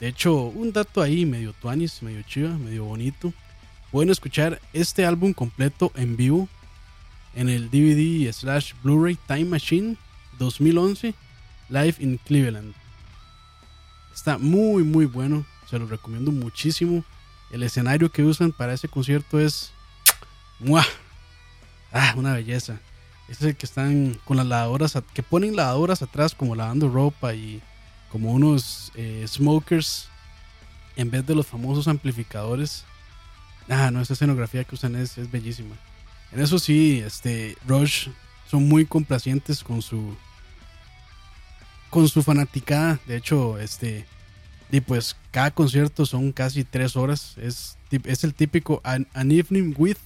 De 0.00 0.08
hecho, 0.08 0.34
un 0.34 0.72
dato 0.72 1.02
ahí 1.02 1.26
medio 1.26 1.52
tuanis, 1.52 2.02
medio 2.02 2.22
chiva, 2.22 2.50
medio 2.58 2.84
bonito. 2.84 3.32
Pueden 3.90 4.10
escuchar 4.10 4.60
este 4.72 5.04
álbum 5.04 5.32
completo 5.32 5.92
en 5.94 6.16
vivo 6.16 6.48
en 7.34 7.48
el 7.48 7.70
DVD 7.70 8.32
slash 8.32 8.72
Blu-ray 8.82 9.16
Time 9.26 9.44
Machine 9.44 9.96
2011 10.38 11.14
Live 11.68 11.94
in 12.00 12.18
Cleveland. 12.18 12.74
Está 14.14 14.38
muy 14.38 14.82
muy 14.82 15.06
bueno, 15.06 15.46
se 15.68 15.78
lo 15.78 15.86
recomiendo 15.86 16.32
muchísimo. 16.32 17.04
El 17.50 17.62
escenario 17.62 18.10
que 18.10 18.22
usan 18.22 18.52
para 18.52 18.72
ese 18.72 18.88
concierto 18.88 19.38
es 19.38 19.72
¡mua! 20.58 20.84
Ah, 21.92 22.14
una 22.16 22.32
belleza. 22.32 22.80
Este 23.32 23.46
es 23.46 23.50
el 23.52 23.56
que 23.56 23.64
están 23.64 24.20
con 24.26 24.36
las 24.36 24.44
lavadoras, 24.44 24.98
que 25.14 25.22
ponen 25.22 25.56
lavadoras 25.56 26.02
atrás 26.02 26.34
como 26.34 26.54
lavando 26.54 26.90
ropa 26.90 27.32
y 27.32 27.62
como 28.10 28.30
unos 28.30 28.92
eh, 28.94 29.24
smokers 29.26 30.08
en 30.96 31.10
vez 31.10 31.26
de 31.26 31.34
los 31.34 31.46
famosos 31.46 31.88
amplificadores. 31.88 32.84
Ah, 33.70 33.90
no, 33.90 34.02
esa 34.02 34.12
escenografía 34.12 34.64
que 34.64 34.74
usan 34.74 34.96
es, 34.96 35.16
es 35.16 35.30
bellísima. 35.30 35.74
En 36.30 36.40
eso 36.40 36.58
sí, 36.58 37.02
este, 37.06 37.56
Rush 37.66 38.08
son 38.50 38.68
muy 38.68 38.84
complacientes 38.84 39.64
con 39.64 39.80
su 39.80 40.14
con 41.88 42.06
su 42.10 42.22
fanaticada. 42.22 43.00
De 43.06 43.16
hecho, 43.16 43.58
este, 43.58 44.04
y 44.70 44.82
pues 44.82 45.16
cada 45.30 45.52
concierto 45.52 46.04
son 46.04 46.32
casi 46.32 46.64
tres 46.64 46.96
horas. 46.96 47.38
Es, 47.38 47.78
es 47.90 48.24
el 48.24 48.34
típico 48.34 48.82
an, 48.84 49.08
an 49.14 49.32
evening 49.32 49.72
with 49.78 49.96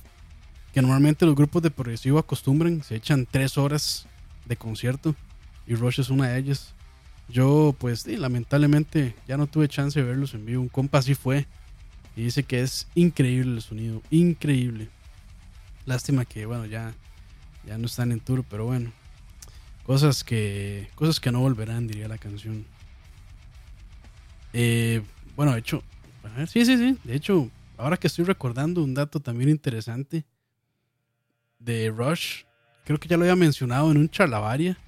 que 0.77 0.83
normalmente 0.83 1.25
los 1.25 1.35
grupos 1.35 1.63
de 1.63 1.71
progresivo 1.71 2.19
acostumbran. 2.19 2.83
Se 2.83 2.97
echan 2.97 3.25
tres 3.25 3.57
horas 3.57 4.07
de 4.45 4.59
concierto 4.59 5.15
y 5.67 5.75
Rush 5.75 6.01
es 6.01 6.11
una 6.11 6.29
de 6.29 6.39
ellas. 6.39 6.75
Yo, 7.31 7.75
pues, 7.79 8.01
sí, 8.01 8.19
lamentablemente 8.19 9.15
ya 9.27 9.39
no 9.39 9.47
tuve 9.47 9.69
chance 9.69 9.99
de 9.99 10.05
verlos 10.05 10.35
en 10.35 10.45
vivo. 10.45 10.61
Un 10.61 10.69
compa 10.69 11.01
sí 11.01 11.15
fue 11.15 11.47
y 12.15 12.25
dice 12.25 12.43
que 12.43 12.61
es 12.61 12.89
increíble 12.95 13.55
el 13.55 13.63
sonido, 13.63 14.03
increíble. 14.11 14.91
Lástima 15.87 16.27
que, 16.27 16.45
bueno, 16.45 16.67
ya, 16.67 16.93
ya 17.67 17.79
no 17.79 17.87
están 17.87 18.13
en 18.13 18.21
tour, 18.21 18.45
pero 18.45 18.67
bueno. 18.67 18.93
Cosas 19.85 20.25
que, 20.25 20.91
cosas 20.95 21.21
que 21.21 21.33
no 21.33 21.41
volverán, 21.41 21.87
diría 21.87 22.07
la 22.07 22.19
canción. 22.19 22.67
Eh, 24.53 25.01
bueno, 25.37 25.55
de 25.55 25.61
hecho, 25.61 25.83
sí, 26.47 26.67
sí, 26.67 26.77
sí. 26.77 26.99
De 27.03 27.17
hecho, 27.17 27.51
ahora 27.79 27.97
que 27.97 28.09
estoy 28.09 28.27
recordando 28.27 28.85
un 28.85 28.93
dato 28.93 29.21
también 29.21 29.49
interesante 29.49 30.27
de 31.67 31.91
Rush, 31.91 32.45
creo 32.85 32.99
que 32.99 33.09
ya 33.09 33.17
lo 33.17 33.25
había 33.25 33.37
mencionado 33.37 33.91
en 33.91 33.99
un 33.99 34.09
charlavaria. 34.09 34.79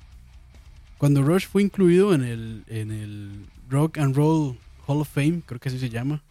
Cuando 0.96 1.22
Rush 1.22 1.46
fue 1.46 1.62
incluido 1.62 2.14
en 2.14 2.22
el, 2.22 2.64
en 2.68 2.90
el 2.92 3.46
Rock 3.68 3.98
and 3.98 4.16
Roll 4.16 4.56
Hall 4.86 5.00
of 5.00 5.08
Fame, 5.08 5.42
creo 5.44 5.60
que 5.60 5.68
así 5.68 5.78
se 5.78 5.90
llama, 5.90 6.22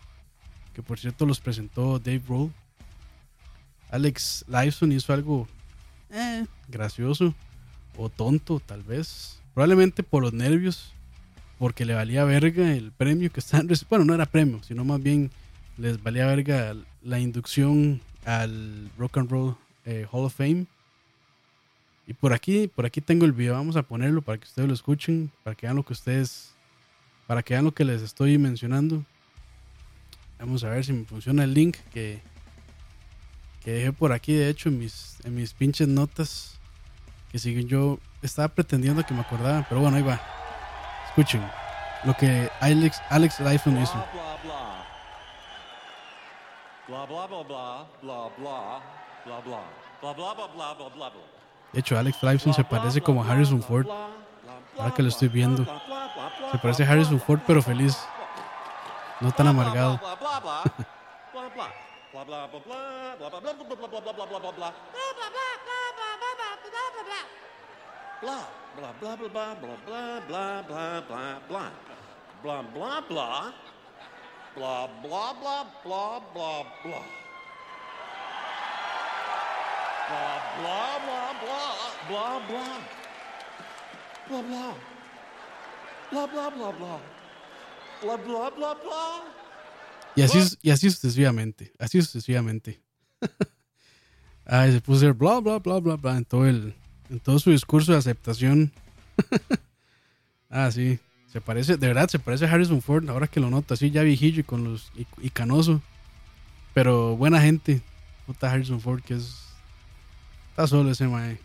que 0.73 0.81
por 0.81 0.97
cierto 0.97 1.25
los 1.25 1.39
presentó 1.39 1.99
Dave 1.99 2.23
Roll. 2.27 2.51
Alex 3.91 4.45
Lifeson 4.47 4.91
hizo 4.91 5.13
algo 5.13 5.47
eh, 6.09 6.45
gracioso 6.67 7.35
o 7.97 8.09
tonto, 8.09 8.61
tal 8.65 8.83
vez. 8.83 9.41
Probablemente 9.53 10.01
por 10.01 10.23
los 10.23 10.33
nervios, 10.33 10.93
porque 11.59 11.85
le 11.85 11.93
valía 11.93 12.23
verga 12.23 12.73
el 12.73 12.91
premio 12.91 13.31
que 13.31 13.41
están 13.41 13.67
Bueno, 13.89 14.05
no 14.05 14.13
era 14.13 14.25
premio, 14.25 14.63
sino 14.63 14.85
más 14.85 15.01
bien 15.01 15.29
les 15.77 16.01
valía 16.01 16.25
verga 16.25 16.75
la 17.01 17.19
inducción 17.19 18.01
al 18.25 18.89
Rock 18.97 19.17
and 19.17 19.29
Roll 19.29 19.57
eh, 19.87 20.05
Hall 20.11 20.25
of 20.25 20.35
Fame. 20.35 20.65
Y 22.05 22.13
por 22.13 22.33
aquí, 22.33 22.67
por 22.67 22.85
aquí 22.85 22.99
tengo 22.99 23.25
el 23.25 23.31
video, 23.31 23.53
vamos 23.53 23.77
a 23.77 23.83
ponerlo 23.83 24.21
para 24.21 24.37
que 24.37 24.43
ustedes 24.43 24.67
lo 24.67 24.73
escuchen, 24.73 25.31
para 25.43 25.55
que 25.55 25.65
vean 25.65 25.77
lo 25.77 25.83
que 25.83 25.93
ustedes, 25.93 26.53
para 27.25 27.41
que 27.41 27.53
vean 27.53 27.63
lo 27.63 27.73
que 27.73 27.85
les 27.85 28.01
estoy 28.01 28.37
mencionando. 28.37 29.03
Vamos 30.39 30.65
a 30.65 30.69
ver 30.69 30.83
si 30.83 30.91
me 30.91 31.05
funciona 31.05 31.45
el 31.45 31.53
link 31.53 31.77
que, 31.93 32.21
que 33.63 33.71
dejé 33.71 33.93
por 33.93 34.11
aquí, 34.11 34.33
de 34.33 34.49
hecho, 34.49 34.67
en 34.67 34.77
mis, 34.77 35.17
en 35.23 35.35
mis 35.35 35.53
pinches 35.53 35.87
notas. 35.87 36.59
Que 37.31 37.39
siguen 37.39 37.67
yo, 37.67 37.99
estaba 38.21 38.49
pretendiendo 38.49 39.05
que 39.05 39.13
me 39.13 39.21
acordaba, 39.21 39.65
pero 39.67 39.81
bueno, 39.81 39.95
ahí 39.95 40.03
va. 40.03 40.19
Escuchen 41.07 41.41
lo 42.05 42.13
que 42.15 42.49
Alex, 42.59 43.01
Alex 43.09 43.39
hizo. 43.39 44.05
blah, 46.87 47.05
blah, 47.05 47.05
blah, 47.05 47.27
blah, 47.27 47.43
blah, 47.43 47.43
blah. 47.43 47.87
blah, 48.01 48.29
blah. 48.37 49.06
De 51.73 51.79
hecho, 51.79 51.97
Alex 51.97 52.23
Lifeson 52.23 52.53
se 52.53 52.63
parece 52.63 53.01
como 53.01 53.23
a 53.23 53.27
Harrison 53.27 53.61
Ford. 53.61 53.87
Ahora 54.77 54.93
que 54.93 55.03
lo 55.03 55.09
estoy 55.09 55.27
viendo. 55.27 55.65
Se 56.51 56.57
parece 56.59 56.83
a 56.83 56.89
Harrison 56.91 57.19
Ford, 57.19 57.39
pero 57.45 57.61
feliz. 57.61 57.97
No 59.19 59.31
tan 59.31 59.47
amargado. 59.47 59.99
Blah 68.21 68.93
blah 68.99 69.15
blah 69.15 69.17
blah 69.17 69.77
blah 69.85 70.21
blah 75.83 76.21
blah 76.23 76.63
blah 76.83 77.26
blah, 80.07 80.39
blah, 80.61 80.97
blah, 81.03 81.33
blah, 81.41 81.91
blah, 82.09 82.39
blah. 82.47 82.97
Blah, 84.29 84.41
blah. 84.41 84.75
Blah, 86.11 86.27
blah, 86.27 86.49
blah, 86.49 86.71
blah. 86.71 86.99
Blah, 88.01 88.17
blah, 88.17 88.49
blah, 88.51 88.75
blah. 88.75 89.23
Y 90.15 90.21
así, 90.23 90.57
y 90.61 90.71
así 90.71 90.89
sucesivamente, 90.89 91.71
así 91.77 92.01
sucesivamente. 92.01 92.81
Ay, 94.45 94.71
se 94.71 94.81
puso 94.81 95.07
a 95.07 95.13
bla, 95.13 95.39
bla, 95.39 95.59
bla, 95.59 95.79
bla, 95.79 95.95
bla 95.95 96.17
en 96.17 96.25
todo, 96.25 96.47
el, 96.47 96.73
en 97.09 97.19
todo 97.19 97.37
su 97.37 97.51
discurso 97.51 97.91
de 97.91 97.99
aceptación. 97.99 98.71
ah, 100.49 100.71
sí, 100.71 100.99
se 101.31 101.39
parece, 101.39 101.77
de 101.77 101.87
verdad, 101.87 102.09
se 102.09 102.17
parece 102.17 102.45
a 102.45 102.51
Harrison 102.51 102.81
Ford, 102.81 103.07
ahora 103.09 103.27
que 103.27 103.39
lo 103.39 103.49
noto, 103.49 103.73
así 103.73 103.91
ya 103.91 104.01
viejillo 104.01 104.39
y, 104.39 104.43
con 104.43 104.63
los, 104.63 104.91
y, 104.95 105.05
y 105.21 105.29
canoso. 105.29 105.81
Pero 106.73 107.15
buena 107.15 107.41
gente, 107.41 107.81
puta 108.25 108.51
Harrison 108.51 108.81
Ford, 108.81 109.01
que 109.03 109.15
es 109.15 109.46
Está 110.57 110.65
solo 110.65 110.89
ese 110.89 111.07
mae. 111.07 111.37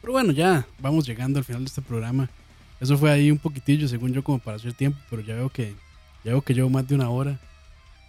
Pero 0.00 0.14
bueno, 0.14 0.32
ya 0.32 0.66
vamos 0.78 1.06
llegando 1.06 1.38
al 1.38 1.44
final 1.44 1.62
de 1.62 1.68
este 1.68 1.82
programa. 1.82 2.30
Eso 2.80 2.96
fue 2.96 3.10
ahí 3.10 3.30
un 3.30 3.36
poquitillo, 3.36 3.86
según 3.86 4.14
yo, 4.14 4.24
como 4.24 4.38
para 4.38 4.56
hacer 4.56 4.72
tiempo, 4.72 4.98
pero 5.10 5.20
ya 5.20 5.34
veo 5.34 5.50
que 5.50 5.74
ya 6.24 6.30
veo 6.30 6.40
que 6.40 6.54
llevo 6.54 6.70
más 6.70 6.88
de 6.88 6.94
una 6.94 7.10
hora. 7.10 7.38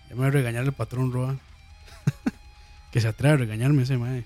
Ya 0.07 0.11
me 0.11 0.21
voy 0.21 0.27
a 0.27 0.31
regañar 0.31 0.63
el 0.63 0.71
patrón 0.71 1.11
Roa. 1.11 1.37
que 2.93 3.01
se 3.01 3.09
atreve 3.09 3.33
a 3.33 3.37
regañarme 3.39 3.83
ese 3.83 3.97
mae. 3.97 4.23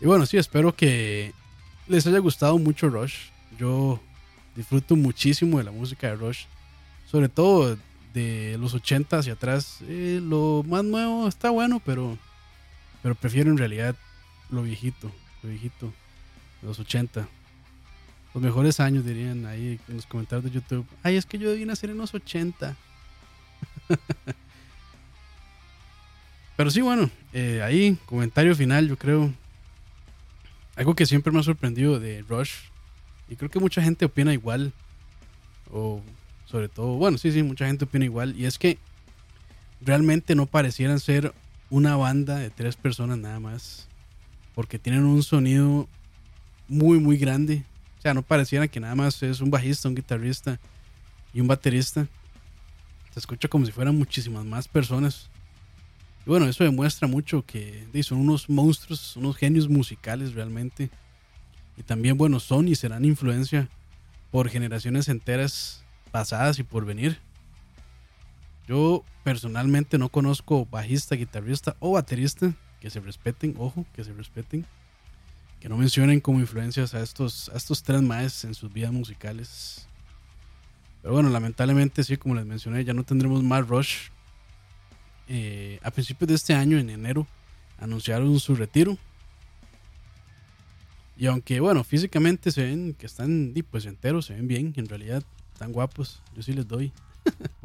Y 0.00 0.06
bueno, 0.06 0.26
sí, 0.26 0.38
espero 0.38 0.74
que 0.74 1.32
les 1.86 2.04
haya 2.08 2.18
gustado 2.18 2.58
mucho 2.58 2.88
Rush. 2.88 3.14
Yo 3.60 4.00
disfruto 4.56 4.96
muchísimo 4.96 5.58
de 5.58 5.64
la 5.64 5.70
música 5.70 6.08
de 6.08 6.16
Rush. 6.16 6.46
Sobre 7.08 7.28
todo 7.28 7.78
de 8.12 8.56
los 8.58 8.74
80 8.74 9.18
hacia 9.18 9.34
atrás. 9.34 9.78
Eh, 9.82 10.20
lo 10.20 10.64
más 10.66 10.82
nuevo 10.82 11.28
está 11.28 11.50
bueno, 11.50 11.80
pero, 11.86 12.18
pero 13.02 13.14
prefiero 13.14 13.50
en 13.50 13.58
realidad 13.58 13.96
lo 14.50 14.62
viejito. 14.62 15.10
Lo 15.42 15.50
viejito. 15.50 15.92
Los 16.62 16.78
80. 16.78 17.28
Los 18.34 18.42
mejores 18.42 18.80
años 18.80 19.04
dirían 19.04 19.44
ahí 19.46 19.78
en 19.88 19.96
los 19.96 20.06
comentarios 20.06 20.44
de 20.44 20.50
YouTube. 20.50 20.86
Ay, 21.02 21.16
es 21.16 21.26
que 21.26 21.38
yo 21.38 21.50
debí 21.50 21.64
nacer 21.64 21.90
en 21.90 21.98
los 21.98 22.14
80. 22.14 22.76
Pero 26.56 26.70
sí, 26.70 26.80
bueno, 26.80 27.10
eh, 27.32 27.60
ahí, 27.62 27.98
comentario 28.06 28.54
final, 28.54 28.88
yo 28.88 28.96
creo. 28.96 29.32
Algo 30.76 30.94
que 30.94 31.04
siempre 31.06 31.32
me 31.32 31.40
ha 31.40 31.42
sorprendido 31.42 31.98
de 31.98 32.22
Rush. 32.22 32.52
Y 33.28 33.36
creo 33.36 33.50
que 33.50 33.58
mucha 33.58 33.82
gente 33.82 34.04
opina 34.04 34.32
igual. 34.32 34.72
O 35.70 36.00
sobre 36.46 36.68
todo, 36.68 36.96
bueno, 36.96 37.18
sí, 37.18 37.32
sí, 37.32 37.42
mucha 37.42 37.66
gente 37.66 37.84
opina 37.84 38.04
igual. 38.04 38.36
Y 38.38 38.46
es 38.46 38.58
que 38.58 38.78
realmente 39.80 40.34
no 40.34 40.46
parecieran 40.46 41.00
ser 41.00 41.34
una 41.72 41.96
banda 41.96 42.36
de 42.36 42.50
tres 42.50 42.76
personas 42.76 43.18
nada 43.18 43.40
más. 43.40 43.88
Porque 44.54 44.78
tienen 44.78 45.04
un 45.04 45.22
sonido 45.22 45.88
muy, 46.68 47.00
muy 47.00 47.16
grande. 47.16 47.64
O 47.98 48.02
sea, 48.02 48.12
no 48.12 48.20
pareciera 48.20 48.68
que 48.68 48.78
nada 48.78 48.94
más 48.94 49.22
es 49.22 49.40
un 49.40 49.50
bajista, 49.50 49.88
un 49.88 49.94
guitarrista 49.94 50.60
y 51.32 51.40
un 51.40 51.48
baterista. 51.48 52.06
Se 53.14 53.18
escucha 53.18 53.48
como 53.48 53.64
si 53.64 53.72
fueran 53.72 53.96
muchísimas 53.96 54.44
más 54.44 54.68
personas. 54.68 55.30
Y 56.26 56.30
bueno, 56.30 56.46
eso 56.46 56.62
demuestra 56.62 57.08
mucho 57.08 57.42
que 57.44 57.86
son 58.02 58.18
unos 58.18 58.50
monstruos, 58.50 59.16
unos 59.16 59.34
genios 59.36 59.66
musicales 59.66 60.34
realmente. 60.34 60.90
Y 61.78 61.82
también, 61.82 62.18
bueno, 62.18 62.38
son 62.38 62.68
y 62.68 62.74
serán 62.74 63.06
influencia 63.06 63.66
por 64.30 64.50
generaciones 64.50 65.08
enteras 65.08 65.82
pasadas 66.10 66.58
y 66.58 66.64
por 66.64 66.84
venir. 66.84 67.18
Yo 68.66 69.04
personalmente 69.24 69.98
no 69.98 70.08
conozco 70.08 70.66
bajista, 70.66 71.16
guitarrista 71.16 71.76
o 71.80 71.92
baterista 71.92 72.54
que 72.80 72.90
se 72.90 73.00
respeten, 73.00 73.54
ojo, 73.58 73.86
que 73.94 74.04
se 74.04 74.12
respeten, 74.12 74.66
que 75.60 75.68
no 75.68 75.76
mencionen 75.76 76.20
como 76.20 76.40
influencias 76.40 76.94
a 76.94 77.02
estos, 77.02 77.48
a 77.50 77.56
estos 77.56 77.82
tres 77.82 78.02
maes 78.02 78.44
en 78.44 78.54
sus 78.54 78.72
vidas 78.72 78.92
musicales. 78.92 79.86
Pero 81.00 81.14
bueno, 81.14 81.30
lamentablemente 81.30 82.04
sí, 82.04 82.16
como 82.16 82.34
les 82.34 82.46
mencioné, 82.46 82.84
ya 82.84 82.94
no 82.94 83.04
tendremos 83.04 83.42
más 83.42 83.66
Rush. 83.68 84.08
Eh, 85.28 85.78
a 85.82 85.90
principios 85.90 86.28
de 86.28 86.34
este 86.34 86.54
año, 86.54 86.78
en 86.78 86.90
enero, 86.90 87.26
anunciaron 87.78 88.38
su 88.40 88.54
retiro. 88.54 88.96
Y 91.16 91.26
aunque, 91.26 91.60
bueno, 91.60 91.84
físicamente 91.84 92.50
se 92.50 92.64
ven 92.64 92.94
que 92.94 93.06
están 93.06 93.54
pues 93.70 93.86
enteros, 93.86 94.26
se 94.26 94.34
ven 94.34 94.48
bien, 94.48 94.72
en 94.76 94.88
realidad 94.88 95.22
están 95.52 95.72
guapos. 95.72 96.20
Yo 96.34 96.42
sí 96.42 96.52
les 96.52 96.66
doy. 96.66 96.92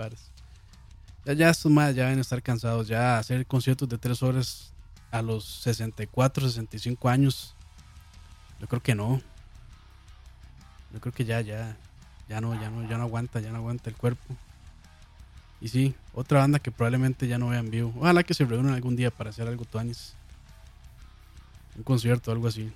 ya, 1.28 1.34
ya 1.34 1.50
estos 1.50 1.70
más 1.72 1.94
ya 1.94 2.06
deben 2.06 2.20
estar 2.20 2.42
cansados. 2.42 2.88
Ya 2.88 3.18
hacer 3.18 3.46
conciertos 3.46 3.90
de 3.90 3.98
tres 3.98 4.24
horas 4.24 4.72
a 5.12 5.22
los 5.22 5.44
64, 5.44 6.48
65 6.48 7.10
años. 7.10 7.54
Yo 8.62 8.68
creo 8.68 8.82
que 8.82 8.96
no. 8.96 9.22
Yo 10.94 11.02
creo 11.02 11.14
que 11.14 11.26
ya, 11.26 11.42
ya, 11.42 11.76
ya 12.30 12.40
no, 12.40 12.60
ya 12.60 12.70
no, 12.70 12.88
ya 12.88 12.98
no 12.98 13.04
aguanta, 13.04 13.42
ya 13.42 13.52
no 13.52 13.58
aguanta 13.58 13.90
el 13.90 13.98
cuerpo. 13.98 14.36
Y 15.60 15.68
sí, 15.68 15.96
otra 16.14 16.40
banda 16.40 16.60
que 16.60 16.72
probablemente 16.72 17.28
ya 17.28 17.38
no 17.38 17.50
vean 17.50 17.70
vivo. 17.70 17.94
Ojalá 17.98 18.24
que 18.24 18.34
se 18.34 18.46
reúnan 18.46 18.74
algún 18.74 18.96
día 18.96 19.12
para 19.12 19.32
hacer 19.32 19.48
algo 19.48 19.66
tuanis. 19.66 20.14
Un 21.76 21.84
concierto 21.84 22.32
algo 22.32 22.48
así. 22.48 22.72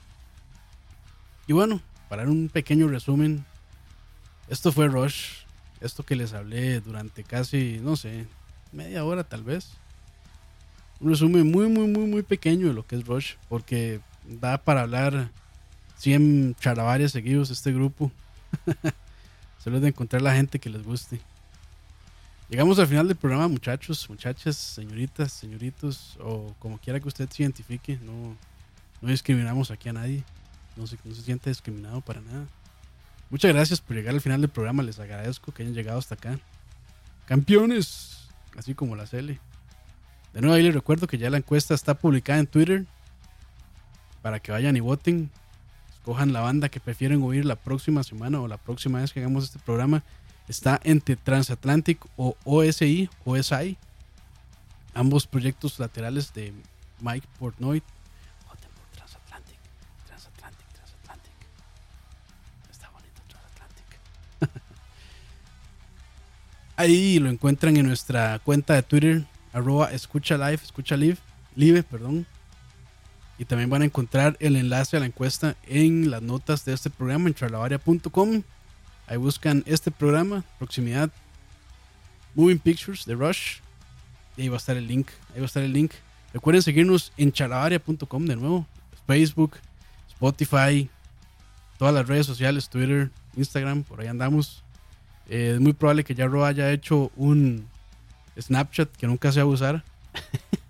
Y 1.48 1.54
bueno, 1.54 1.82
para 2.10 2.24
un 2.24 2.50
pequeño 2.50 2.90
resumen, 2.90 3.46
esto 4.50 4.74
fue 4.74 4.90
Rush. 4.90 5.44
Esto 5.80 6.04
que 6.04 6.16
les 6.16 6.34
hablé 6.34 6.80
durante 6.82 7.24
casi, 7.24 7.80
no 7.82 7.96
sé, 7.96 8.28
media 8.72 9.04
hora 9.04 9.24
tal 9.24 9.44
vez. 9.44 9.72
Un 11.00 11.10
resumen 11.10 11.50
muy, 11.50 11.68
muy, 11.68 11.88
muy, 11.88 12.06
muy 12.06 12.22
pequeño 12.22 12.68
de 12.68 12.74
lo 12.74 12.86
que 12.86 12.96
es 12.96 13.06
Rush. 13.06 13.34
Porque 13.50 14.02
da 14.26 14.58
para 14.58 14.82
hablar 14.82 15.32
100 15.98 16.56
charavares 16.60 17.12
seguidos 17.12 17.50
este 17.50 17.72
grupo. 17.72 18.12
Solo 19.64 19.80
de 19.80 19.90
encontrar 19.90 20.22
la 20.22 20.36
gente 20.36 20.60
que 20.60 20.70
les 20.70 20.84
guste. 20.84 21.22
Llegamos 22.50 22.80
al 22.80 22.88
final 22.88 23.08
del 23.08 23.16
programa, 23.16 23.48
muchachos, 23.48 24.10
muchachas, 24.10 24.58
señoritas, 24.58 25.32
señoritos, 25.32 26.18
o 26.20 26.54
como 26.60 26.80
quiera 26.80 27.00
que 27.00 27.08
usted 27.08 27.30
se 27.30 27.44
identifique. 27.44 27.98
No, 28.04 28.36
no 29.02 29.10
discriminamos 29.10 29.72
aquí 29.72 29.88
a 29.90 29.94
nadie. 29.94 30.24
No 30.76 30.86
se, 30.86 30.98
no 31.06 31.16
se 31.16 31.22
siente 31.22 31.50
discriminado 31.50 32.02
para 32.02 32.20
nada. 32.22 32.48
Muchas 33.30 33.54
gracias 33.54 33.80
por 33.80 33.96
llegar 33.96 34.14
al 34.14 34.22
final 34.22 34.42
del 34.42 34.50
programa. 34.50 34.84
Les 34.84 35.00
agradezco 35.00 35.54
que 35.54 35.64
hayan 35.64 35.74
llegado 35.74 36.00
hasta 36.00 36.16
acá. 36.16 36.38
Campeones, 37.26 38.21
así 38.58 38.74
como 38.76 38.96
la 38.96 39.08
Cele. 39.08 39.40
De 40.34 40.42
nuevo, 40.42 40.56
ahí 40.56 40.64
les 40.64 40.74
recuerdo 40.74 41.08
que 41.08 41.18
ya 41.18 41.30
la 41.30 41.38
encuesta 41.38 41.74
está 41.74 41.96
publicada 41.96 42.40
en 42.40 42.48
Twitter. 42.48 42.86
Para 44.22 44.40
que 44.40 44.52
vayan 44.52 44.78
y 44.78 44.80
voten. 44.80 45.30
Escojan 45.92 46.34
la 46.34 46.42
banda 46.42 46.70
que 46.70 46.80
prefieren 46.80 47.22
oír 47.22 47.46
la 47.46 47.56
próxima 47.56 48.04
semana 48.04 48.40
o 48.40 48.48
la 48.48 48.58
próxima 48.58 49.00
vez 49.00 49.14
que 49.14 49.20
hagamos 49.20 49.44
este 49.44 49.60
programa 49.60 50.04
está 50.48 50.80
entre 50.84 51.16
Transatlantic 51.16 52.04
o 52.18 52.36
OSI, 52.44 53.10
OSI, 53.24 53.78
ambos 54.94 55.28
proyectos 55.28 55.80
laterales 55.80 56.34
de 56.34 56.54
Mike 57.02 57.28
Portnoy. 57.40 57.84
Ahí 66.82 67.20
lo 67.20 67.30
encuentran 67.30 67.78
en 67.78 67.86
nuestra 67.86 68.40
cuenta 68.40 68.74
de 68.74 68.82
Twitter, 68.82 69.24
arroba 69.54 69.92
escucha 69.92 70.36
live, 70.36 70.60
escucha 70.64 70.98
live, 70.98 71.84
perdón. 71.84 72.26
Y 73.38 73.46
también 73.46 73.70
van 73.70 73.84
a 73.84 73.86
encontrar 73.86 74.36
el 74.40 74.56
enlace 74.56 74.98
a 74.98 75.00
la 75.00 75.06
encuesta 75.06 75.56
en 75.68 76.10
las 76.10 76.24
notas 76.24 76.66
de 76.66 76.74
este 76.74 76.90
programa 76.90 77.28
en 77.28 77.36
charlavaria.com. 77.36 78.42
Ahí 79.06 79.18
buscan 79.18 79.64
este 79.68 79.92
programa, 79.92 80.44
proximidad, 80.58 81.12
Moving 82.34 82.58
Pictures 82.58 83.06
de 83.06 83.14
Rush. 83.14 83.58
Y 84.36 84.42
ahí 84.42 84.50
va 84.50 84.56
a 84.56 84.58
estar 84.58 84.76
el 84.76 84.88
link. 84.88 85.10
Ahí 85.36 85.40
va 85.40 85.44
a 85.44 85.46
estar 85.46 85.62
el 85.62 85.74
link. 85.74 85.92
Recuerden 86.34 86.64
seguirnos 86.64 87.14
en 87.16 87.32
charlavaria.com 87.32 88.26
de 88.26 88.36
nuevo. 88.38 88.66
Facebook, 89.06 89.58
Spotify, 90.10 90.90
todas 91.78 91.94
las 91.94 92.08
redes 92.08 92.26
sociales, 92.26 92.70
Twitter, 92.70 93.12
Instagram, 93.38 93.84
por 93.84 94.02
ahí 94.02 94.08
andamos. 94.08 94.64
Eh, 95.32 95.54
es 95.54 95.62
muy 95.62 95.72
probable 95.72 96.04
que 96.04 96.14
ya 96.14 96.28
Ro 96.28 96.46
haya 96.46 96.70
hecho 96.72 97.10
un 97.16 97.66
Snapchat 98.38 98.90
que 98.98 99.08
nunca 99.08 99.32
se 99.32 99.40
va 99.40 99.46
a 99.46 99.54
usar. 99.54 99.84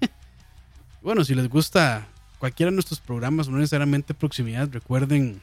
bueno, 1.02 1.24
si 1.24 1.34
les 1.34 1.50
gusta 1.50 2.08
cualquiera 2.38 2.70
de 2.70 2.76
nuestros 2.76 3.00
programas, 3.00 3.50
no 3.50 3.58
necesariamente 3.58 4.14
proximidad, 4.14 4.70
recuerden 4.72 5.42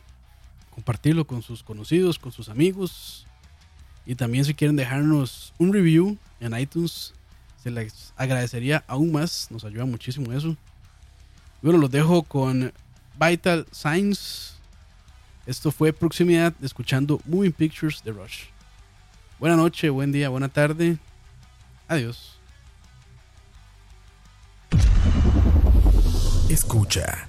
compartirlo 0.72 1.26
con 1.26 1.42
sus 1.42 1.64
conocidos, 1.64 2.16
con 2.16 2.30
sus 2.30 2.48
amigos. 2.48 3.26
Y 4.06 4.14
también 4.14 4.44
si 4.44 4.54
quieren 4.54 4.76
dejarnos 4.76 5.52
un 5.58 5.72
review 5.72 6.16
en 6.38 6.56
iTunes, 6.56 7.12
se 7.60 7.72
les 7.72 8.12
agradecería 8.16 8.84
aún 8.86 9.10
más. 9.10 9.50
Nos 9.50 9.64
ayuda 9.64 9.84
muchísimo 9.84 10.32
eso. 10.32 10.56
Bueno, 11.60 11.80
los 11.80 11.90
dejo 11.90 12.22
con 12.22 12.72
Vital 13.18 13.66
Signs. 13.72 14.54
Esto 15.44 15.72
fue 15.72 15.92
Proximidad, 15.92 16.54
escuchando 16.62 17.20
Moving 17.26 17.52
Pictures 17.52 18.00
de 18.04 18.12
Rush. 18.12 18.44
Buena 19.38 19.54
noche, 19.54 19.88
buen 19.90 20.10
día, 20.10 20.28
buena 20.30 20.48
tarde. 20.48 20.98
Adiós. 21.86 22.38
Escucha. 26.48 27.28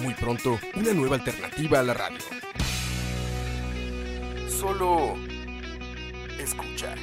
Muy 0.00 0.14
pronto, 0.14 0.58
una 0.76 0.92
nueva 0.92 1.16
alternativa 1.16 1.80
a 1.80 1.82
la 1.82 1.94
radio. 1.94 2.18
Solo 4.48 5.16
escucha. 6.38 6.94